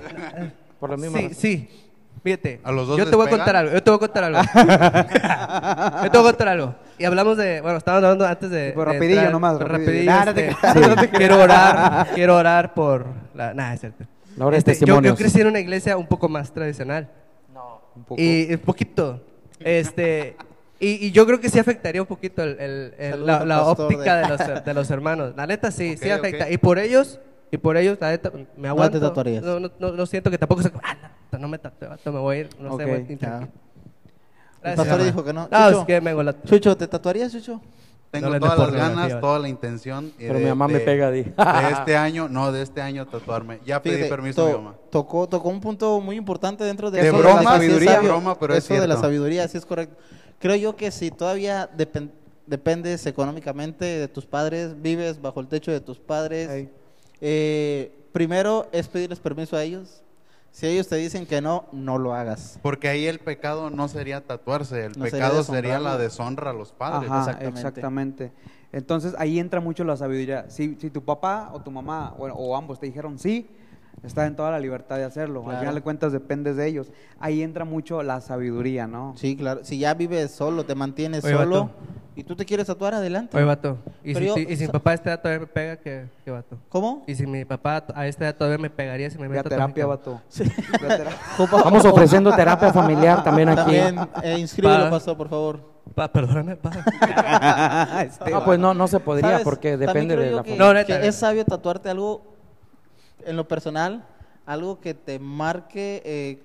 Por 0.79 0.91
las 0.91 0.99
mismas 1.01 1.19
sí, 1.19 1.27
razones. 1.27 1.37
sí. 1.37 1.88
Fíjate. 2.23 2.59
¿A 2.63 2.71
los 2.71 2.87
dos 2.87 2.97
yo 2.97 3.09
te 3.09 3.15
voy 3.15 3.27
a 3.27 3.29
contar 3.29 3.55
algo. 3.55 3.71
Yo 3.73 3.81
te 3.83 3.89
voy 3.89 3.97
a 3.97 3.99
contar 3.99 4.23
algo. 4.25 4.41
yo 6.03 6.11
te 6.11 6.17
voy 6.17 6.27
a 6.27 6.31
contar 6.31 6.47
algo. 6.49 6.75
Y 6.97 7.05
hablamos 7.05 7.37
de, 7.37 7.61
bueno, 7.61 7.77
estábamos 7.77 8.03
hablando 8.03 8.25
antes 8.27 8.49
de. 8.49 8.71
De 8.73 8.85
rapidillo 8.85 9.15
entrar- 9.21 9.31
nomás, 9.31 9.59
rapidillo. 9.59 9.85
rapidillo, 9.85 10.11
Nah, 10.11 10.25
no 10.25 10.33
te 10.33 10.43
creas, 10.55 10.73
sí, 10.73 10.79
no 10.81 10.95
te 10.95 11.09
quiero 11.09 11.39
orar, 11.41 12.07
quiero 12.13 12.35
orar 12.35 12.73
por 12.73 13.05
la, 13.33 13.53
nada, 13.53 13.73
es 13.73 13.79
cierto. 13.79 14.03
La 14.35 14.45
hora 14.45 14.57
de 14.59 14.71
Este, 14.71 14.85
yo, 14.85 15.15
crecí 15.15 15.41
en 15.41 15.47
una 15.47 15.59
iglesia 15.59 15.97
un 15.97 16.07
poco 16.07 16.27
más 16.29 16.51
tradicional. 16.51 17.09
Un 17.95 18.03
poco. 18.03 18.21
Y 18.21 18.47
un 18.53 18.59
poquito. 18.59 19.21
Este, 19.59 20.35
y, 20.79 21.07
y 21.07 21.11
yo 21.11 21.25
creo 21.25 21.39
que 21.41 21.49
sí 21.49 21.59
afectaría 21.59 22.01
un 22.01 22.07
poquito 22.07 22.43
el- 22.43 22.57
el- 22.59 22.93
el- 22.97 23.11
Saludos 23.11 23.47
la, 23.47 23.63
óptica 23.63 24.15
de- 24.15 24.21
de... 24.23 24.29
los, 24.29 24.63
de 24.65 24.73
los 24.73 24.91
hermanos. 24.91 25.33
La 25.35 25.45
neta 25.47 25.71
sí, 25.71 25.97
sí 25.97 26.09
afecta. 26.09 26.49
Y 26.49 26.57
por 26.57 26.79
ellos, 26.79 27.19
y 27.51 27.57
por 27.57 27.75
la 27.75 27.81
neta, 27.81 28.31
me 28.57 28.67
aguanto. 28.67 28.99
tatuarías. 28.99 29.43
No, 29.43 29.59
no, 29.59 29.71
no, 29.79 29.91
no 29.91 30.05
siento 30.05 30.29
que 30.31 30.37
tampoco 30.37 30.61
se... 30.61 30.71
Ah, 30.83 30.95
no, 31.31 31.39
no 31.39 31.47
me 31.47 31.57
tatúo, 31.59 31.89
me 32.11 32.19
voy 32.19 32.35
a 32.35 32.39
ir, 32.39 32.49
no 32.59 32.73
Ok, 32.73 32.81
sé, 32.81 32.85
voy 32.85 33.17
a. 33.21 33.47
El 34.61 34.75
pastor 34.75 35.03
dijo 35.03 35.23
que 35.23 35.33
no. 35.33 35.47
No, 35.49 35.69
es 35.69 35.77
que 35.85 36.01
me 36.01 36.13
la... 36.23 36.41
Chucho, 36.43 36.75
¿te 36.75 36.87
tatuarías, 36.87 37.31
Chucho? 37.31 37.61
Tengo 38.11 38.29
No 38.29 38.39
todas 38.39 38.57
las 38.57 38.71
ganas, 38.71 39.21
toda 39.21 39.37
la 39.39 39.47
intención. 39.47 40.07
y 40.17 40.23
Pero 40.25 40.33
de- 40.35 40.39
mi 40.39 40.49
mamá 40.49 40.67
me 40.67 40.79
de- 40.79 40.79
pega, 40.79 41.11
di. 41.11 41.21
De 41.23 41.33
este 41.71 41.95
año, 41.95 42.27
no, 42.27 42.51
de 42.51 42.63
este 42.63 42.81
año 42.81 43.05
tatuarme. 43.07 43.59
Ya 43.65 43.81
pedí 43.81 43.95
Fíjate, 43.97 44.09
permiso 44.09 44.41
a 44.43 44.45
mi 44.47 44.51
to- 44.53 44.57
mamá. 44.61 44.75
Tocó, 44.89 45.29
tocó 45.29 45.49
un 45.49 45.61
punto 45.61 46.01
muy 46.01 46.15
importante 46.15 46.63
dentro 46.63 46.89
de, 46.89 47.01
De 47.03 47.07
eso 47.09 47.17
broma, 47.19 47.43
la 47.43 47.51
sabiduría, 47.51 47.93
sabio. 47.95 48.09
broma, 48.09 48.39
pero 48.39 48.55
es 48.55 48.65
eso 48.69 48.81
de 48.81 48.87
la 48.87 48.97
sabiduría, 48.97 49.47
sí 49.47 49.57
es 49.59 49.65
correcto. 49.65 49.95
Creo 50.39 50.55
yo 50.55 50.75
que 50.75 50.89
si 50.89 51.11
todavía 51.11 51.69
depen- 51.77 52.09
dependes 52.47 53.05
económicamente 53.05 53.85
de 53.85 54.07
tus 54.07 54.25
padres, 54.25 54.81
vives 54.81 55.21
bajo 55.21 55.39
el 55.39 55.47
techo 55.47 55.71
de 55.71 55.79
tus 55.79 55.99
padres. 55.99 56.67
Eh, 57.21 57.91
primero 58.11 58.67
es 58.71 58.87
pedirles 58.87 59.19
permiso 59.19 59.55
a 59.55 59.63
ellos. 59.63 60.01
Si 60.51 60.65
ellos 60.65 60.87
te 60.87 60.95
dicen 60.95 61.25
que 61.25 61.41
no, 61.41 61.65
no 61.71 61.97
lo 61.97 62.13
hagas. 62.13 62.59
Porque 62.61 62.89
ahí 62.89 63.05
el 63.05 63.19
pecado 63.19 63.69
no 63.69 63.87
sería 63.87 64.25
tatuarse, 64.25 64.85
el 64.85 64.97
No 64.97 65.05
pecado 65.05 65.43
sería 65.43 65.79
la 65.79 65.97
deshonra 65.97 66.49
a 66.49 66.53
los 66.53 66.71
padres. 66.71 67.09
Ajá, 67.09 67.19
exactamente. 67.21 67.59
exactamente. 67.59 68.31
Entonces 68.71 69.15
ahí 69.17 69.39
entra 69.39 69.61
mucho 69.61 69.83
la 69.83 69.95
sabiduría. 69.95 70.49
Si, 70.49 70.75
si 70.75 70.89
tu 70.89 71.03
papá 71.03 71.51
o 71.53 71.61
tu 71.61 71.71
mamá 71.71 72.15
bueno, 72.17 72.35
o 72.35 72.55
ambos 72.55 72.79
te 72.79 72.87
dijeron 72.87 73.19
sí, 73.19 73.47
está 74.03 74.25
en 74.25 74.35
toda 74.35 74.51
la 74.51 74.59
libertad 74.59 74.97
de 74.97 75.03
hacerlo. 75.03 75.47
Al 75.49 75.59
final 75.59 75.75
de 75.75 75.81
cuentas 75.81 76.11
dependes 76.11 76.55
de 76.55 76.67
ellos. 76.67 76.91
Ahí 77.19 77.41
entra 77.41 77.65
mucho 77.65 78.01
la 78.03 78.21
sabiduría, 78.21 78.87
¿no? 78.87 79.13
Sí, 79.17 79.35
claro. 79.35 79.63
Si 79.63 79.79
ya 79.79 79.93
vives 79.93 80.31
solo, 80.31 80.65
te 80.65 80.75
mantienes 80.75 81.23
Oye, 81.23 81.35
solo. 81.35 81.71
Y 82.19 82.23
tú 82.23 82.35
te 82.35 82.45
quieres 82.45 82.67
tatuar, 82.67 82.93
adelante. 82.93 83.35
Oye, 83.37 83.45
vato, 83.45 83.77
y 84.03 84.13
si, 84.15 84.25
yo- 84.25 84.37
y 84.37 84.55
si 84.55 84.65
mi 84.65 84.71
papá 84.71 84.91
a 84.91 84.93
esta 84.95 85.09
edad 85.11 85.21
todavía 85.21 85.39
me 85.41 85.47
pega, 85.47 85.77
¿qué, 85.77 86.05
qué 86.23 86.31
vato? 86.31 86.57
¿Cómo? 86.69 87.03
Y 87.07 87.15
si 87.15 87.25
mi 87.25 87.45
papá 87.45 87.85
a 87.93 88.07
esta 88.07 88.25
edad 88.25 88.35
todavía 88.35 88.57
me 88.57 88.69
pegaría 88.69 89.09
si 89.09 89.17
me 89.17 89.27
meto 89.29 89.47
terapia, 89.49 89.85
vato. 89.85 90.21
Terapia. 90.35 91.09
Estamos 91.39 91.85
ofreciendo 91.85 92.35
terapia 92.35 92.71
familiar 92.73 93.23
también 93.23 93.49
aquí. 93.49 93.77
También 93.77 93.99
eh, 94.23 94.37
inscríbelo, 94.39 94.83
Pa. 94.85 94.89
pastor, 94.91 95.17
por 95.17 95.29
favor. 95.29 95.79
Pa, 95.95 96.11
perdóname, 96.11 96.55
pa. 96.55 96.69
Este, 98.03 98.33
Ah, 98.33 98.43
pues 98.45 98.59
no, 98.59 98.73
no 98.73 98.87
se 98.87 98.99
podría 98.99 99.29
¿Sabes? 99.31 99.43
porque 99.43 99.77
depende 99.77 100.13
creo 100.15 100.25
de 100.29 100.31
la 100.35 100.43
que, 100.43 100.49
familia. 100.51 100.65
No, 100.67 100.73
neta. 100.73 100.99
que 101.01 101.07
es 101.07 101.15
sabio 101.15 101.45
tatuarte 101.45 101.89
algo 101.89 102.21
en 103.25 103.35
lo 103.35 103.47
personal, 103.47 104.05
algo 104.45 104.79
que 104.79 104.93
te 104.93 105.19
marque. 105.19 106.01
Eh, 106.05 106.43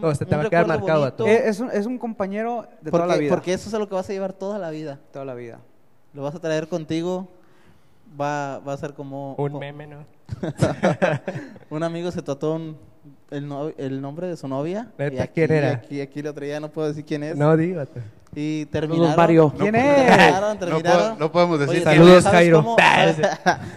¿cómo? 0.00 0.06
No, 0.08 0.14
se 0.14 0.24
te 0.26 0.34
Un 0.34 0.40
va 0.42 0.46
a 0.46 0.50
quedar 0.50 0.66
marcado, 0.66 1.00
bonito, 1.00 1.26
Eh, 1.26 1.48
es, 1.48 1.60
un, 1.60 1.70
es 1.70 1.86
un 1.86 1.98
compañero 1.98 2.62
de 2.80 2.90
porque, 2.90 3.04
toda 3.04 3.06
la 3.06 3.16
vida. 3.16 3.30
porque 3.30 3.52
eso 3.52 3.68
es 3.68 3.74
lo 3.78 3.88
que 3.88 3.94
vas 3.94 4.08
a 4.08 4.12
llevar 4.12 4.32
toda 4.32 4.58
la 4.58 4.70
vida. 4.70 4.98
Toda 5.12 5.24
la 5.24 5.34
vida. 5.34 5.58
Lo 6.12 6.22
vas 6.22 6.34
a 6.34 6.40
traer 6.40 6.68
contigo. 6.68 7.28
Va, 8.20 8.60
va 8.60 8.72
a 8.74 8.76
ser 8.76 8.94
como. 8.94 9.30
Un 9.30 9.48
como- 9.48 9.60
meme, 9.60 9.86
¿no? 9.86 10.04
un 11.70 11.82
amigo 11.82 12.10
se 12.10 12.22
tatuó 12.22 12.54
un- 12.54 12.76
el, 13.30 13.48
no- 13.48 13.70
el 13.76 14.00
nombre 14.00 14.28
de 14.28 14.36
su 14.36 14.46
novia. 14.48 14.88
¿Neta? 14.98 15.14
y 15.16 15.18
aquí, 15.18 15.32
¿Quién 15.34 15.52
era? 15.52 15.70
Aquí, 15.72 16.00
aquí 16.00 16.22
lo 16.22 16.32
traía, 16.32 16.60
no 16.60 16.70
puedo 16.70 16.88
decir 16.88 17.04
quién 17.04 17.22
es. 17.24 17.36
No, 17.36 17.56
di, 17.56 17.72
vato. 17.72 18.00
Y 18.34 18.66
terminaron. 18.66 19.16
Mario. 19.16 19.52
¿Quién 19.58 19.72
No, 19.74 19.78
es? 19.80 20.06
Terminaron, 20.06 20.52
No, 20.54 20.58
terminaron. 20.58 20.82
puedo- 21.02 21.16
no 21.18 21.32
podemos 21.32 21.58
decir 21.60 21.74
Oye, 21.76 21.84
Saludos, 21.84 22.22
¿sabes 22.24 22.38
Jairo. 22.38 22.56
Cómo, 22.62 22.76
sabes, 22.78 23.16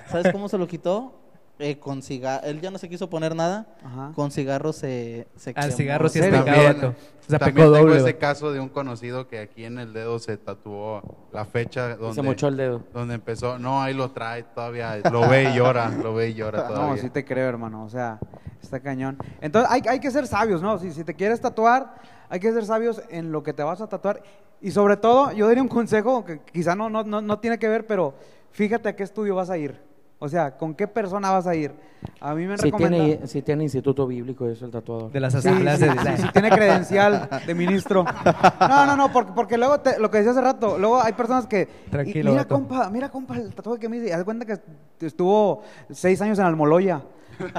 sabes 0.09 0.31
cómo 0.31 0.49
se 0.49 0.57
lo 0.57 0.67
quitó? 0.67 1.13
Eh, 1.59 1.79
con 1.79 2.03
cigarro. 2.03 2.45
Él 2.45 2.61
ya 2.61 2.69
no 2.69 2.77
se 2.77 2.87
quiso 2.87 3.09
poner 3.09 3.35
nada. 3.35 3.65
Ajá. 3.83 4.11
Con 4.15 4.29
cigarro 4.29 4.73
se, 4.73 5.27
se 5.35 5.49
Al 5.51 5.65
quemó. 5.65 5.75
cigarro 5.77 6.09
sí 6.09 6.19
es 6.19 6.25
serio? 6.25 6.39
pecado, 6.45 6.57
También, 6.63 6.81
vato. 6.81 6.95
O 6.99 7.29
sea, 7.29 7.39
también 7.39 7.55
pecó 7.55 7.73
tengo 7.73 7.77
doble, 7.85 7.95
ese 7.95 8.03
vato. 8.05 8.19
caso 8.19 8.51
de 8.53 8.59
un 8.59 8.69
conocido 8.69 9.27
que 9.27 9.39
aquí 9.39 9.65
en 9.65 9.79
el 9.79 9.91
dedo 9.91 10.19
se 10.19 10.37
tatuó 10.37 11.01
la 11.33 11.45
fecha 11.45 11.93
Se 11.93 11.97
donde, 11.97 12.21
mochó 12.21 12.47
el 12.49 12.57
dedo. 12.57 12.83
donde 12.93 13.15
empezó. 13.15 13.57
No, 13.57 13.81
ahí 13.81 13.93
lo 13.95 14.11
trae 14.11 14.43
todavía. 14.43 14.97
Lo 15.11 15.27
ve 15.27 15.49
y 15.51 15.55
llora, 15.55 15.89
lo 15.89 16.13
ve 16.13 16.29
y 16.29 16.33
llora 16.35 16.67
todavía. 16.67 16.95
No, 16.95 16.97
sí 17.01 17.09
te 17.09 17.25
creo, 17.25 17.49
hermano. 17.49 17.83
O 17.83 17.89
sea, 17.89 18.19
está 18.61 18.79
cañón. 18.79 19.17
Entonces, 19.41 19.71
hay, 19.71 19.81
hay 19.89 19.99
que 19.99 20.11
ser 20.11 20.27
sabios, 20.27 20.61
¿no? 20.61 20.77
Si, 20.77 20.91
si 20.91 21.03
te 21.03 21.15
quieres 21.15 21.41
tatuar, 21.41 21.95
hay 22.29 22.39
que 22.39 22.51
ser 22.53 22.65
sabios 22.65 23.01
en 23.09 23.31
lo 23.31 23.41
que 23.41 23.53
te 23.53 23.63
vas 23.63 23.81
a 23.81 23.87
tatuar. 23.87 24.21
Y 24.61 24.69
sobre 24.71 24.95
todo, 24.97 25.31
yo 25.31 25.47
daría 25.47 25.63
un 25.63 25.69
consejo 25.69 26.23
que 26.23 26.39
quizá 26.53 26.75
no, 26.75 26.87
no, 26.89 27.03
no, 27.03 27.19
no 27.21 27.39
tiene 27.39 27.57
que 27.57 27.67
ver, 27.67 27.87
pero 27.87 28.13
fíjate 28.51 28.89
a 28.89 28.95
qué 28.95 29.01
estudio 29.03 29.33
vas 29.33 29.49
a 29.49 29.57
ir. 29.57 29.86
O 30.19 30.27
sea, 30.27 30.57
¿con 30.57 30.73
qué 30.73 30.87
persona 30.87 31.29
vas 31.29 31.45
a 31.45 31.53
ir? 31.55 31.71
A 32.19 32.33
mí 32.33 32.45
me 32.47 32.53
han 32.53 32.57
Si 32.59 32.65
recomendado... 32.65 33.03
tiene, 33.05 33.27
si 33.27 33.41
tiene 33.43 33.63
instituto 33.63 34.07
bíblico, 34.07 34.47
eso 34.49 34.65
el 34.65 34.71
tatuador. 34.71 35.11
De 35.11 35.19
las 35.19 35.35
asambleas 35.35 35.79
sí, 35.79 35.85
de 35.85 35.91
sí, 35.91 36.21
sí 36.23 36.27
tiene 36.33 36.49
credencial 36.49 37.29
de 37.45 37.53
ministro. 37.53 38.03
No, 38.59 38.85
no, 38.85 38.95
no, 38.95 39.11
porque, 39.11 39.31
porque 39.35 39.57
luego, 39.57 39.79
te- 39.79 39.99
lo 39.99 40.09
que 40.09 40.17
decía 40.17 40.31
hace 40.31 40.41
rato, 40.41 40.77
luego 40.79 41.01
hay 41.01 41.13
personas 41.13 41.45
que... 41.45 41.67
Tranquilo, 41.91 42.29
y 42.29 42.33
mira, 42.33 42.43
vato. 42.43 42.55
compa, 42.55 42.89
mira, 42.89 43.09
compa, 43.09 43.35
el 43.37 43.53
tatuaje 43.53 43.79
que 43.79 43.89
me 43.89 43.97
hice. 43.97 44.13
Haz 44.13 44.23
cuenta 44.23 44.45
que 44.45 44.59
estuvo 45.05 45.61
seis 45.91 46.19
años 46.21 46.39
en 46.39 46.45
Almoloya. 46.45 47.01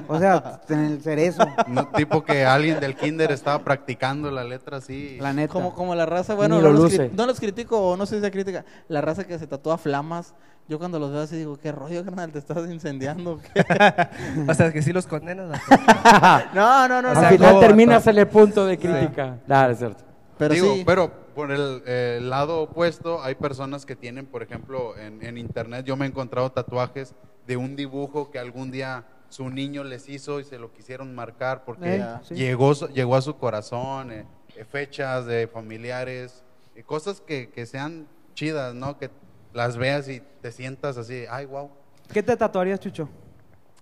O 0.08 0.18
sea, 0.18 0.60
en 0.68 0.80
el 0.80 1.00
cerezo, 1.00 1.44
No, 1.68 1.86
tipo 1.88 2.24
que 2.24 2.44
alguien 2.44 2.80
del 2.80 2.96
kinder 2.96 3.30
estaba 3.30 3.60
practicando 3.62 4.28
la 4.32 4.42
letra 4.42 4.78
así. 4.78 5.16
la 5.20 5.32
neta. 5.32 5.52
Como, 5.52 5.72
como 5.72 5.94
la 5.94 6.04
raza, 6.04 6.34
bueno, 6.34 6.56
Ni 6.56 6.62
no 6.62 6.70
lo 6.72 6.78
los, 6.82 6.98
no 7.12 7.26
los 7.26 7.38
critico 7.38 7.78
o 7.80 7.96
no 7.96 8.04
sé 8.04 8.16
si 8.16 8.20
sea 8.22 8.30
crítica. 8.32 8.64
La 8.88 9.00
raza 9.00 9.22
que 9.24 9.38
se 9.38 9.46
tatúa 9.46 9.78
flamas. 9.78 10.34
Yo 10.68 10.78
cuando 10.78 10.98
los 10.98 11.10
veo 11.10 11.22
así 11.22 11.36
digo, 11.36 11.56
¿qué 11.56 11.72
rollo, 11.72 12.04
carnal? 12.04 12.30
¿Te 12.30 12.38
estás 12.38 12.58
incendiando? 12.70 13.32
o 13.32 13.38
qué?" 13.40 13.50
O 14.48 14.54
sea, 14.54 14.72
que 14.72 14.82
sí 14.82 14.92
los 14.92 15.06
condenas, 15.06 15.60
no, 16.54 16.86
no, 16.88 17.00
no. 17.02 17.08
O. 17.12 17.16
Al 17.18 17.26
final 17.28 17.48
¿cómo, 17.50 17.60
terminas 17.60 18.06
en 18.06 18.18
el 18.18 18.28
punto 18.28 18.66
de 18.66 18.78
crítica. 18.78 19.38
Claro, 19.46 19.72
es 19.72 19.78
cierto. 19.78 20.04
Pero 20.36 20.54
Digo, 20.54 20.74
sí. 20.74 20.82
pero 20.86 21.10
por 21.34 21.50
el 21.50 21.82
eh, 21.86 22.20
lado 22.22 22.62
opuesto, 22.62 23.22
hay 23.22 23.34
personas 23.34 23.86
que 23.86 23.96
tienen, 23.96 24.26
por 24.26 24.42
ejemplo, 24.42 24.96
en, 24.96 25.24
en 25.24 25.38
internet, 25.38 25.84
yo 25.84 25.96
me 25.96 26.04
he 26.04 26.08
encontrado 26.08 26.50
tatuajes 26.52 27.14
de 27.46 27.56
un 27.56 27.74
dibujo 27.74 28.30
que 28.30 28.38
algún 28.38 28.70
día 28.70 29.04
su 29.30 29.48
niño 29.50 29.84
les 29.84 30.08
hizo 30.08 30.38
y 30.40 30.44
se 30.44 30.58
lo 30.58 30.72
quisieron 30.72 31.14
marcar 31.14 31.64
porque 31.64 31.96
Eh, 31.96 32.04
sí. 32.22 32.34
llegó, 32.34 32.72
llegó 32.88 33.16
a 33.16 33.22
su 33.22 33.36
corazón, 33.36 34.12
eh, 34.12 34.26
eh, 34.56 34.64
fechas 34.64 35.26
de 35.26 35.48
familiares, 35.48 36.44
eh, 36.76 36.82
cosas 36.82 37.20
que, 37.20 37.50
que 37.50 37.66
sean 37.66 38.06
chidas, 38.34 38.74
¿no? 38.74 38.96
Que 38.98 39.10
las 39.52 39.76
veas 39.76 40.08
y 40.08 40.22
te 40.40 40.52
sientas 40.52 40.96
así, 40.98 41.24
ay, 41.30 41.46
wow. 41.46 41.70
¿Qué 42.12 42.22
te 42.22 42.36
tatuarías, 42.36 42.80
Chucho? 42.80 43.08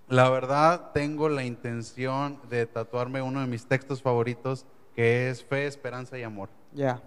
La 0.09 0.31
verdad, 0.31 0.91
tengo 0.95 1.29
la 1.29 1.45
intención 1.45 2.39
de 2.49 2.67
tatuarme 2.67 3.21
uno 3.23 3.41
de 3.41 3.47
mis 3.47 3.67
textos 3.67 4.01
favoritos, 4.03 4.65
que 4.95 5.31
es 5.31 5.45
Fe, 5.45 5.67
Esperanza 5.67 6.17
y 6.19 6.23
Amor. 6.23 6.49
Ya. 6.73 7.01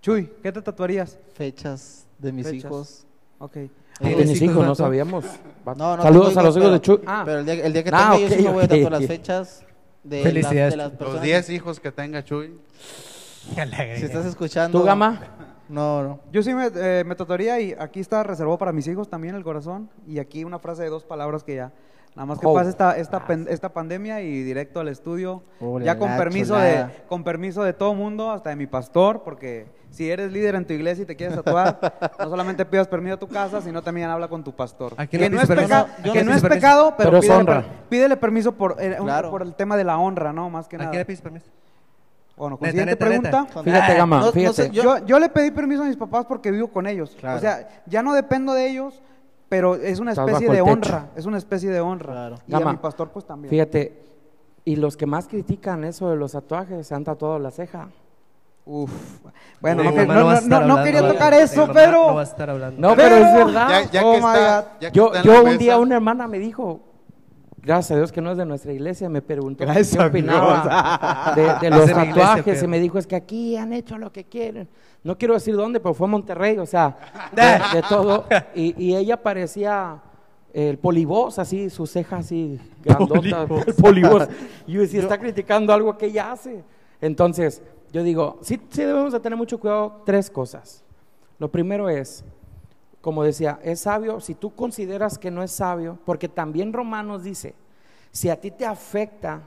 Chuy, 0.00 0.30
¿qué 0.42 0.50
te 0.50 0.60
tatuarías? 0.62 1.18
Fechas 1.34 2.06
de 2.18 2.32
mis 2.32 2.46
Fechas. 2.46 2.64
hijos. 2.64 3.06
Ok. 3.38 3.56
Eh, 3.56 3.70
¿Tienes 4.00 4.40
hijos? 4.40 4.64
No 4.66 4.74
sabíamos. 4.74 5.24
No, 5.76 5.96
no 5.96 6.02
Saludos 6.02 6.36
a 6.36 6.42
los 6.42 6.56
hijos, 6.56 6.56
hijos 6.56 6.72
de 6.72 6.80
pero- 6.80 6.96
Chuy. 6.98 7.04
Ah, 7.06 7.22
Pero 7.24 7.38
el 7.38 7.44
día, 7.46 7.54
el 7.66 7.72
día 7.72 7.84
que 7.84 7.90
Ah, 7.92 8.10
tenga 8.14 8.18
yo 8.18 8.28
sí 8.28 8.34
ok, 8.34 8.40
me 8.46 8.50
voy 8.52 8.62
a 8.62 8.64
ok, 8.64 8.70
tatuar 8.70 8.92
las 8.92 9.06
fechas 9.06 9.64
de 10.02 10.16
las, 10.16 10.24
Felicidades. 10.24 10.70
de 10.72 10.76
las 10.76 10.88
Los 10.90 10.98
personas. 10.98 11.22
10 11.22 11.50
hijos 11.50 11.78
que 11.80 11.92
tenga 11.92 12.24
Chuy. 12.24 12.58
Si 13.54 13.60
estás 14.04 14.26
escuchando. 14.26 14.78
¿tú, 14.80 14.84
Gama? 14.84 15.20
No, 15.72 16.02
no. 16.02 16.20
Yo 16.30 16.42
sí 16.42 16.52
me, 16.54 16.70
eh, 16.74 17.02
me 17.06 17.14
tatuaría 17.14 17.58
y 17.58 17.74
aquí 17.78 17.98
está 18.00 18.22
reservado 18.22 18.58
para 18.58 18.72
mis 18.72 18.86
hijos 18.86 19.08
también 19.08 19.34
el 19.34 19.42
corazón. 19.42 19.88
Y 20.06 20.18
aquí 20.18 20.44
una 20.44 20.58
frase 20.58 20.82
de 20.82 20.90
dos 20.90 21.04
palabras 21.04 21.42
que 21.42 21.56
ya. 21.56 21.72
Nada 22.14 22.26
más 22.26 22.38
que 22.38 22.46
Oh. 22.46 22.52
pase 22.52 22.68
esta, 22.68 22.94
esta, 22.98 23.26
pen- 23.26 23.46
esta 23.48 23.70
pandemia 23.72 24.20
y 24.20 24.42
directo 24.42 24.80
al 24.80 24.88
estudio. 24.88 25.42
Oh, 25.60 25.78
ya 25.80 25.94
la 25.94 25.98
con 25.98 26.10
la 26.10 26.18
permiso, 26.18 26.54
chulada. 26.54 26.86
de, 26.88 27.02
con 27.08 27.24
permiso 27.24 27.62
de 27.62 27.72
todo 27.72 27.94
mundo, 27.94 28.30
hasta 28.30 28.50
de 28.50 28.56
mi 28.56 28.66
pastor, 28.66 29.22
porque 29.24 29.64
si 29.88 30.10
eres 30.10 30.30
líder 30.30 30.54
en 30.56 30.66
tu 30.66 30.74
iglesia 30.74 31.04
y 31.04 31.06
te 31.06 31.16
quieres 31.16 31.36
tatuar, 31.42 31.78
no 32.18 32.28
solamente 32.28 32.66
pidas 32.66 32.86
permiso 32.86 33.14
a 33.14 33.18
tu 33.18 33.28
casa, 33.28 33.62
sino 33.62 33.80
también 33.80 34.10
habla 34.10 34.28
con 34.28 34.44
tu 34.44 34.52
pastor. 34.54 34.92
¿A 34.98 35.06
quién 35.06 35.22
que 35.22 35.30
no 35.30 35.40
es, 35.40 35.48
pides 35.48 35.64
peca- 35.64 35.86
permiso? 35.86 36.12
que 36.12 36.18
¿A 36.20 36.24
no 36.24 36.34
es 36.34 36.42
pecado, 36.42 36.94
pero, 36.98 37.10
Pero 37.12 37.16
es 37.22 37.24
pídele, 37.30 37.44
per- 37.46 37.64
pídele 37.88 38.16
permiso 38.18 38.52
por, 38.52 38.76
eh, 38.78 38.98
un- 39.00 39.30
por 39.30 39.40
el 39.40 39.54
tema 39.54 39.78
de 39.78 39.84
la 39.84 39.96
honra, 39.96 40.34
¿no? 40.34 40.50
Más 40.50 40.68
que 40.68 40.76
¿A 40.76 40.80
nada. 40.80 40.90
quién 40.90 41.00
le 41.00 41.06
pides 41.06 41.22
permiso? 41.22 41.46
Bueno, 42.36 42.56
con 42.56 42.68
siguiente 42.68 42.92
neta, 42.92 43.08
neta. 43.08 43.30
pregunta. 43.46 43.62
Fíjate, 43.62 43.94
Gama, 43.94 44.18
no- 44.20 44.26
no 44.26 44.32
fíjate. 44.32 44.54
sé, 44.64 44.70
yo- 44.70 44.82
Yo, 44.98 45.06
yo 45.06 45.18
le 45.18 45.28
pedí 45.28 45.50
permiso 45.50 45.82
a 45.82 45.86
mis 45.86 45.96
papás 45.96 46.26
porque 46.26 46.50
vivo 46.50 46.68
con 46.68 46.86
ellos. 46.86 47.16
Claro. 47.18 47.36
O 47.36 47.40
sea, 47.40 47.68
ya 47.86 48.02
no 48.02 48.14
dependo 48.14 48.52
de 48.54 48.68
ellos, 48.70 49.02
pero 49.48 49.74
es 49.76 50.00
una 50.00 50.12
especie 50.12 50.48
de 50.48 50.60
honra. 50.62 51.10
Es 51.14 51.26
una 51.26 51.38
especie 51.38 51.70
de 51.70 51.80
honra. 51.80 52.12
Claro. 52.12 52.36
Y 52.48 52.54
a 52.54 52.58
Gama, 52.58 52.72
mi 52.72 52.78
pastor, 52.78 53.10
pues 53.10 53.26
también. 53.26 53.50
Fíjate, 53.50 54.00
y 54.64 54.76
los 54.76 54.96
que 54.96 55.06
más 55.06 55.28
critican 55.28 55.84
eso 55.84 56.08
de 56.10 56.16
los 56.16 56.32
tatuajes 56.32 56.86
se 56.86 56.94
han 56.94 57.04
tatuado 57.04 57.38
la 57.38 57.50
ceja. 57.50 57.88
Uf. 58.64 58.90
Bueno, 59.60 59.82
no, 59.82 59.90
que- 59.90 60.06
mamá 60.06 60.14
no- 60.14 60.24
va 60.26 60.30
a 60.30 60.34
no- 60.34 60.38
estar 60.40 60.48
no- 60.50 60.66
no 60.68 60.72
hablando, 60.74 60.84
quería 60.84 61.12
tocar 61.12 61.34
eso, 61.34 61.68
pero. 61.72 62.14
No 62.78 62.90
a 62.90 62.96
Pero- 62.96 63.16
es 63.16 63.34
verdad. 63.34 63.68
Ya, 63.68 63.90
ya 63.90 64.06
Oh 64.06 64.12
que 64.12 64.16
está, 64.18 64.60
God. 64.60 64.66
ya 64.80 64.90
que 64.92 64.96
Yo, 64.96 65.12
yo 65.22 65.38
un 65.40 65.44
mesa, 65.46 65.58
día 65.58 65.78
una 65.78 65.94
hermana 65.96 66.28
me 66.28 66.38
dijo, 66.38 66.80
gracias 67.62 67.92
a 67.92 67.96
Dios 67.96 68.12
que 68.12 68.20
no 68.20 68.30
es 68.32 68.36
de 68.36 68.44
nuestra 68.44 68.72
iglesia, 68.72 69.08
me 69.08 69.22
preguntó 69.22 69.64
Gracias 69.64 69.96
qué 69.96 70.02
opinaba 70.08 71.32
de, 71.34 71.42
los 71.70 71.88
iglesia, 71.88 71.94
tatuajes 72.08 72.44
pero- 72.44 72.64
y 72.64 72.68
me 72.68 72.80
dijo, 72.80 72.98
es 72.98 73.06
que 73.06 73.16
aquí 73.16 73.56
han 73.56 73.72
hecho 73.72 73.96
lo 73.98 74.12
que 74.12 74.24
quieren. 74.24 74.68
No 75.04 75.16
quiero 75.18 75.34
decir 75.34 75.54
dónde, 75.56 75.80
pero 75.80 75.94
fue 75.94 76.06
a 76.06 76.10
Monterrey, 76.10 76.58
o 76.58 76.66
sea, 76.66 76.96
de, 77.32 77.76
de 77.76 77.82
todo. 77.88 78.24
Y, 78.54 78.74
y 78.82 78.96
ella 78.96 79.16
parecía 79.22 80.00
el 80.52 80.78
polibos, 80.78 81.38
así, 81.38 81.70
su 81.70 81.86
ceja 81.86 82.18
así, 82.18 82.60
grandota, 82.84 83.46
el 83.66 83.74
polibos. 83.74 84.28
Y 84.66 84.76
decía, 84.76 85.00
está 85.00 85.18
criticando 85.18 85.72
algo 85.72 85.96
que 85.96 86.06
ella 86.06 86.32
hace. 86.32 86.62
Entonces, 87.00 87.62
yo 87.92 88.02
digo, 88.02 88.38
sí, 88.42 88.60
sí 88.70 88.82
debemos 88.82 89.12
de 89.12 89.20
tener 89.20 89.36
mucho 89.36 89.58
cuidado, 89.58 90.02
tres 90.06 90.30
cosas. 90.30 90.84
Lo 91.38 91.50
primero 91.50 91.88
es, 91.88 92.24
como 93.02 93.22
decía, 93.24 93.58
es 93.62 93.80
sabio 93.80 94.20
si 94.20 94.34
tú 94.34 94.54
consideras 94.54 95.18
que 95.18 95.30
no 95.30 95.42
es 95.42 95.50
sabio, 95.50 95.98
porque 96.06 96.28
también 96.30 96.72
Romanos 96.72 97.22
dice, 97.24 97.54
si 98.12 98.30
a 98.30 98.40
ti 98.40 98.50
te 98.50 98.64
afecta 98.64 99.42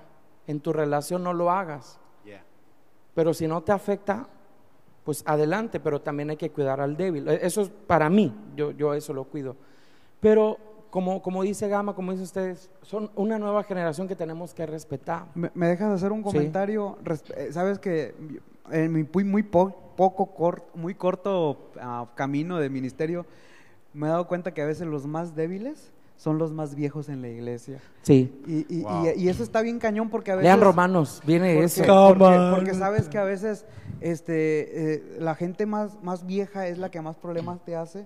en 0.46 0.60
tu 0.60 0.72
relación, 0.72 1.24
no 1.24 1.34
lo 1.34 1.50
hagas. 1.50 2.00
Yeah. 2.24 2.44
Pero 3.16 3.34
si 3.34 3.48
no 3.48 3.64
te 3.64 3.72
afecta, 3.72 4.28
pues 5.04 5.24
adelante, 5.26 5.80
pero 5.80 6.02
también 6.02 6.30
hay 6.32 6.38
que 6.38 6.52
cuidar 6.52 6.82
al 6.82 6.96
débil. 6.98 7.28
E- 7.28 7.40
Eso 7.46 7.62
es 7.62 7.70
para 7.70 8.10
mí, 8.10 8.32
yo, 8.56 8.72
yo 8.72 8.94
eso 8.94 9.14
lo 9.14 9.24
cuido. 9.24 9.56
Pero 10.20 10.58
como, 10.90 11.22
como 11.22 11.44
dice 11.44 11.68
Gama, 11.68 11.94
como 11.96 12.12
dicen 12.12 12.24
ustedes, 12.26 12.70
son 12.82 13.12
una 13.16 13.38
nueva 13.40 13.64
generación 13.64 14.08
que 14.08 14.16
tenemos 14.16 14.54
que 14.54 14.66
respetar. 14.66 15.28
¿Me, 15.36 15.52
me 15.54 15.68
dejas 15.68 15.92
hacer 15.94 16.12
un 16.12 16.24
comentario? 16.24 16.98
Eh, 17.36 17.50
Sabes 17.52 17.80
que 17.80 18.16
en 18.72 18.92
mi 18.94 19.04
muy, 19.14 19.24
muy 19.24 19.44
po- 19.44 19.94
poco 19.96 20.28
cor- 20.28 20.66
muy 20.74 20.94
corto 20.96 21.72
ah, 21.80 22.08
camino 22.16 22.58
de 22.60 22.70
ministerio 22.70 23.26
me 23.94 24.08
he 24.08 24.10
dado 24.10 24.28
cuenta 24.28 24.54
que 24.54 24.62
a 24.62 24.66
veces 24.66 24.88
los 24.88 25.06
más 25.08 25.36
débiles 25.36 25.92
son 26.18 26.38
los 26.38 26.52
más 26.54 26.76
viejos 26.76 27.10
en 27.10 27.22
la 27.22 27.28
iglesia. 27.30 27.80
Sí. 28.02 28.42
Y, 28.48 28.66
y- 28.80 28.82
Wow. 28.84 29.06
y- 29.16 29.24
y 29.24 29.30
eso 29.30 29.44
está 29.44 29.62
bien 29.62 29.80
cañón 29.80 30.10
porque 30.10 30.32
a 30.32 30.36
veces... 30.36 30.46
Lean 30.46 30.62
Romanos, 30.62 31.22
viene 31.26 31.54
Porque, 31.54 31.66
eso. 31.66 31.84
porque- 32.18 32.52
porque 32.56 32.74
sabes 32.74 33.10
que 33.10 33.18
a 33.18 33.24
veces 33.26 33.66
este, 34.02 34.94
eh, 34.96 35.04
la 35.20 35.36
gente 35.36 35.66
más, 35.66 36.02
más 36.04 36.26
vieja 36.26 36.68
es 36.68 36.78
la 36.78 36.90
que 36.90 37.02
más 37.02 37.18
problemas 37.18 37.64
te 37.66 37.76
hace 37.76 38.06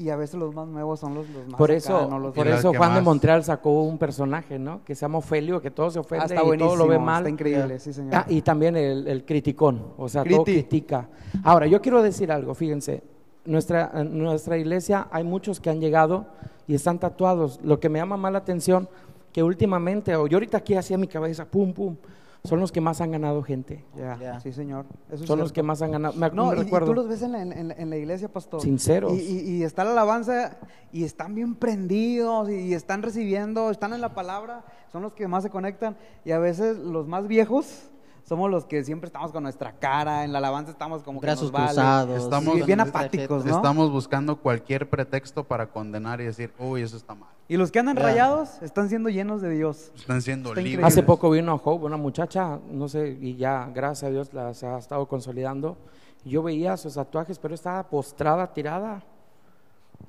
y 0.00 0.10
a 0.10 0.16
veces 0.16 0.36
los 0.40 0.54
más 0.54 0.66
nuevos 0.66 0.98
son 0.98 1.14
los, 1.14 1.28
los 1.28 1.46
más 1.48 1.56
Por 1.58 1.70
acá, 1.70 1.76
eso, 1.78 2.08
no 2.08 2.18
los 2.18 2.34
por 2.34 2.48
eso 2.48 2.72
Juan 2.74 2.94
de 2.94 3.00
Montreal 3.02 3.44
sacó 3.44 3.82
un 3.82 3.98
personaje, 3.98 4.58
¿no? 4.58 4.82
Que 4.84 4.94
se 4.94 5.02
llama 5.02 5.18
Ofelio, 5.18 5.60
que 5.60 5.70
todo 5.70 5.90
se 5.90 5.98
ofende 5.98 6.24
Ah, 6.24 6.26
está 6.34 6.54
y 6.54 6.58
todo 6.58 6.76
lo 6.76 6.86
ve 6.86 6.98
mal. 6.98 7.18
está 7.22 7.30
increíble, 7.30 7.78
sí 7.78 7.92
señor. 7.92 8.14
Ah, 8.14 8.24
y 8.28 8.40
también 8.42 8.76
el, 8.76 9.06
el 9.06 9.24
criticón, 9.24 9.92
o 9.98 10.08
sea, 10.08 10.24
todo 10.24 10.44
Criti. 10.44 10.62
critica. 10.62 11.08
Ahora, 11.44 11.66
yo 11.66 11.80
quiero 11.82 12.02
decir 12.02 12.32
algo, 12.32 12.54
fíjense, 12.54 13.02
nuestra, 13.44 13.90
en 13.94 14.18
nuestra 14.18 14.56
iglesia 14.58 15.08
hay 15.10 15.24
muchos 15.24 15.60
que 15.60 15.70
han 15.70 15.80
llegado 15.80 16.26
y 16.66 16.74
están 16.74 16.98
tatuados. 16.98 17.60
Lo 17.62 17.78
que 17.80 17.88
me 17.88 17.98
llama 17.98 18.16
más 18.16 18.32
la 18.32 18.38
atención, 18.38 18.88
que 19.32 19.42
últimamente, 19.42 20.16
o 20.16 20.26
yo 20.26 20.36
ahorita 20.36 20.58
aquí 20.58 20.74
hacía 20.74 20.96
mi 20.98 21.06
cabeza, 21.08 21.44
pum, 21.44 21.72
pum, 21.72 21.96
son 22.44 22.58
los 22.60 22.72
que 22.72 22.80
más 22.80 23.00
han 23.00 23.10
ganado 23.10 23.42
gente. 23.42 23.84
Ya, 23.96 24.40
sí 24.40 24.52
señor. 24.52 24.86
Eso 25.10 25.22
es 25.24 25.28
Son 25.28 25.38
los 25.38 25.52
que 25.52 25.62
más 25.62 25.82
han 25.82 25.92
ganado. 25.92 26.14
Me, 26.16 26.30
No, 26.30 26.46
me 26.46 26.56
y- 26.56 26.60
y, 26.60 26.62
recuerdo. 26.64 26.86
tú 26.88 26.94
los 26.94 27.08
ves 27.08 27.22
en 27.22 27.32
la, 27.32 27.42
en 27.42 27.68
la- 27.68 27.74
en 27.74 27.90
la 27.90 27.96
iglesia, 27.96 28.28
pastor. 28.32 28.60
Sinceros. 28.62 29.12
Y, 29.12 29.16
y- 29.20 29.56
y 29.58 29.62
está 29.62 29.84
la 29.84 29.92
alabanza 29.92 30.56
y 30.92 31.04
están 31.04 31.34
bien 31.34 31.54
prendidos 31.54 32.48
y, 32.50 32.54
y 32.54 32.74
están 32.74 33.02
recibiendo, 33.02 33.70
están 33.70 33.92
en 33.92 34.00
la 34.00 34.14
palabra, 34.14 34.64
son 34.90 35.02
los 35.02 35.12
que 35.12 35.28
más 35.28 35.42
se 35.42 35.50
conectan. 35.50 35.96
Y 36.24 36.30
a 36.32 36.38
veces 36.38 36.78
los 36.78 37.06
más 37.06 37.26
viejos 37.28 37.90
somos 38.30 38.48
los 38.48 38.64
que 38.64 38.84
siempre 38.84 39.08
estamos 39.08 39.32
con 39.32 39.42
nuestra 39.42 39.72
cara, 39.72 40.22
en 40.22 40.30
la 40.30 40.38
alabanza 40.38 40.70
estamos 40.70 41.02
como 41.02 41.18
que 41.20 41.26
Brazos 41.26 41.46
nos 41.46 41.50
vale. 41.50 41.66
cruzados. 41.66 42.22
Estamos- 42.22 42.54
Sí, 42.54 42.62
bien 42.62 42.78
apáticos. 42.78 43.44
¿no? 43.44 43.56
Estamos 43.56 43.90
buscando 43.90 44.36
cualquier 44.36 44.88
pretexto 44.88 45.42
para 45.42 45.66
condenar 45.66 46.20
y 46.20 46.26
decir, 46.26 46.52
uy, 46.56 46.82
eso 46.82 46.96
está 46.96 47.16
mal. 47.16 47.28
Y 47.48 47.56
los 47.56 47.72
que 47.72 47.80
andan 47.80 47.96
Ya. 47.96 48.02
rayados 48.04 48.62
están 48.62 48.88
siendo 48.88 49.08
llenos 49.08 49.42
de 49.42 49.50
Dios. 49.50 49.90
Están 49.96 50.22
siendo 50.22 50.50
Está 50.50 50.60
libres. 50.60 50.74
increíble. 50.74 50.86
Hace 50.86 51.02
poco 51.02 51.28
vino 51.30 51.50
a 51.50 51.56
Hope, 51.56 51.84
una 51.86 51.96
muchacha, 51.96 52.60
no 52.70 52.86
sé, 52.88 53.18
y 53.20 53.34
ya, 53.34 53.68
gracias 53.74 54.04
a 54.08 54.12
Dios, 54.12 54.32
la, 54.32 54.54
se 54.54 54.64
ha 54.64 54.78
estado 54.78 55.08
consolidando. 55.08 55.76
Yo 56.24 56.44
veía 56.44 56.76
sus 56.76 56.94
tatuajes, 56.94 57.36
pero 57.40 57.56
estaba 57.56 57.82
postrada, 57.82 58.46
tirada, 58.52 59.02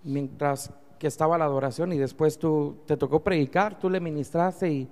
mientras 0.04 0.72
que 1.00 1.08
estaba 1.08 1.40
la 1.40 1.46
adoración 1.46 1.92
y 1.94 1.98
después 1.98 2.38
tú 2.38 2.76
te 2.86 2.96
tocó 2.98 3.22
predicar, 3.22 3.80
tú 3.80 3.90
le 3.90 4.00
ministraste 4.00 4.72
y 4.72 4.88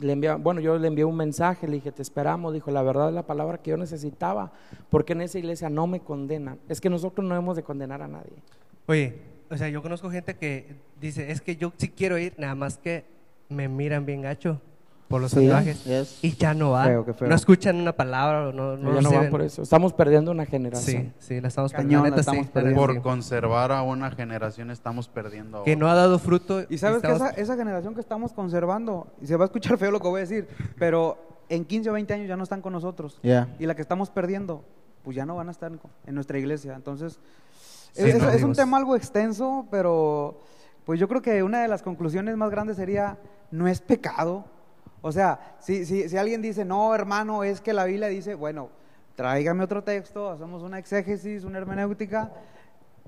le 0.00 0.36
bueno, 0.36 0.60
yo 0.60 0.78
le 0.78 0.88
envié 0.88 1.04
un 1.04 1.16
mensaje, 1.16 1.66
le 1.66 1.74
dije, 1.74 1.92
te 1.92 2.02
esperamos, 2.02 2.52
dijo, 2.52 2.70
la 2.70 2.82
verdad 2.82 3.08
es 3.08 3.14
la 3.14 3.26
palabra 3.26 3.58
que 3.58 3.70
yo 3.70 3.76
necesitaba, 3.76 4.52
porque 4.90 5.12
en 5.12 5.22
esa 5.22 5.38
iglesia 5.38 5.68
no 5.68 5.86
me 5.86 6.00
condenan. 6.00 6.58
Es 6.68 6.80
que 6.80 6.90
nosotros 6.90 7.26
no 7.26 7.36
hemos 7.36 7.56
de 7.56 7.62
condenar 7.62 8.02
a 8.02 8.08
nadie. 8.08 8.32
Oye, 8.86 9.16
o 9.50 9.56
sea, 9.56 9.68
yo 9.68 9.82
conozco 9.82 10.10
gente 10.10 10.34
que 10.34 10.76
dice, 11.00 11.30
es 11.30 11.40
que 11.40 11.56
yo 11.56 11.72
sí 11.76 11.88
quiero 11.88 12.18
ir, 12.18 12.34
nada 12.38 12.54
más 12.54 12.78
que 12.78 13.04
me 13.48 13.68
miran 13.68 14.06
bien 14.06 14.22
gacho 14.22 14.60
por 15.12 15.20
los 15.22 15.30
Sí. 15.30 15.46
tatuajes 15.46 15.84
Yes. 15.84 16.18
y 16.22 16.34
ya 16.36 16.54
no 16.54 16.72
van. 16.72 16.88
Feo, 16.88 17.04
feo. 17.14 17.28
No 17.28 17.34
escuchan 17.34 17.76
una 17.76 17.92
palabra 17.92 18.50
no, 18.52 18.76
no 18.76 18.94
ya 18.94 19.00
no 19.02 19.10
van 19.12 19.30
por 19.30 19.42
eso. 19.42 19.62
Estamos 19.62 19.92
perdiendo 19.92 20.30
una 20.32 20.46
generación. 20.46 21.12
Sí, 21.18 21.26
sí, 21.36 21.40
la 21.40 21.48
estamos 21.48 21.70
Cañón, 21.72 22.02
perdiendo. 22.02 22.04
la 22.04 22.10
neta, 22.10 22.20
estamos 22.20 22.46
sí, 22.46 22.50
perdiendo. 22.52 22.80
Por 22.80 22.94
sí. 22.94 23.00
conservar 23.00 23.70
a 23.72 23.82
una 23.82 24.10
generación 24.10 24.70
estamos 24.70 25.08
perdiendo 25.08 25.60
a 25.60 25.64
Que 25.64 25.72
otra. 25.72 25.80
no 25.80 25.88
ha 25.90 25.94
dado 25.94 26.18
fruto. 26.18 26.62
Y 26.68 26.78
sabes 26.78 27.00
que 27.02 27.06
estamos- 27.12 27.32
esa, 27.32 27.40
esa 27.40 27.56
generación 27.56 27.94
que 27.94 28.00
estamos 28.00 28.32
conservando, 28.32 29.06
y 29.20 29.26
se 29.26 29.36
va 29.36 29.44
a 29.44 29.46
escuchar 29.46 29.78
feo 29.78 29.90
lo 29.90 30.00
que 30.00 30.08
voy 30.08 30.18
a 30.18 30.22
decir, 30.22 30.48
pero 30.78 31.18
en 31.48 31.64
15 31.64 31.90
o 31.90 31.92
20 31.92 32.14
años 32.14 32.26
ya 32.28 32.36
no 32.36 32.42
están 32.42 32.62
con 32.62 32.72
nosotros. 32.72 33.20
Ya. 33.22 33.48
Y 33.58 33.66
la 33.66 33.74
que 33.76 33.82
estamos 33.82 34.10
perdiendo, 34.10 34.64
pues 35.04 35.14
ya 35.16 35.26
no 35.26 35.36
van 35.36 35.48
a 35.48 35.50
estar 35.52 35.70
en, 36.06 36.14
nuestra 36.14 36.38
iglesia. 36.38 36.74
Entonces, 36.74 37.20
Sí, 37.92 38.08
es, 38.08 38.18
no, 38.22 38.30
es 38.30 38.42
un 38.42 38.54
tema 38.54 38.78
algo 38.78 38.96
extenso, 38.96 39.66
pero 39.70 40.40
pues 40.86 40.98
yo 40.98 41.08
creo 41.08 41.20
que 41.20 41.42
una 41.42 41.60
de 41.60 41.68
las 41.68 41.82
conclusiones 41.82 42.36
más 42.38 42.50
grandes 42.50 42.76
sería, 42.78 43.18
no 43.50 43.68
es 43.68 43.82
pecado. 43.82 44.46
O 45.02 45.12
sea, 45.12 45.56
si, 45.58 45.84
si, 45.84 46.08
si 46.08 46.16
alguien 46.16 46.40
dice, 46.40 46.64
no, 46.64 46.94
hermano, 46.94 47.44
es 47.44 47.60
que 47.60 47.72
la 47.72 47.84
Biblia 47.84 48.08
dice, 48.08 48.34
bueno, 48.34 48.70
tráigame 49.16 49.64
otro 49.64 49.82
texto, 49.82 50.30
hacemos 50.30 50.62
una 50.62 50.78
exégesis, 50.78 51.44
una 51.44 51.58
hermenéutica, 51.58 52.32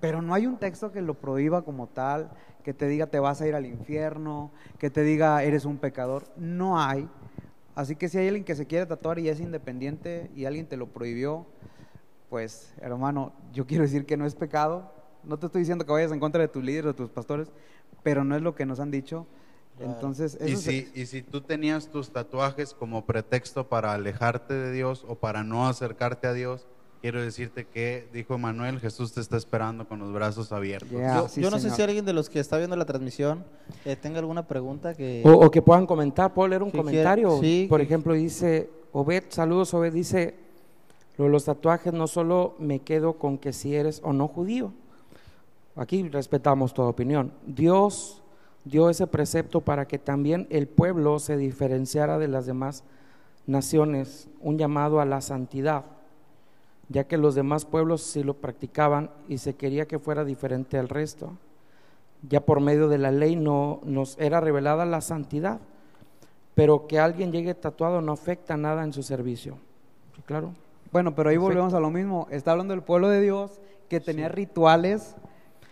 pero 0.01 0.21
no 0.21 0.35
hay 0.35 0.47
un 0.47 0.59
texto 0.59 0.93
que 0.93 1.01
lo 1.01 1.15
prohíba 1.15 1.63
como 1.63 1.87
tal, 1.87 2.31
que 2.63 2.75
te 2.75 2.89
diga 2.89 3.07
te 3.07 3.21
vas 3.21 3.41
a 3.41 3.47
ir 3.47 3.55
al 3.55 3.65
infierno, 3.65 4.51
que 4.79 4.91
te 4.91 5.03
diga 5.03 5.43
eres 5.45 5.65
un 5.65 5.79
pecador. 5.79 6.25
No 6.37 6.81
hay. 6.81 7.09
Así 7.75 7.97
que 7.97 8.09
si 8.09 8.19
hay 8.19 8.29
alguien 8.29 8.45
que 8.45 8.55
se 8.55 8.67
quiere 8.67 8.87
tatuar 8.87 9.19
y 9.19 9.29
es 9.29 9.41
independiente 9.41 10.31
y 10.35 10.45
alguien 10.45 10.67
te 10.67 10.77
lo 10.77 10.89
prohibió, 10.89 11.47
pues 12.29 12.75
hermano, 12.81 13.33
yo 13.53 13.67
quiero 13.67 13.83
decir 13.85 14.07
que 14.07 14.17
no 14.17 14.27
es 14.27 14.35
pecado. 14.35 14.93
No 15.23 15.39
te 15.39 15.47
estoy 15.47 15.61
diciendo 15.61 15.87
que 15.87 15.93
vayas 15.93 16.13
en 16.13 16.21
contra 16.21 16.43
de 16.43 16.49
tus 16.49 16.63
líderes 16.63 16.87
o 16.87 16.89
de 16.89 16.95
tus 16.95 17.11
pastores, 17.11 17.53
pero 18.03 18.25
no 18.25 18.37
es 18.37 18.43
lo 18.43 18.55
que 18.55 18.67
nos 18.67 18.81
han 18.81 18.91
dicho. 18.91 19.27
Entonces, 19.81 20.39
Y 20.41 20.53
eso 20.53 20.63
si, 20.63 20.83
se- 20.83 21.01
y 21.01 21.07
si 21.07 21.23
tú 21.23 21.41
tenías 21.41 21.89
tus 21.89 22.11
tatuajes 22.11 22.75
como 22.75 23.05
pretexto 23.05 23.69
para 23.69 23.93
alejarte 23.93 24.55
de 24.55 24.73
Dios 24.73 25.05
o 25.09 25.17
para 25.17 25.43
no 25.43 25.67
acercarte 25.67 26.27
a 26.29 26.33
Dios, 26.33 26.67
quiero 27.01 27.21
decirte 27.21 27.67
que, 27.67 28.09
dijo 28.13 28.39
Manuel, 28.39 28.79
Jesús 28.81 29.13
te 29.13 29.21
está 29.21 29.37
esperando 29.37 29.87
con 29.89 29.99
los 29.99 30.13
brazos 30.13 30.53
abiertos. 30.53 30.91
Yeah. 30.91 31.17
Yo, 31.23 31.29
sí, 31.29 31.41
yo 31.43 31.51
no 31.51 31.59
sé 31.59 31.71
si 31.71 31.83
alguien 31.83 32.05
de 32.05 32.13
los 32.13 32.31
que 32.31 32.39
está 32.41 32.57
viendo 32.57 32.77
la 32.77 32.85
transmisión 32.87 33.45
eh, 33.85 33.97
tenga 33.97 34.21
alguna 34.21 34.47
pregunta 34.47 34.95
que... 34.95 35.23
O, 35.25 35.33
o 35.45 35.51
que 35.51 35.61
puedan 35.61 35.87
comentar, 35.87 36.33
puedo 36.33 36.49
leer 36.49 36.63
un 36.63 36.71
Si 36.71 36.77
comentario. 36.79 37.39
sí, 37.41 37.67
Por 37.69 37.81
que- 37.81 37.85
ejemplo, 37.85 38.15
dice 38.15 38.71
Obed, 38.93 39.25
saludos 39.29 39.75
Obed, 39.75 39.93
dice, 39.93 40.35
lo 41.19 41.25
de 41.25 41.31
los 41.31 41.45
tatuajes 41.45 41.93
no 41.93 42.07
solo 42.07 42.55
me 42.61 42.79
quedo 42.79 43.15
con 43.15 43.39
que 43.39 43.53
si 43.53 43.75
eres 43.75 44.01
o 44.05 44.13
no 44.13 44.29
judío. 44.29 44.73
aquí 45.77 46.09
respetamos 46.09 46.73
toda 46.73 46.89
opinión. 46.89 47.33
Dios 47.45 48.23
dio 48.65 48.89
ese 48.91 49.07
precepto 49.07 49.61
para 49.61 49.87
que 49.87 49.99
también 49.99 50.47
el 50.51 50.67
pueblo 50.67 51.19
se 51.19 51.37
diferenciara 51.37 52.19
de 52.19 52.29
las 52.29 52.47
demás 52.47 52.85
naciones, 53.47 54.29
un 54.41 54.59
llamado 54.59 55.01
a 55.01 55.05
la 55.05 55.21
santidad, 55.21 55.85
ya 56.89 57.05
que 57.05 57.19
los 57.19 57.35
demás 57.35 57.65
pueblos 57.65 58.03
sí 58.03 58.23
lo 58.23 58.35
practicaban 58.35 59.11
y 59.29 59.39
se 59.39 59.55
quería 59.55 59.87
que 59.87 59.99
fuera 59.99 60.25
diferente 60.25 60.79
al 60.79 60.89
resto. 60.89 61.37
Ya 62.29 62.41
por 62.41 62.61
medio 62.61 62.89
de 62.89 62.99
la 62.99 63.11
ley 63.11 63.37
no 63.37 63.81
nos 63.85 64.19
era 64.19 64.41
revelada 64.41 64.87
la 64.87 65.03
santidad, 65.03 65.61
pero 66.55 66.87
que 66.87 66.99
alguien 66.99 67.33
llegue 67.33 67.55
tatuado 67.55 68.01
no 68.01 68.13
afecta 68.13 68.57
nada 68.57 68.85
en 68.85 68.93
su 68.93 69.03
servicio. 69.03 69.59
¿Sí, 70.17 70.23
claro. 70.23 70.55
Bueno, 70.91 71.15
pero 71.15 71.29
ahí 71.29 71.37
volvemos 71.37 71.75
a 71.75 71.81
lo 71.81 71.91
mismo. 71.91 72.29
Está 72.31 72.53
hablando 72.53 72.73
del 72.73 72.83
pueblo 72.83 73.09
de 73.09 73.21
Dios 73.21 73.61
que 73.89 74.01
tenía 74.01 74.29
rituales 74.29 75.17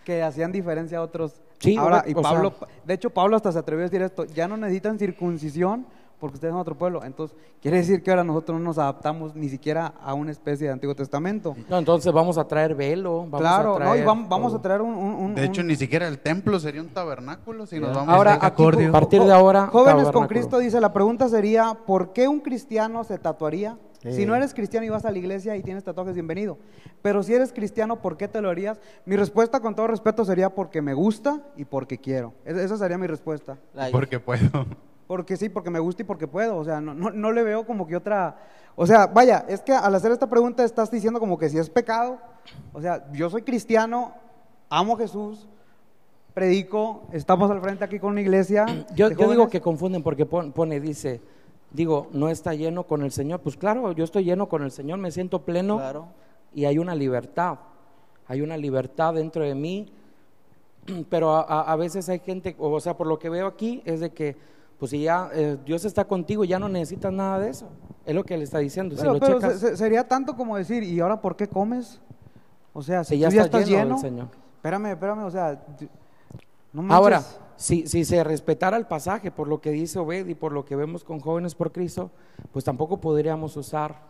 que 0.05 0.23
hacían 0.23 0.53
diferencia 0.53 0.99
a 0.99 1.03
otros. 1.03 1.41
Sí, 1.59 1.77
Ahora, 1.77 2.05
y 2.07 2.13
o 2.15 2.23
Pablo, 2.23 2.53
sea- 2.59 2.69
de 2.85 2.95
hecho, 2.95 3.11
Pablo 3.11 3.37
hasta 3.37 3.53
se 3.53 3.59
atrevió 3.59 3.85
a 3.85 3.89
decir 3.89 4.03
esto: 4.03 4.25
ya 4.25 4.49
no 4.49 4.57
necesitan 4.57 4.99
circuncisión 4.99 5.87
porque 6.19 6.35
ustedes 6.37 6.53
son 6.53 6.61
otro 6.61 6.77
pueblo. 6.77 7.03
Entonces, 7.05 7.37
quiere 7.61 7.79
decir 7.79 8.01
que 8.03 8.11
ahora 8.11 8.23
nosotros 8.23 8.59
no 8.61 8.65
nos 8.67 8.79
adaptamos 8.79 9.35
ni 9.35 9.49
siquiera 9.49 9.93
a 10.05 10.15
una 10.15 10.31
especie 10.31 10.69
de 10.69 10.73
Antiguo 10.73 10.95
Testamento. 10.95 11.57
No, 11.69 11.79
entonces 11.79 12.13
vamos 12.13 12.39
a 12.39 12.47
traer 12.47 12.75
velo, 12.77 13.19
vamos 13.29 13.41
claro, 13.41 13.71
a 13.77 13.79
no, 13.81 13.85
traer 13.85 14.05
y 14.05 14.07
vam- 14.07 14.29
vamos, 14.29 14.53
todo. 14.53 14.59
a 14.59 14.63
traer 14.63 14.83
un. 14.83 14.95
un- 14.95 15.15
un- 15.15 15.35
De 15.35 15.45
hecho, 15.45 15.61
un- 15.63 15.67
ni 15.69 15.75
siquiera 15.77 16.07
el 16.07 16.21
templo 16.21 16.59
sería 16.61 16.81
un 16.81 16.89
tabernáculo 16.91 17.67
si 17.67 17.81
nos 17.81 17.95
vamos 17.95 18.15
Ahora, 18.15 18.35
a 18.35 18.47
aquí. 18.47 18.63
A 18.85 18.93
partir 18.93 19.23
de 19.23 19.33
ahora, 19.33 19.67
Jóvenes 19.67 20.11
con. 20.11 20.27
Cristo 20.29 20.59
dice, 20.59 20.81
la 20.81 20.93
pregunta 20.93 21.29
sería, 21.29 21.75
¿por 21.87 22.13
qué 22.13 22.29
un 22.29 22.41
cristiano 22.41 23.03
se 23.05 23.19
tatuaría? 23.19 23.77
Si 24.11 24.27
no 24.27 24.35
eres 24.35 24.53
cristiano 24.53 24.85
y 24.85 24.89
vas 24.89 25.05
a 25.05 25.13
la 25.13 25.19
iglesia 25.19 25.55
y 25.57 25.63
tienes 25.63 25.85
tatuajes, 25.85 26.15
bienvenido. 26.15 26.59
Pero 27.03 27.23
si 27.23 27.35
eres 27.35 27.53
cristiano, 27.53 28.03
¿por 28.03 28.17
qué 28.17 28.27
te 28.27 28.41
lo 28.41 28.51
harías? 28.51 28.81
Mi 29.07 29.15
respuesta, 29.17 29.61
con 29.61 29.77
todo 29.77 29.87
respeto, 29.87 30.25
sería 30.25 30.51
porque 30.51 30.83
me 30.83 30.93
gusta 30.93 31.41
y 31.57 31.65
porque 31.65 31.99
quiero. 31.99 32.33
Es- 32.45 32.57
Esa 32.57 32.77
sería 32.77 32.99
mi 32.99 33.07
respuesta. 33.07 33.59
Like, 33.75 33.93
porque 33.93 34.19
puedo. 34.19 34.67
Porque 35.07 35.37
sí, 35.37 35.49
porque 35.49 35.71
me 35.71 35.79
gusta 35.79 36.03
y 36.03 36.05
porque 36.05 36.27
puedo. 36.27 36.57
O 36.57 36.65
sea, 36.65 36.81
no, 36.81 36.95
no, 36.95 37.11
no 37.11 37.33
le 37.33 37.43
veo 37.43 37.65
como 37.67 37.87
que 37.87 37.95
otra... 37.97 38.37
O 38.75 38.87
sea, 38.87 39.07
vaya, 39.07 39.45
es 39.49 39.61
que 39.61 39.73
al 39.73 39.95
hacer 39.95 40.11
esta 40.11 40.27
pregunta 40.29 40.65
estás 40.65 40.91
diciendo 40.91 41.21
como 41.21 41.39
que 41.39 41.49
si 41.51 41.59
es 41.59 41.69
pecado. 41.69 42.19
O 42.73 42.81
sea, 42.81 43.05
yo 43.13 43.29
soy 43.31 43.43
cristiano, 43.43 44.15
amo 44.71 44.95
a 44.95 44.99
Jesús, 44.99 45.47
predico, 46.35 47.03
estamos 47.13 47.51
al 47.51 47.61
frente 47.61 47.85
aquí 47.85 47.99
con 47.99 48.13
una 48.13 48.21
iglesia. 48.23 48.65
Yo, 48.95 49.11
yo 49.11 49.17
digo 49.31 49.49
que 49.51 49.61
confunden 49.61 50.03
porque 50.03 50.25
pon- 50.25 50.53
pone, 50.53 50.81
dice, 50.81 51.21
digo, 51.73 52.09
no 52.13 52.29
está 52.29 52.55
lleno 52.55 52.85
con 52.85 53.03
el 53.03 53.13
Señor. 53.13 53.41
Pues 53.41 53.57
claro, 53.57 53.93
yo 53.93 54.05
estoy 54.05 54.25
lleno 54.25 54.49
con 54.49 54.63
el 54.63 54.71
Señor, 54.71 54.99
me 54.99 55.11
siento 55.11 55.43
pleno 55.43 55.77
Claro. 55.79 56.07
y 56.55 56.65
hay 56.67 56.79
una 56.79 56.95
libertad. 56.95 57.59
Hay 58.29 58.41
una 58.41 58.57
libertad 58.57 59.15
dentro 59.15 59.43
de 59.45 59.55
mí, 59.55 59.93
pero 61.11 61.35
a, 61.35 61.41
a- 61.43 61.73
a 61.73 61.77
veces 61.77 62.09
hay 62.09 62.19
gente, 62.21 62.55
o 62.59 62.81
sea, 62.81 62.97
por 62.97 63.07
lo 63.07 63.19
que 63.19 63.29
veo 63.31 63.47
aquí, 63.47 63.83
es 63.85 64.01
de 64.01 64.11
que, 64.11 64.37
pues 64.79 64.91
si 64.91 65.03
ya 65.03 65.31
eh, 65.33 65.57
Dios 65.65 65.85
está 65.85 66.05
contigo, 66.07 66.45
ya 66.45 66.59
no 66.59 66.69
necesitas 66.69 67.13
nada 67.13 67.39
de 67.39 67.51
eso. 67.51 67.69
Es 68.05 68.15
lo 68.15 68.25
que 68.25 68.37
le 68.37 68.45
está 68.45 68.59
diciendo. 68.59 68.97
Pero, 68.99 69.15
si 69.15 69.21
lo 69.21 69.25
pero 69.27 69.39
checas, 69.41 69.61
se- 69.61 69.69
se- 69.71 69.77
sería 69.77 70.07
tanto 70.09 70.35
como 70.37 70.57
decir, 70.57 70.83
¿y 70.83 70.99
ahora 71.01 71.21
por 71.21 71.37
qué 71.37 71.47
comes? 71.47 72.01
O 72.73 72.83
sea, 72.83 73.05
si 73.05 73.15
si 73.15 73.21
ya, 73.21 73.29
tú 73.29 73.35
ya 73.37 73.43
estás 73.43 73.67
lleno, 73.69 73.83
lleno, 73.83 73.95
del 73.95 74.01
Señor. 74.11 74.29
espérame, 74.57 74.87
espérame, 74.87 75.25
o 75.25 75.31
sea, 75.31 75.63
no 76.73 76.83
manches. 76.83 76.97
Ahora, 76.97 77.23
si, 77.63 77.87
si 77.87 78.05
se 78.05 78.23
respetara 78.25 78.77
el 78.77 78.87
pasaje 78.87 79.31
por 79.31 79.49
lo 79.49 79.61
que 79.61 79.71
dice 79.71 79.99
Obed 79.99 80.27
y 80.27 80.35
por 80.35 80.53
lo 80.53 80.65
que 80.65 80.77
vemos 80.77 81.05
con 81.05 81.21
jóvenes 81.21 81.55
por 81.55 81.73
Cristo, 81.73 82.11
pues 82.53 82.65
tampoco 82.65 83.01
podríamos 83.01 83.57
usar 83.57 84.01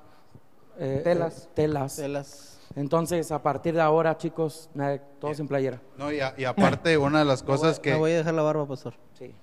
eh, 0.78 1.00
Telas. 1.04 1.44
eh, 1.44 1.48
telas. 1.54 1.96
Telas. 1.96 2.58
Entonces, 2.74 3.30
a 3.30 3.42
partir 3.42 3.74
de 3.74 3.82
ahora, 3.82 4.16
chicos, 4.16 4.70
todos 5.20 5.38
en 5.38 5.46
playera. 5.46 5.80
No, 5.98 6.10
y, 6.10 6.20
a- 6.20 6.34
y 6.38 6.44
aparte, 6.44 6.96
una 6.98 7.18
de 7.18 7.24
las 7.26 7.42
cosas 7.42 7.80
Me 7.84 7.94
voy 7.96 8.10
que 8.10 8.14
a 8.14 8.18
dejar 8.18 8.34
la 8.34 8.42
barba, 8.42 8.66
pastor. 8.66 8.94
Sí. 9.18 9.34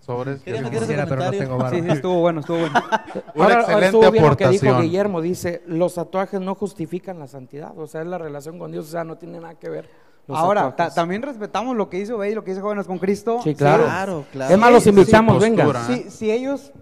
sobres 0.00 0.38
que- 0.38 0.44
¿Quieres 0.44 0.62
meter 0.62 0.76
ese 0.78 0.86
Quisiera, 0.86 1.06
pero 1.06 1.24
no 1.24 1.30
tengo 1.30 1.58
barba. 1.58 1.76
Sí, 1.78 1.82
sí, 1.84 1.90
estuvo 1.90 2.20
bueno, 2.20 2.40
estuvo 2.40 2.58
bueno. 2.58 2.74
Una 3.34 3.44
ahora, 3.44 3.60
excelente 3.60 3.84
estuvo 3.86 4.10
bien 4.10 4.26
lo 4.26 4.36
que 4.38 4.48
dijo. 4.48 4.80
Guillermo, 4.80 5.20
dice, 5.20 5.62
los 5.66 5.94
tatuajes 5.94 6.40
no 6.40 6.54
justifican 6.54 7.18
la 7.18 7.26
santidad, 7.26 7.76
o 7.78 7.86
sea, 7.86 8.00
es 8.00 8.06
la 8.06 8.16
relación 8.18 8.58
con 8.58 8.72
Dios, 8.72 8.86
o 8.86 8.90
sea, 8.90 9.04
no 9.04 9.18
tiene 9.18 9.38
nada 9.38 9.54
que 9.56 9.68
ver. 9.68 9.90
Los 10.26 10.38
Ahora, 10.38 10.74
ta- 10.76 10.94
también 10.94 11.22
respetamos 11.22 11.76
lo 11.76 11.88
que 11.88 11.98
hizo 11.98 12.16
Bey 12.18 12.32
y 12.32 12.34
lo 12.34 12.44
que 12.44 12.50
dice 12.52 12.62
Jóvenes 12.62 12.86
con 12.86 12.98
Cristo. 12.98 13.40
Sí, 13.42 13.54
claro. 13.54 13.84
Claro, 13.84 14.24
claro. 14.32 14.54
Es 14.54 14.58
más, 14.60 14.72
los 14.72 14.86
invitamos, 14.86 15.42
sí, 15.42 15.50
venga. 15.50 15.84
Si, 15.86 16.10
si 16.10 16.30
ellos 16.30 16.72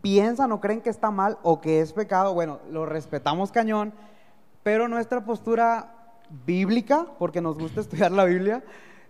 piensan 0.00 0.50
o 0.52 0.60
creen 0.60 0.80
que 0.80 0.88
está 0.90 1.10
mal 1.10 1.38
o 1.42 1.60
que 1.60 1.80
es 1.80 1.92
pecado, 1.92 2.32
bueno, 2.32 2.60
lo 2.70 2.86
respetamos 2.86 3.52
cañón, 3.52 3.92
pero 4.62 4.88
nuestra 4.88 5.24
postura 5.24 5.94
bíblica, 6.46 7.06
porque 7.18 7.40
nos 7.40 7.58
gusta 7.58 7.80
estudiar 7.82 8.12
la 8.12 8.24
Biblia, 8.24 8.62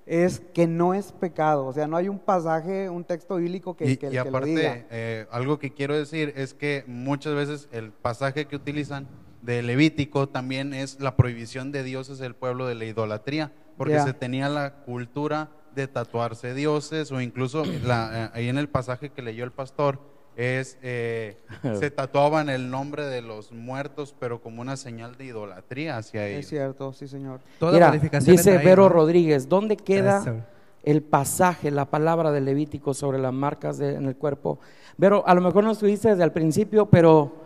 es 0.07 0.41
que 0.41 0.67
no 0.67 0.93
es 0.95 1.13
pecado. 1.13 1.67
O 1.67 1.73
sea, 1.73 1.87
no 1.87 1.97
hay 1.97 2.09
un 2.09 2.19
pasaje, 2.19 2.91
un 2.91 3.05
texto 3.05 3.37
bíblico 3.37 3.77
que, 3.77 3.85
y, 3.89 3.97
que- 3.97 4.07
y 4.09 4.11
que 4.11 4.17
lo 4.17 4.23
aparte, 4.23 4.49
diga. 4.49 4.85
eh, 4.91 5.27
algo 5.31 5.59
que 5.61 5.73
quiero 5.73 5.97
decir 5.97 6.33
es 6.37 6.55
que 6.55 6.83
muchas 6.89 7.35
veces 7.35 7.69
el 7.71 7.93
pasaje 7.93 8.47
que 8.47 8.57
utilizan 8.57 9.07
de 9.43 9.63
Levítico 9.63 10.29
también 10.29 10.75
es 10.75 11.01
la 11.01 11.17
prohibición 11.17 11.73
de 11.73 11.83
dioses 11.83 12.19
del 12.19 12.35
pueblo 12.35 12.67
de 12.67 12.75
la 12.75 12.85
idolatría, 12.85 13.53
porque 13.77 13.99
se 14.01 14.13
tenía 14.13 14.49
la 14.49 14.75
cultura 14.85 15.51
de 15.75 15.87
tatuarse 15.87 16.53
dioses 16.55 17.11
o 17.13 17.21
incluso 17.21 17.65
la- 17.85 18.27
eh, 18.27 18.31
ahí 18.35 18.49
en 18.49 18.59
el 18.59 18.69
pasaje 18.69 19.11
que 19.11 19.23
leyó 19.23 19.45
el 19.45 19.53
pastor 19.53 20.01
es 20.37 20.79
eh, 20.83 21.39
se 21.79 21.91
tatuaban 21.91 22.49
el 22.51 22.71
nombre 22.71 23.05
de 23.07 23.23
los 23.23 23.53
muertos 23.53 24.15
pero 24.19 24.41
como 24.43 24.63
una 24.63 24.77
señal 24.77 25.17
de 25.17 25.27
idolatría 25.27 25.97
hacia 25.97 26.27
Es 26.27 26.33
ellos. 26.39 26.47
cierto, 26.47 26.93
sí, 26.93 27.07
señor. 27.09 27.41
Toda 27.59 27.73
Mira, 27.73 27.91
dice 27.93 28.59
Vero 28.59 28.83
¿no? 28.85 28.89
Rodríguez, 28.89 29.49
¿dónde 29.49 29.77
queda 29.77 30.45
el 30.83 31.03
pasaje, 31.03 31.71
la 31.71 31.85
palabra 31.87 32.33
de 32.33 32.41
Levítico 32.41 32.93
sobre 32.95 33.19
las 33.19 33.33
marcas 33.33 33.79
de- 33.79 33.95
en 33.95 34.07
el 34.07 34.17
cuerpo? 34.17 34.59
Vero, 34.97 35.23
a 35.27 35.35
lo 35.35 35.41
mejor 35.41 35.63
no 35.65 35.71
estuviste 35.73 36.09
desde 36.11 36.25
el 36.25 36.33
principio, 36.33 36.87
pero 36.87 37.40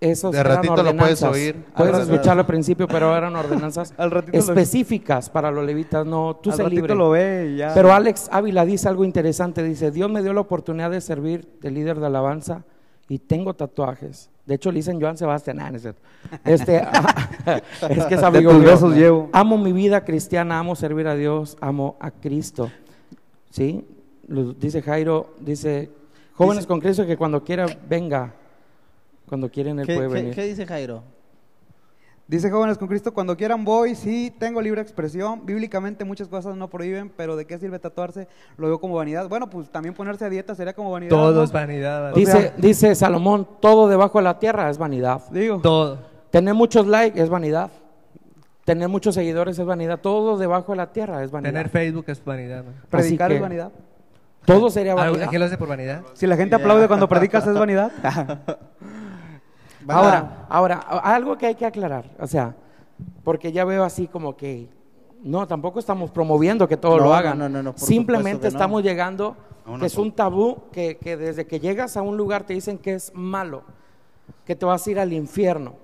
esos 0.00 0.32
De 0.32 0.38
eran 0.38 0.56
ratito 0.56 0.82
lo 0.82 0.96
puedes 0.96 1.22
oír. 1.22 1.64
Puedes 1.76 1.94
Al 1.94 2.02
escucharlo 2.02 2.40
al 2.42 2.46
principio, 2.46 2.86
pero 2.86 3.16
eran 3.16 3.34
ordenanzas 3.36 3.92
Al 3.98 4.10
ratito 4.10 4.32
lo- 4.36 4.38
específicas 4.38 5.28
para 5.30 5.50
los 5.50 5.64
levitas, 5.64 6.06
no, 6.06 6.36
tú 6.36 6.50
Al 6.52 6.58
ratito 6.58 6.74
libre. 6.82 6.94
lo 6.94 7.10
ve 7.10 7.52
y 7.54 7.56
ya. 7.58 7.72
Pero 7.74 7.92
Alex 7.92 8.28
Ávila 8.30 8.64
dice 8.64 8.88
algo 8.88 9.04
interesante, 9.04 9.62
dice, 9.62 9.90
Dios 9.90 10.10
me 10.10 10.22
dio 10.22 10.32
la 10.32 10.40
oportunidad 10.40 10.90
de 10.90 11.00
servir 11.00 11.48
de 11.60 11.70
líder 11.70 11.98
de 11.98 12.06
alabanza 12.06 12.64
y 13.08 13.18
tengo 13.18 13.54
tatuajes. 13.54 14.30
De 14.46 14.54
hecho, 14.54 14.70
le 14.70 14.76
dicen 14.76 15.00
Joan 15.00 15.16
Sebastián, 15.18 15.60
ah, 15.60 15.70
no 15.70 15.76
es 15.76 15.82
cierto. 15.82 16.00
Este, 16.44 16.76
es 17.90 18.06
que 18.06 18.14
es 18.14 18.22
amigo 18.22 18.50
tus 18.52 18.60
mío. 18.60 18.70
besos 18.70 18.94
llevo. 18.94 19.28
Amo 19.32 19.58
mi 19.58 19.72
vida 19.72 20.04
cristiana, 20.04 20.58
amo 20.58 20.74
servir 20.76 21.06
a 21.08 21.14
Dios, 21.14 21.56
amo 21.60 21.96
a 22.00 22.10
Cristo. 22.10 22.70
¿Sí? 23.50 23.84
Lo 24.26 24.52
dice 24.52 24.80
Jairo, 24.82 25.34
dice, 25.40 25.90
jóvenes 26.34 26.58
Dice- 26.64 26.68
con 26.68 26.80
Cristo 26.80 27.06
que 27.06 27.16
cuando 27.16 27.42
quiera 27.44 27.66
venga, 27.88 28.34
cuando 29.28 29.50
quieren 29.50 29.78
él 29.78 29.86
¿Qué, 29.86 29.94
puede 29.94 30.08
qué- 30.08 30.14
venir. 30.14 30.34
qué 30.34 30.44
dice 30.44 30.66
Jairo? 30.66 31.02
Dice 32.26 32.50
Jóvenes 32.50 32.76
con 32.76 32.88
Cristo, 32.88 33.14
cuando 33.14 33.34
quieran 33.38 33.64
voy, 33.64 33.94
sí, 33.94 34.30
tengo 34.38 34.60
libre 34.60 34.82
expresión. 34.82 35.46
Bíblicamente 35.46 36.04
muchas 36.04 36.28
cosas 36.28 36.56
no 36.56 36.68
prohíben, 36.68 37.10
pero 37.16 37.36
¿de 37.36 37.46
qué 37.46 37.58
sirve 37.58 37.78
tatuarse? 37.78 38.28
Lo 38.58 38.66
veo 38.66 38.78
como 38.78 38.96
vanidad. 38.96 39.26
Bueno, 39.30 39.48
pues 39.48 39.70
también 39.70 39.94
ponerse 39.94 40.26
a 40.26 40.28
dieta 40.28 40.54
sería 40.54 40.74
como 40.74 40.90
vanidad. 40.90 41.08
Todo 41.08 41.32
¿no? 41.36 41.42
es 41.42 41.52
vanidad. 41.52 42.12
Dice, 42.14 42.32
sea- 42.32 42.54
dice 42.58 42.94
Salomón, 42.94 43.48
todo 43.60 43.88
debajo 43.88 44.18
de 44.18 44.24
la 44.24 44.38
tierra 44.38 44.68
es 44.68 44.76
vanidad. 44.76 45.22
Digo, 45.30 45.60
Todo. 45.62 46.00
Tener 46.30 46.52
muchos 46.52 46.86
likes 46.86 47.18
es 47.18 47.30
vanidad. 47.30 47.70
Tener 48.66 48.90
muchos 48.90 49.14
seguidores 49.14 49.58
es 49.58 49.64
vanidad. 49.64 49.98
Todo 49.98 50.36
debajo 50.36 50.72
de 50.72 50.76
la 50.76 50.92
tierra 50.92 51.24
es 51.24 51.30
vanidad. 51.30 51.50
Tener 51.52 51.68
Facebook 51.70 52.04
es 52.08 52.22
vanidad. 52.22 52.62
¿no? 52.64 52.72
predicar 52.90 53.30
que- 53.30 53.36
es 53.36 53.40
vanidad. 53.40 53.72
Todo 54.44 54.68
sería 54.68 54.92
¿Algo- 54.92 55.12
vanidad. 55.12 55.28
¿Quién 55.30 55.40
lo 55.40 55.46
hace 55.46 55.56
por 55.56 55.68
vanidad? 55.68 56.02
Si 56.12 56.26
la 56.26 56.36
gente 56.36 56.56
aplaude 56.56 56.86
cuando 56.88 57.08
predicas 57.08 57.46
es 57.46 57.54
vanidad. 57.54 57.90
Ahora, 59.86 60.46
ahora, 60.48 60.76
a- 60.86 61.14
algo 61.14 61.36
que 61.38 61.46
hay 61.46 61.54
que 61.54 61.66
aclarar, 61.66 62.04
o 62.18 62.26
sea, 62.26 62.54
porque 63.24 63.52
ya 63.52 63.64
veo 63.64 63.84
así 63.84 64.08
como 64.08 64.36
que 64.36 64.68
no, 65.22 65.46
tampoco 65.46 65.78
estamos 65.78 66.10
promoviendo 66.10 66.66
que 66.68 66.76
todos 66.76 66.98
No, 66.98 67.04
lo 67.04 67.14
hagan. 67.14 67.38
no, 67.38 67.48
no, 67.48 67.62
no, 67.62 67.74
Simplemente 67.76 68.48
estamos 68.48 68.82
llegando, 68.82 69.36
que 69.78 69.86
es 69.86 69.96
un 69.96 70.12
tabú, 70.12 70.62
que, 70.72 70.96
que 70.96 71.16
desde 71.16 71.46
que 71.46 71.60
llegas 71.60 71.96
a 71.96 72.02
un 72.02 72.16
lugar 72.16 72.44
te 72.44 72.54
dicen 72.54 72.78
que 72.78 72.94
es 72.94 73.12
malo, 73.14 73.62
que 74.44 74.56
te 74.56 74.64
vas 74.64 74.86
a 74.86 74.90
ir 74.90 74.98
al 74.98 75.12
infierno. 75.12 75.74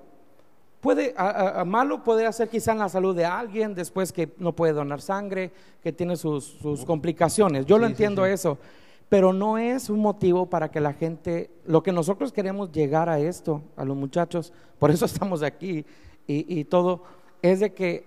Puede, 0.80 1.14
a- 1.16 1.28
a- 1.30 1.60
a 1.60 1.64
malo 1.64 2.04
puede 2.04 2.26
hacer 2.26 2.48
quizá 2.48 2.72
en 2.72 2.78
la 2.78 2.88
salud 2.88 3.16
de 3.16 3.24
alguien, 3.24 3.74
después 3.74 4.12
que 4.12 4.34
no 4.38 4.52
puede 4.52 4.72
donar 4.74 5.00
sangre, 5.00 5.50
que 5.82 5.92
tiene 5.92 6.16
sus, 6.16 6.44
sus 6.44 6.84
complicaciones. 6.84 7.64
Yo 7.66 7.78
lo 7.78 7.86
sí, 7.86 7.92
entiendo 7.92 8.24
sí. 8.26 8.32
eso, 8.32 8.58
pero 9.14 9.32
no 9.32 9.58
es 9.58 9.90
un 9.90 10.00
motivo 10.00 10.46
para 10.46 10.72
que 10.72 10.80
la 10.80 10.92
gente, 10.92 11.48
lo 11.66 11.84
que 11.84 11.92
nosotros 11.92 12.32
queremos 12.32 12.72
llegar 12.72 13.08
a 13.08 13.20
esto, 13.20 13.62
a 13.76 13.84
los 13.84 13.96
muchachos, 13.96 14.52
por 14.80 14.90
eso 14.90 15.04
estamos 15.04 15.44
aquí 15.44 15.86
y, 16.26 16.58
y 16.58 16.64
todo, 16.64 17.04
es 17.40 17.60
de 17.60 17.72
que 17.72 18.04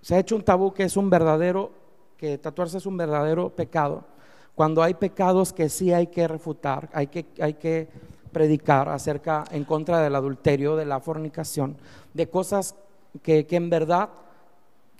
se 0.00 0.16
ha 0.16 0.18
hecho 0.18 0.34
un 0.34 0.42
tabú 0.42 0.72
que 0.74 0.82
es 0.82 0.96
un 0.96 1.10
verdadero, 1.10 1.70
que 2.16 2.38
tatuarse 2.38 2.78
es 2.78 2.86
un 2.86 2.96
verdadero 2.96 3.50
pecado. 3.50 4.02
Cuando 4.56 4.82
hay 4.82 4.94
pecados 4.94 5.52
que 5.52 5.68
sí 5.68 5.92
hay 5.92 6.08
que 6.08 6.26
refutar, 6.26 6.88
hay 6.92 7.06
que, 7.06 7.26
hay 7.40 7.54
que 7.54 7.86
predicar 8.32 8.88
acerca 8.88 9.44
en 9.52 9.62
contra 9.62 10.00
del 10.00 10.16
adulterio, 10.16 10.74
de 10.74 10.86
la 10.86 10.98
fornicación, 10.98 11.76
de 12.14 12.28
cosas 12.28 12.74
que, 13.22 13.46
que 13.46 13.54
en 13.54 13.70
verdad 13.70 14.08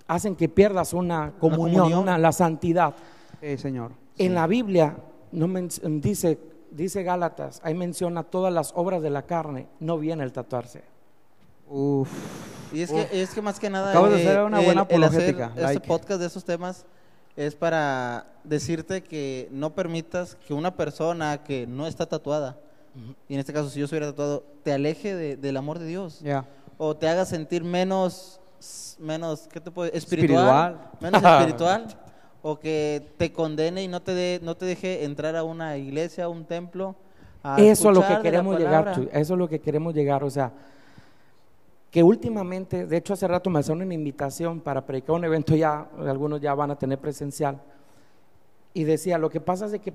hacen 0.07 0.37
que 0.37 0.47
pierdas 0.47 0.93
una 0.93 1.33
comunión, 1.37 1.79
comunión. 1.79 1.99
una- 2.03 2.17
la 2.17 2.31
santidad. 2.31 2.93
Eh, 3.41 3.57
señor. 3.57 3.91
En 4.17 4.33
la 4.35 4.47
Biblia 4.47 4.95
no 5.31 5.47
men- 5.47 5.69
dice, 6.01 6.37
dice 6.71 7.03
Gálatas, 7.03 7.59
ahí 7.63 7.73
menciona 7.73 8.23
todas 8.23 8.53
las 8.53 8.71
obras 8.75 9.01
de 9.01 9.09
la 9.09 9.23
carne, 9.23 9.67
no 9.79 9.97
viene 9.97 10.23
el 10.23 10.31
tatuarse. 10.31 10.83
Uf. 11.67 12.09
Y 12.71 12.81
es 12.81 12.91
que, 12.91 13.07
es 13.21 13.29
que 13.33 13.41
más 13.41 13.59
que 13.59 13.69
nada, 13.69 13.89
Acabas 13.91 14.11
de 14.11 14.23
eh, 14.23 14.27
hacer 14.27 14.43
una 14.43 14.59
el- 14.59 14.65
buena 14.65 14.81
el 14.89 15.03
hacer 15.03 15.21
apologética, 15.31 15.45
este 15.49 15.61
like. 15.61 15.87
podcast 15.87 16.19
de 16.21 16.27
esos 16.27 16.43
temas 16.43 16.85
es 17.35 17.55
para 17.55 18.27
decirte 18.43 19.01
que 19.01 19.47
no 19.51 19.73
permitas 19.73 20.35
que 20.47 20.53
una 20.53 20.75
persona 20.75 21.43
que 21.43 21.65
no 21.67 21.87
está 21.87 22.05
tatuada, 22.05 22.57
y 23.27 23.33
en 23.35 23.39
este 23.39 23.53
caso 23.53 23.69
si 23.69 23.79
yo 23.79 23.85
estuviera 23.85 24.07
tatuado, 24.07 24.43
te 24.63 24.73
aleje 24.73 25.15
de- 25.15 25.37
del 25.37 25.57
amor 25.57 25.79
de 25.79 25.85
Dios. 25.85 26.19
Ya. 26.19 26.45
O 26.77 26.95
te 26.95 27.07
haga 27.07 27.25
sentir 27.25 27.63
menos, 27.63 28.39
menos 28.99 29.47
¿qué 29.51 29.59
te 29.61 29.71
puede? 29.71 29.95
Espiritual. 29.97 30.73
Espiritual. 30.73 30.91
Menos 31.01 31.23
espiritual. 31.23 31.87
O 32.41 32.57
que 32.57 33.01
te 33.17 33.31
condene 33.33 33.83
y 33.83 33.87
no 33.87 34.01
te, 34.01 34.13
de- 34.13 34.39
no 34.41 34.55
te 34.55 34.65
deje 34.65 35.03
entrar 35.03 35.35
a 35.35 35.43
una 35.43 35.77
iglesia, 35.77 36.25
a 36.25 36.29
un 36.29 36.45
templo. 36.45 36.95
a 37.43 37.59
Eso 37.61 37.89
es 37.89 37.95
lo 37.97 38.07
que 38.07 38.21
queremos 38.21 38.57
llegar, 38.57 39.09
eso 39.11 39.33
es 39.33 39.37
lo 39.39 39.47
que 39.49 39.59
queremos 39.59 39.93
llegar, 39.93 40.23
o 40.23 40.29
sea, 40.29 40.51
que 41.91 42.03
últimamente, 42.03 42.85
de 42.85 42.97
hecho 42.97 43.13
hace 43.13 43.27
rato 43.27 43.49
me 43.49 43.59
hicieron 43.59 43.81
una 43.81 43.93
invitación 43.93 44.59
para 44.59 44.85
predicar 44.85 45.15
un 45.15 45.25
evento 45.25 45.55
ya, 45.55 45.87
algunos 45.99 46.39
ya 46.39 46.53
van 46.53 46.71
a 46.71 46.77
tener 46.77 46.97
presencial, 46.99 47.59
y 48.73 48.83
decía, 48.83 49.17
lo 49.17 49.29
que 49.29 49.41
pasa 49.41 49.65
es 49.65 49.79
que 49.81 49.91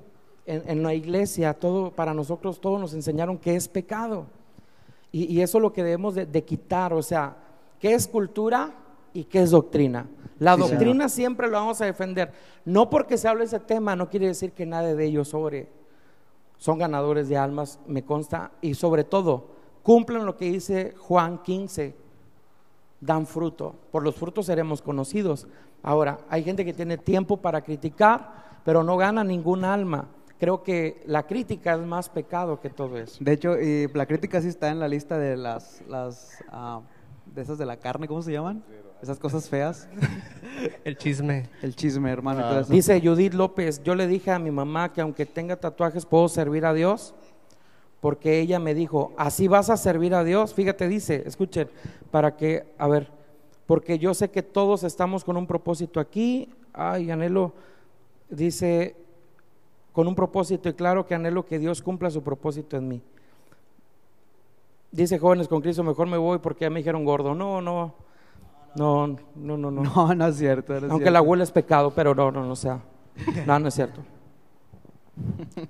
en, 0.47 0.62
en 0.66 0.82
la 0.82 0.92
iglesia, 0.92 1.55
todo, 1.55 1.92
para 1.92 2.12
nosotros 2.12 2.61
todos 2.61 2.80
nos 2.80 2.92
enseñaron 2.95 3.38
que 3.38 3.55
es 3.57 3.68
pecado, 3.68 4.26
y, 5.12 5.32
y 5.32 5.40
eso 5.40 5.59
es 5.59 5.62
lo 5.62 5.72
que 5.72 5.82
debemos 5.84 6.14
de, 6.14 6.26
de 6.26 6.42
quitar, 6.45 6.92
o 6.92 7.03
sea, 7.03 7.36
¿qué 7.78 7.95
es 7.95 8.09
cultura 8.09 8.72
y 9.14 9.24
qué 9.24 9.42
es 9.42 9.51
doctrina? 9.51 10.07
La 10.39 10.55
Sí, 10.55 10.62
señor. 10.62 10.70
doctrina 10.70 11.09
siempre 11.09 11.49
lo 11.49 11.55
vamos 11.59 11.80
a 11.80 11.85
defender, 11.85 12.32
no 12.64 12.91
porque 12.91 13.16
se 13.16 13.28
hable 13.28 13.45
ese 13.45 13.61
tema, 13.61 13.95
no 13.97 14.09
quiere 14.11 14.26
decir 14.26 14.53
que 14.53 14.66
nadie 14.66 14.95
de 14.95 15.05
ellos 15.05 15.28
sobre 15.28 15.68
son 16.57 16.78
ganadores 16.78 17.28
de 17.28 17.37
almas, 17.37 17.78
me 17.87 18.05
consta, 18.05 18.53
y 18.61 18.74
sobre 18.74 19.05
todo, 19.05 19.49
cumplen 19.82 20.24
lo 20.24 20.37
que 20.37 20.47
dice 20.47 20.95
Juan 20.99 21.43
15, 21.43 21.95
dan 23.01 23.26
fruto, 23.26 23.74
por 23.93 24.03
los 24.03 24.14
frutos 24.14 24.47
seremos 24.47 24.80
conocidos. 24.80 25.47
Ahora, 25.82 26.18
hay 26.30 26.43
gente 26.43 26.64
que 26.64 26.72
tiene 26.72 26.97
tiempo 26.97 27.37
para 27.37 27.61
criticar, 27.62 28.45
pero 28.64 28.82
no 28.82 28.97
gana 28.97 29.22
ningún 29.22 29.64
alma. 29.64 30.09
Creo 30.39 30.62
que 30.62 31.03
la 31.07 31.26
crítica 31.26 31.74
es 31.74 31.80
más 31.80 32.09
pecado 32.09 32.61
que 32.61 32.70
todo 32.70 32.97
eso. 32.99 33.18
De 33.22 33.32
hecho, 33.32 33.61
y 33.61 33.89
la 33.93 34.07
crítica 34.07 34.41
sí 34.41 34.49
está 34.49 34.70
en 34.70 34.80
la 34.80 34.89
lista 34.89 35.18
de 35.18 35.37
las, 35.37 35.82
las 35.89 36.43
ah, 36.49 36.80
de 37.26 37.43
esas 37.43 37.59
de 37.59 37.66
la 37.66 37.76
carne, 37.76 38.09
¿cómo 38.09 38.22
se 38.22 38.32
llaman? 38.32 38.62
Esas 39.05 39.18
cosas 39.18 39.50
feas. 39.50 39.86
El 40.84 40.96
chisme. 40.96 41.50
El 41.61 41.76
chisme, 41.76 42.11
hermano, 42.11 42.40
y 42.40 42.42
todo 42.44 42.61
eso. 42.61 42.72
Dice 42.72 42.98
Judith 43.02 43.34
López, 43.34 43.82
yo 43.82 43.94
le 43.94 44.07
dije 44.07 44.30
a 44.30 44.38
mi 44.38 44.50
mamá 44.50 44.94
que 44.94 45.02
aunque 45.02 45.26
tenga 45.26 45.57
tatuajes 45.57 46.07
puedo 46.07 46.26
servir 46.26 46.64
a 46.64 46.72
Dios, 46.72 47.14
porque 48.00 48.40
ella 48.40 48.59
me 48.59 48.72
dijo, 48.72 49.12
así 49.18 49.46
vas 49.46 49.68
a 49.68 49.76
servir 49.76 50.14
a 50.14 50.24
Dios. 50.24 50.55
Fíjate, 50.55 50.88
dice, 50.88 51.22
escuchen, 51.26 51.68
para 52.11 52.34
que, 52.34 52.64
a 52.78 52.88
ver, 52.88 53.11
porque 53.66 53.98
yo 53.98 54.14
sé 54.14 54.30
que 54.30 54.42
todos 54.42 54.84
estamos 54.84 55.22
con 55.22 55.36
un 55.36 55.46
propósito 55.46 56.00
aquí. 56.00 56.48
Ay, 56.72 57.11
anhelo, 57.11 57.52
dice, 58.30 58.96
con 59.92 60.09
un 60.09 60.14
propósito 60.14 60.70
y 60.70 60.72
claro 60.72 61.07
que 61.07 61.14
anhelo 61.14 61.44
que 61.44 61.59
Dios 61.59 61.82
cumpla 61.82 62.11
su 62.11 62.22
propósito 62.22 62.78
en 62.78 62.88
mí. 62.88 63.02
Dice 64.92 65.18
jóvenes 65.18 65.46
con 65.46 65.61
Cristo, 65.61 65.84
mejor 65.84 66.07
me 66.07 66.16
voy 66.16 66.38
porque 66.38 66.64
ya 66.64 66.70
me 66.70 66.80
dijeron 66.80 67.05
gordo. 67.05 67.34
No, 67.34 67.61
no, 67.61 67.92
no, 68.77 69.07
no, 69.37 69.57
no, 69.57 69.70
no. 69.70 69.83
No, 69.83 70.14
no 70.14 70.27
es 70.27 70.37
cierto. 70.37 70.72
no 70.72 70.79
es 70.79 70.83
Aunque 70.85 71.05
cierto. 71.05 71.11
la 71.12 71.22
huele 71.22 71.43
es 71.45 71.51
pecado, 71.53 71.91
pero 71.95 72.14
no, 72.14 72.31
no, 72.31 72.45
no 72.45 72.57
sea. 72.57 72.81
No, 73.47 73.59
no 73.59 73.68
es 73.68 73.75
cierto. 73.75 74.01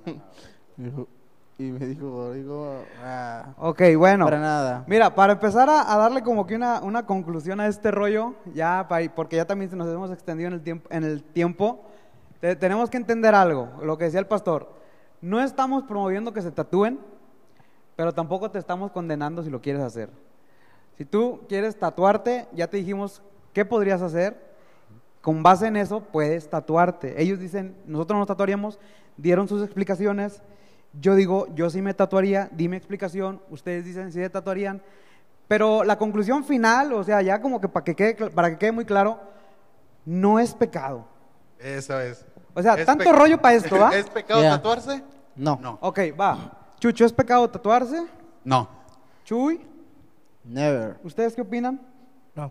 Y 1.57 1.71
me 1.71 1.87
dijo, 1.87 2.33
digo, 2.33 2.83
ah, 3.01 3.55
Ok, 3.59 3.81
bueno. 3.97 4.25
para 4.25 4.41
nada. 4.41 4.83
Mira, 4.89 5.15
para 5.15 5.35
empezar 5.35 5.71
a, 5.71 5.93
a 5.93 5.97
darle 5.97 6.21
como 6.25 6.47
que 6.49 6.57
una, 6.57 6.81
una 6.83 7.07
conclusión 7.07 7.61
a 7.61 7.69
este 7.69 7.93
rollo, 7.93 8.35
ya 8.55 8.87
pa- 8.89 8.99
porque 9.15 9.37
ya 9.37 9.45
también 9.45 9.71
nos 9.79 9.87
hemos 9.87 10.11
extendido 10.11 10.49
en 10.49 10.55
el 10.55 10.63
tiempo, 10.63 10.89
en 10.91 11.05
el 11.05 11.23
tiempo 11.23 11.85
te- 12.41 12.57
tenemos 12.57 12.91
que 12.91 12.97
entender 12.97 13.37
algo, 13.37 13.69
lo 13.85 13.97
que 13.97 14.07
decía 14.07 14.19
el 14.19 14.27
pastor. 14.27 14.69
No 15.21 15.41
estamos 15.41 15.85
promoviendo 15.85 16.33
que 16.33 16.43
se 16.43 16.51
tatúen, 16.51 16.99
pero 17.95 18.13
tampoco 18.13 18.51
te 18.51 18.59
estamos 18.59 18.91
condenando 18.91 19.45
si 19.45 19.51
lo 19.51 19.61
quieres 19.61 19.83
hacer. 19.83 20.11
Si 20.99 21.05
tú 21.05 21.41
quieres 21.49 21.77
tatuarte, 21.79 22.47
ya 22.53 22.69
te 22.69 22.77
dijimos 22.77 23.23
qué 23.53 23.65
podrías 23.65 24.01
hacer. 24.03 24.55
Con 25.21 25.43
base 25.43 25.67
en 25.67 25.77
eso 25.77 26.01
puedes 26.01 26.49
tatuarte. 26.51 27.21
Ellos 27.21 27.39
dicen, 27.39 27.75
nosotros 27.87 28.19
nos 28.19 28.29
tatuaríamos, 28.29 28.79
dieron 29.17 29.49
sus 29.49 29.63
explicaciones. 29.65 30.43
Yo 31.01 31.15
digo, 31.15 31.47
yo 31.55 31.71
sí 31.71 31.81
me 31.83 31.95
tatuaría, 31.95 32.49
di 32.53 32.69
mi 32.69 32.77
explicación. 32.77 33.41
Ustedes 33.51 33.85
dicen 33.85 34.13
si 34.13 34.21
se 34.21 34.31
tatuarían. 34.31 34.83
Pero 35.49 35.83
la 35.85 35.99
conclusión 35.99 36.45
final, 36.45 36.93
o 36.93 37.03
sea, 37.05 37.21
ya 37.23 37.41
como 37.41 37.61
que 37.61 37.69
para 37.69 37.85
que 37.85 37.95
quede, 37.97 38.17
cl- 38.17 38.31
para 38.31 38.51
que 38.51 38.59
quede 38.59 38.73
muy 38.73 38.85
claro, 38.85 39.19
no 40.05 40.39
es 40.39 40.55
pecado. 40.55 41.07
Eso 41.59 41.99
es. 42.01 42.25
O 42.55 42.63
sea, 42.63 42.75
Es 42.75 42.87
tanto 42.87 43.11
rollo 43.13 43.41
para 43.41 43.55
esto, 43.55 43.77
¿va? 43.79 43.91
¿Es 43.97 44.09
pecado 44.09 44.41
tatuarse? 44.43 45.03
No. 45.37 45.59
No. 45.61 45.79
Ok, 45.81 45.99
va. 46.19 46.61
Chucho, 46.79 47.05
¿es 47.05 47.13
pecado 47.13 47.49
tatuarse? 47.51 48.07
No. 48.45 48.69
Chuy, 49.25 49.61
Never. 50.45 50.97
¿ustedes 51.03 51.35
qué 51.35 51.43
opinan? 51.43 51.81
No. 52.35 52.51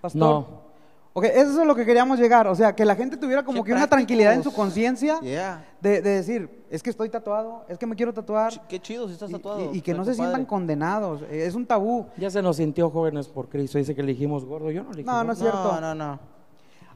Pastor. 0.00 0.20
No. 0.20 0.72
Ok, 1.14 1.24
eso 1.24 1.60
es 1.60 1.66
lo 1.66 1.74
que 1.74 1.84
queríamos 1.84 2.18
llegar. 2.18 2.46
O 2.48 2.54
sea, 2.54 2.74
que 2.74 2.84
la 2.86 2.96
gente 2.96 3.18
tuviera 3.18 3.44
como 3.44 3.62
Qué 3.62 3.68
que 3.70 3.76
una 3.76 3.86
tranquilidad 3.86 4.32
en 4.32 4.42
su 4.42 4.50
conciencia 4.52 5.20
Yeah. 5.20 5.62
de, 5.80 6.00
de 6.00 6.10
decir, 6.10 6.64
es 6.70 6.82
que 6.82 6.88
estoy 6.88 7.10
tatuado, 7.10 7.66
es 7.68 7.76
que 7.76 7.84
me 7.86 7.94
quiero 7.94 8.14
tatuar. 8.14 8.50
Ch- 8.50 8.60
Qué 8.66 8.80
chido 8.80 9.06
si 9.08 9.12
estás 9.12 9.28
y- 9.28 9.32
tatuado. 9.34 9.72
Y, 9.74 9.78
y 9.78 9.80
que 9.82 9.92
no 9.92 10.04
se 10.06 10.14
sientan 10.14 10.32
padre. 10.32 10.46
condenados. 10.46 11.20
eh, 11.30 11.44
Es 11.46 11.54
un 11.54 11.66
tabú. 11.66 12.06
Ya 12.16 12.30
se 12.30 12.40
nos 12.40 12.56
sintió 12.56 12.88
jóvenes 12.88 13.28
por 13.28 13.50
Cristo. 13.50 13.76
Dice 13.76 13.94
que 13.94 14.02
le 14.02 14.12
dijimos 14.12 14.44
gordo. 14.46 14.70
Yo 14.70 14.82
no 14.82 14.90
le 14.90 14.96
dije 14.98 15.06
No, 15.06 15.22
no 15.22 15.32
es 15.34 15.38
cierto. 15.38 15.72
No, 15.74 15.80
no, 15.82 15.94
no. 15.94 16.18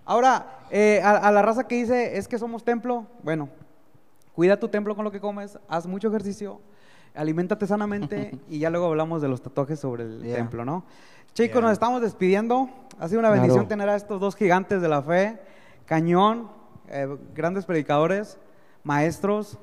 Ahora, 0.07 0.61
eh, 0.71 1.01
a, 1.05 1.11
a 1.19 1.31
la 1.31 1.43
raza 1.43 1.67
que 1.69 1.75
dice, 1.75 2.17
es 2.17 2.27
que 2.27 2.39
somos 2.39 2.65
templo, 2.65 3.07
bueno, 3.23 3.49
cuida 4.35 4.57
tu 4.59 4.69
templo 4.69 4.95
con 4.95 5.05
lo 5.05 5.11
que 5.11 5.21
comes, 5.21 5.59
haz 5.69 5.87
mucho 5.87 6.09
ejercicio, 6.09 6.61
aliméntate 7.17 7.67
sanamente 7.67 8.39
y 8.49 8.59
ya 8.59 8.71
luego 8.71 8.87
hablamos 8.87 9.23
de 9.23 9.29
los 9.29 9.43
tatuajes 9.43 9.81
sobre 9.81 10.05
el 10.05 10.23
Yeah. 10.23 10.37
templo, 10.37 10.65
¿no? 10.65 10.85
Chicos, 11.35 11.55
Yeah. 11.55 11.61
nos 11.63 11.73
estamos 11.73 12.01
despidiendo. 12.03 12.69
Ha 12.99 13.09
sido 13.09 13.21
una 13.21 13.29
Claro. 13.29 13.43
bendición 13.43 13.69
tener 13.69 13.89
a 13.89 13.97
estos 13.97 14.21
dos 14.21 14.37
gigantes 14.37 14.81
de 14.81 14.89
la 14.89 15.03
fe, 15.03 15.39
cañón, 15.87 16.49
eh, 16.89 17.09
grandes 17.35 17.65
predicadores, 17.67 18.39
maestros. 18.85 19.59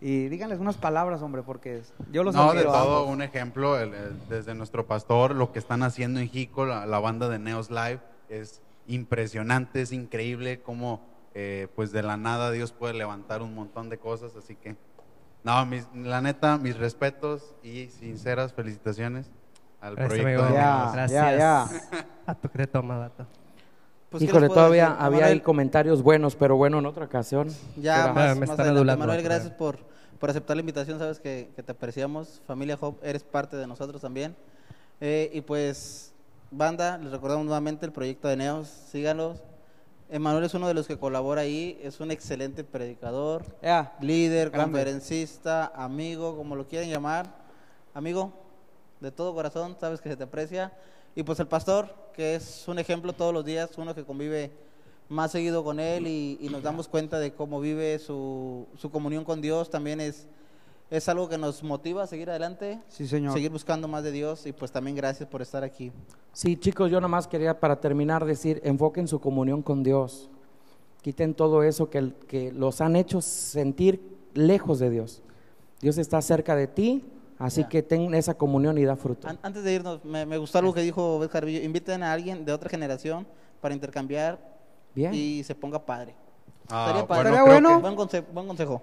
Y 0.00 0.26
díganles 0.28 0.58
unas 0.58 0.76
palabras, 0.76 1.22
hombre, 1.22 1.42
porque 1.44 1.78
es- 1.78 1.92
yo 2.10 2.24
los 2.24 2.34
No, 2.34 2.52
de 2.54 2.64
todo 2.64 3.06
un 3.06 3.22
ejemplo, 3.22 3.78
el- 3.78 3.94
el- 3.94 4.28
desde 4.28 4.52
nuestro 4.54 4.84
pastor, 4.86 5.34
lo 5.34 5.52
que 5.52 5.60
están 5.60 5.82
haciendo 5.84 6.18
en 6.18 6.28
Jico, 6.28 6.66
la, 6.66 6.86
la 6.86 6.98
banda 6.98 7.28
de 7.28 7.38
Neos 7.38 7.70
Live, 7.70 8.00
es 8.28 8.60
impresionante, 8.88 9.80
es 9.82 9.92
increíble 9.92 10.60
cómo 10.60 11.00
eh, 11.34 11.68
pues 11.74 11.92
de 11.92 12.02
la 12.02 12.18
nada 12.18 12.50
Dios 12.50 12.72
puede 12.72 12.92
levantar 12.92 13.40
un 13.40 13.54
montón 13.54 13.88
de 13.88 13.96
cosas, 13.96 14.36
así 14.36 14.54
que, 14.54 14.76
no, 15.44 15.66
mis- 15.66 15.86
la 15.94 16.20
neta, 16.20 16.56
mis 16.58 16.76
respetos 16.76 17.54
y 17.62 17.88
sinceras 17.88 18.52
felicitaciones 18.52 19.30
al 19.80 19.96
Gracias, 19.96 20.20
proyecto 20.20 20.42
amigo. 20.44 20.56
de 20.56 20.60
Ya, 20.62 20.76
Neos. 20.78 20.92
Gracias. 20.92 21.38
ya, 21.38 21.38
ya. 21.38 22.06
A 22.26 22.34
tu 22.34 22.48
que 22.48 22.66
toma, 22.66 22.98
vato. 22.98 23.26
Pues, 24.10 24.20
¿qué 24.22 24.28
Híjole, 24.28 24.48
todavía 24.48 24.84
decir? 24.90 24.96
había 25.00 25.20
Manuel, 25.20 25.32
ahí 25.32 25.40
comentarios 25.40 26.02
buenos, 26.02 26.36
pero 26.36 26.56
bueno, 26.56 26.78
en 26.78 26.86
otra 26.86 27.06
ocasión. 27.06 27.48
Ya, 27.76 28.12
más, 28.12 28.30
Ah, 28.30 28.34
me 28.34 28.40
más 28.40 28.50
están 28.50 28.60
adelante. 28.60 28.68
adulando, 28.70 28.98
Manuel, 29.06 29.22
gracias 29.22 29.52
por, 29.54 29.78
por 30.20 30.30
aceptar 30.30 30.56
la 30.56 30.60
invitación. 30.60 30.98
Sabes 30.98 31.18
que, 31.18 31.50
que 31.56 31.62
te 31.62 31.72
apreciamos. 31.72 32.40
Familia 32.46 32.76
Hope, 32.80 33.08
eres 33.08 33.24
parte 33.24 33.56
de 33.56 33.66
nosotros 33.66 34.00
también. 34.02 34.36
Eh, 35.00 35.30
y 35.32 35.40
pues, 35.40 36.12
banda, 36.50 36.98
les 36.98 37.10
recordamos 37.10 37.44
nuevamente 37.46 37.86
el 37.86 37.92
proyecto 37.92 38.28
de 38.28 38.36
Neos. 38.36 38.68
Síganos. 38.68 39.42
Emanuel 40.12 40.44
es 40.44 40.52
uno 40.52 40.68
de 40.68 40.74
los 40.74 40.86
que 40.86 40.98
colabora 40.98 41.40
ahí. 41.40 41.80
Es 41.82 41.98
un 41.98 42.10
excelente 42.10 42.64
predicador, 42.64 43.46
líder, 43.98 44.50
Grande. 44.50 44.70
conferencista, 44.72 45.72
amigo, 45.74 46.36
como 46.36 46.54
lo 46.54 46.68
quieran 46.68 46.90
llamar. 46.90 47.34
Amigo, 47.94 48.30
de 49.00 49.10
todo 49.10 49.32
corazón, 49.34 49.74
sabes 49.80 50.02
que 50.02 50.10
se 50.10 50.16
te 50.18 50.24
aprecia. 50.24 50.70
Y 51.14 51.22
pues 51.22 51.40
el 51.40 51.46
pastor, 51.46 51.88
que 52.12 52.34
es 52.34 52.68
un 52.68 52.78
ejemplo 52.78 53.14
todos 53.14 53.32
los 53.32 53.42
días, 53.42 53.70
uno 53.78 53.94
que 53.94 54.04
convive 54.04 54.50
más 55.08 55.32
seguido 55.32 55.64
con 55.64 55.80
él 55.80 56.06
y, 56.06 56.36
y 56.42 56.50
nos 56.50 56.62
damos 56.62 56.88
cuenta 56.88 57.18
de 57.18 57.32
cómo 57.32 57.58
vive 57.58 57.98
su, 57.98 58.66
su 58.76 58.90
comunión 58.90 59.24
con 59.24 59.40
Dios, 59.40 59.70
también 59.70 59.98
es, 59.98 60.26
es 60.92 61.08
algo 61.08 61.28
que 61.28 61.38
nos 61.38 61.62
motiva 61.62 62.02
a 62.02 62.06
seguir 62.06 62.28
adelante, 62.28 62.78
Sí, 62.88 63.06
señor. 63.08 63.32
seguir 63.32 63.50
buscando 63.50 63.88
más 63.88 64.04
de 64.04 64.12
Dios 64.12 64.46
y 64.46 64.52
pues 64.52 64.70
también 64.70 64.94
gracias 64.94 65.28
por 65.28 65.40
estar 65.40 65.64
aquí. 65.64 65.90
Sí, 66.32 66.56
chicos, 66.56 66.90
yo 66.90 66.98
nada 67.00 67.08
más 67.08 67.26
quería 67.26 67.58
para 67.58 67.80
terminar 67.80 68.24
decir, 68.26 68.60
enfoquen 68.62 69.08
su 69.08 69.18
comunión 69.18 69.62
con 69.62 69.82
Dios. 69.82 70.28
Quiten 71.00 71.34
todo 71.34 71.62
eso 71.62 71.88
que, 71.90 72.12
que 72.28 72.52
los 72.52 72.80
han 72.80 72.94
hecho 72.96 73.20
sentir 73.22 74.00
lejos 74.34 74.78
de 74.78 74.90
Dios. 74.90 75.22
Dios 75.80 75.98
está 75.98 76.20
cerca 76.22 76.54
de 76.54 76.66
ti, 76.68 77.04
así 77.38 77.64
que 77.64 77.82
ten 77.82 78.14
esa 78.14 78.34
comunión 78.34 78.76
y 78.78 78.84
da 78.84 78.94
fruto. 78.94 79.26
An- 79.28 79.38
antes 79.42 79.64
de 79.64 79.72
irnos, 79.72 80.04
me, 80.04 80.26
me 80.26 80.36
gustó 80.38 80.58
algo 80.58 80.72
que 80.74 80.82
dijo 80.82 81.16
Obed 81.16 81.28
Jarvillo, 81.30 81.60
inviten 81.62 82.02
a 82.02 82.12
alguien 82.12 82.44
de 82.44 82.52
otra 82.52 82.68
generación 82.70 83.26
para 83.60 83.74
intercambiar 83.74 84.38
Bien. 84.94 85.12
y 85.14 85.42
se 85.42 85.54
ponga 85.54 85.84
padre. 85.84 86.14
Ah, 86.68 86.84
Estaría 86.86 87.06
padre. 87.06 87.30
Estaría 87.30 87.50
bueno. 87.50 87.80
Buen, 87.80 87.96
conse- 87.96 88.24
buen 88.32 88.46
consejo. 88.46 88.80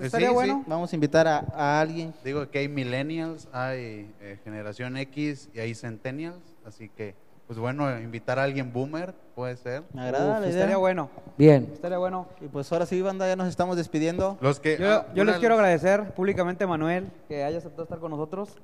Que- 0.00 0.06
Estaría 0.06 0.28
sí, 0.28 0.30
sí. 0.30 0.34
bueno. 0.34 0.64
Vamos 0.66 0.92
a 0.92 0.96
invitar 0.96 1.26
a, 1.26 1.44
a 1.54 1.80
alguien. 1.80 2.12
Digo 2.24 2.48
que 2.50 2.58
hay 2.60 2.68
millennials, 2.68 3.48
hay 3.52 4.12
eh, 4.20 4.38
generación 4.44 4.96
X 4.96 5.48
y 5.54 5.60
hay 5.60 5.74
centennials, 5.74 6.38
así 6.66 6.88
que, 6.88 7.14
pues 7.46 7.58
bueno, 7.58 7.90
invitar 8.00 8.38
a 8.38 8.42
alguien 8.44 8.72
boomer 8.72 9.14
puede 9.34 9.56
ser. 9.56 9.82
Me 9.92 10.02
agrada 10.02 10.34
Uf, 10.36 10.40
la 10.40 10.46
idea. 10.46 10.50
estaría 10.50 10.76
bueno. 10.76 11.10
Bien. 11.38 11.68
Estaría 11.72 11.98
bueno. 11.98 12.26
Y 12.40 12.48
pues 12.48 12.70
ahora 12.72 12.86
sí, 12.86 13.00
banda, 13.02 13.26
ya 13.28 13.36
nos 13.36 13.48
estamos 13.48 13.76
despidiendo. 13.76 14.36
Los 14.40 14.58
que, 14.60 14.78
Yo, 14.78 14.86
ah, 14.90 15.06
les 15.24 15.36
quiero 15.36 15.54
agradecer 15.54 16.14
públicamente 16.14 16.64
a 16.64 16.66
Manuel 16.66 17.08
que 17.28 17.44
haya 17.44 17.58
aceptado 17.58 17.84
estar 17.84 17.98
con 17.98 18.10
nosotros. 18.10 18.56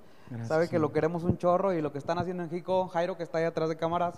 Sabe 0.45 0.69
que 0.69 0.79
lo 0.79 0.93
queremos 0.93 1.25
un 1.25 1.37
chorro 1.37 1.75
y 1.75 1.83
lo 1.83 1.93
que 1.93 1.99
están 1.99 2.19
haciendo 2.19 2.43
en 2.43 2.49
Jico, 2.49 2.89
Jairo 2.89 3.19
que 3.19 3.23
está 3.23 3.37
ahí 3.37 3.45
atrás 3.45 3.69
de 3.69 3.77
cámaras, 3.77 4.15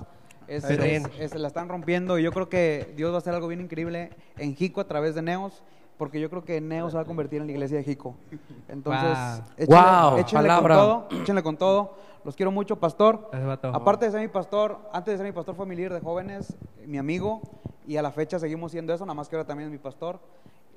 es, 0.47 0.63
es- 0.63 1.03
es- 1.19 1.35
la 1.35 1.49
están 1.49 1.69
rompiendo 1.69 2.21
y 2.21 2.23
yo 2.23 2.31
creo 2.31 2.49
que 2.49 2.93
Dios 2.97 3.11
va 3.11 3.17
a 3.17 3.19
hacer 3.19 3.35
algo 3.35 3.49
bien 3.49 3.61
increíble 3.61 4.11
en 4.39 4.55
Jico 4.55 4.81
a 4.81 4.87
través 4.87 5.17
de 5.17 5.23
Neos, 5.23 5.65
porque 5.97 6.21
yo 6.21 6.29
creo 6.31 6.45
que 6.45 6.61
Neos 6.61 6.93
se 6.93 6.97
va 6.97 7.03
a 7.03 7.07
convertir 7.07 7.41
en 7.41 7.47
la 7.47 7.53
iglesia 7.53 7.79
de 7.79 7.85
Jico. 7.85 8.17
Entonces, 8.69 9.19
Wow. 9.19 9.47
échenle, 9.57 9.81
Wow, 10.11 10.19
échenle 10.19 10.49
palabra. 10.49 10.75
con 10.77 10.85
todo, 11.11 11.21
échenle 11.23 11.43
con 11.43 11.57
todo. 11.57 11.95
Los 12.25 12.35
quiero 12.37 12.51
mucho, 12.51 12.77
pastor. 12.77 13.31
Aparte 13.73 14.07
de 14.07 14.13
ser 14.13 14.21
mi 14.21 14.29
pastor, 14.29 14.79
antes 14.93 15.13
de 15.13 15.19
ser 15.19 15.27
mi 15.27 15.33
pastor 15.33 15.55
fue 15.55 15.67
mi 15.67 15.77
líder 15.77 15.93
de 15.93 16.01
jóvenes, 16.01 16.57
mi 16.87 16.99
amigo, 16.99 17.43
y 17.87 17.97
a 17.97 18.03
la 18.03 18.11
fecha 18.11 18.39
seguimos 18.39 18.73
siendo 18.73 18.93
eso, 18.95 19.05
nada 19.05 19.15
más 19.15 19.29
que 19.29 19.37
ahora 19.37 19.47
también 19.47 19.69
es 19.69 19.73
mi 19.73 19.79
pastor. 19.79 20.19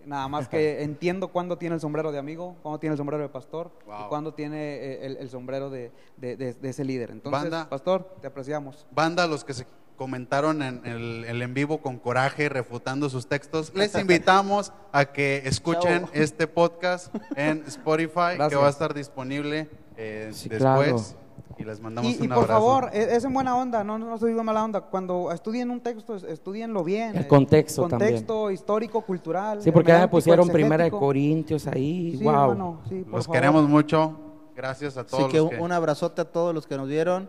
Nada 0.05 0.27
más 0.29 0.47
que 0.47 0.81
entiendo 0.83 1.29
cuándo 1.29 1.57
tiene 1.57 1.75
el 1.75 1.81
sombrero 1.81 2.11
de 2.11 2.19
amigo, 2.19 2.55
cuándo 2.61 2.79
tiene 2.79 2.93
el 2.93 2.97
sombrero 2.97 3.23
de 3.23 3.29
pastor 3.29 3.71
y 3.85 4.07
cuándo 4.09 4.33
tiene 4.33 4.75
eh, 4.75 5.05
el, 5.05 5.17
el 5.17 5.29
sombrero 5.29 5.69
de, 5.69 5.91
de- 6.17 6.37
de- 6.37 6.53
de 6.53 6.69
ese 6.69 6.85
líder. 6.85 7.11
Entonces, 7.11 7.41
Banda. 7.49 7.67
pastor, 7.69 8.15
te 8.21 8.27
apreciamos. 8.27 8.85
Banda, 8.91 9.25
los 9.27 9.43
que 9.43 9.53
se 9.53 9.65
comentaron 9.97 10.61
en 10.61 10.81
el, 10.85 11.25
el 11.25 11.41
en 11.41 11.53
vivo 11.53 11.79
con 11.81 11.97
coraje, 11.97 12.47
refutando 12.49 13.09
sus 13.09 13.27
textos, 13.27 13.73
les 13.75 13.93
invitamos 13.99 14.71
a 14.93 15.05
que 15.05 15.41
escuchen 15.45 16.03
Chao. 16.05 16.09
este 16.13 16.47
podcast 16.47 17.13
en 17.35 17.63
Spotify, 17.67 18.37
que 18.49 18.55
va 18.55 18.67
a 18.67 18.69
estar 18.69 18.93
disponible 18.93 19.69
eh, 19.97 20.29
Sí, 20.33 20.47
después. 20.49 21.15
Y 21.59 21.63
les 21.63 21.79
mandamos 21.81 22.11
Y, 22.11 22.17
un 22.19 22.25
y 22.25 22.27
por 22.27 22.37
abrazo. 22.37 22.53
favor, 22.53 22.89
e- 22.93 23.15
es 23.15 23.23
en 23.23 23.33
buena 23.33 23.55
onda, 23.57 23.83
no, 23.83 23.97
no 23.97 24.13
estoy 24.13 24.29
en 24.37 24.45
mala 24.45 24.63
onda. 24.63 24.81
Cuando 24.81 25.31
estudien 25.31 25.71
un 25.71 25.81
texto, 25.81 26.15
es- 26.15 26.21
estudienlo 26.23 26.83
bien. 26.83 27.15
El 27.15 27.23
eh, 27.23 27.27
contexto 27.27 27.89
Contexto 27.89 28.51
histórico, 28.51 29.01
cultural. 29.01 29.63
Sí, 29.63 29.71
porque 29.71 29.87
ya 29.87 29.93
me 29.95 30.03
hermenéutico, 30.03 30.17
pusieron 30.17 30.49
primera 30.49 30.83
de. 30.83 30.91
Corintios 30.91 31.65
ahí. 31.65 32.15
Sí, 32.15 32.23
wow. 32.23 32.33
hermano, 32.33 32.81
sí, 32.87 33.01
por 33.01 33.13
Los 33.13 33.25
favor. 33.25 33.39
queremos 33.41 33.67
mucho. 33.67 34.19
Gracias 34.55 34.97
a 34.97 35.03
todos. 35.05 35.23
Así 35.23 35.31
que 35.31 35.37
los 35.39 35.51
un, 35.53 35.59
un 35.61 35.71
abrazote 35.71 36.21
a 36.21 36.25
todos 36.25 36.53
los 36.53 36.67
que 36.67 36.77
nos 36.77 36.87
vieron. 36.87 37.27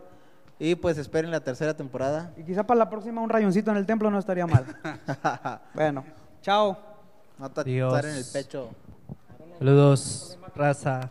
Y 0.58 0.74
pues 0.74 0.98
esperen 0.98 1.30
la 1.30 1.40
tercera 1.40 1.74
temporada. 1.76 2.32
Y 2.36 2.42
quizá 2.42 2.66
para 2.66 2.78
la 2.78 2.90
próxima 2.90 3.20
un 3.20 3.30
rayoncito 3.30 3.70
en 3.70 3.76
el 3.76 3.86
templo 3.86 4.10
no 4.10 4.18
estaría 4.18 4.46
mal. 4.46 4.64
bueno, 5.74 6.04
chao. 6.42 6.76
No 7.38 7.48
tatuar 7.48 7.66
Dios. 7.66 8.04
en 8.04 8.16
el 8.16 8.24
pecho. 8.24 8.70
Saludos, 9.58 10.38
raza. 10.54 11.10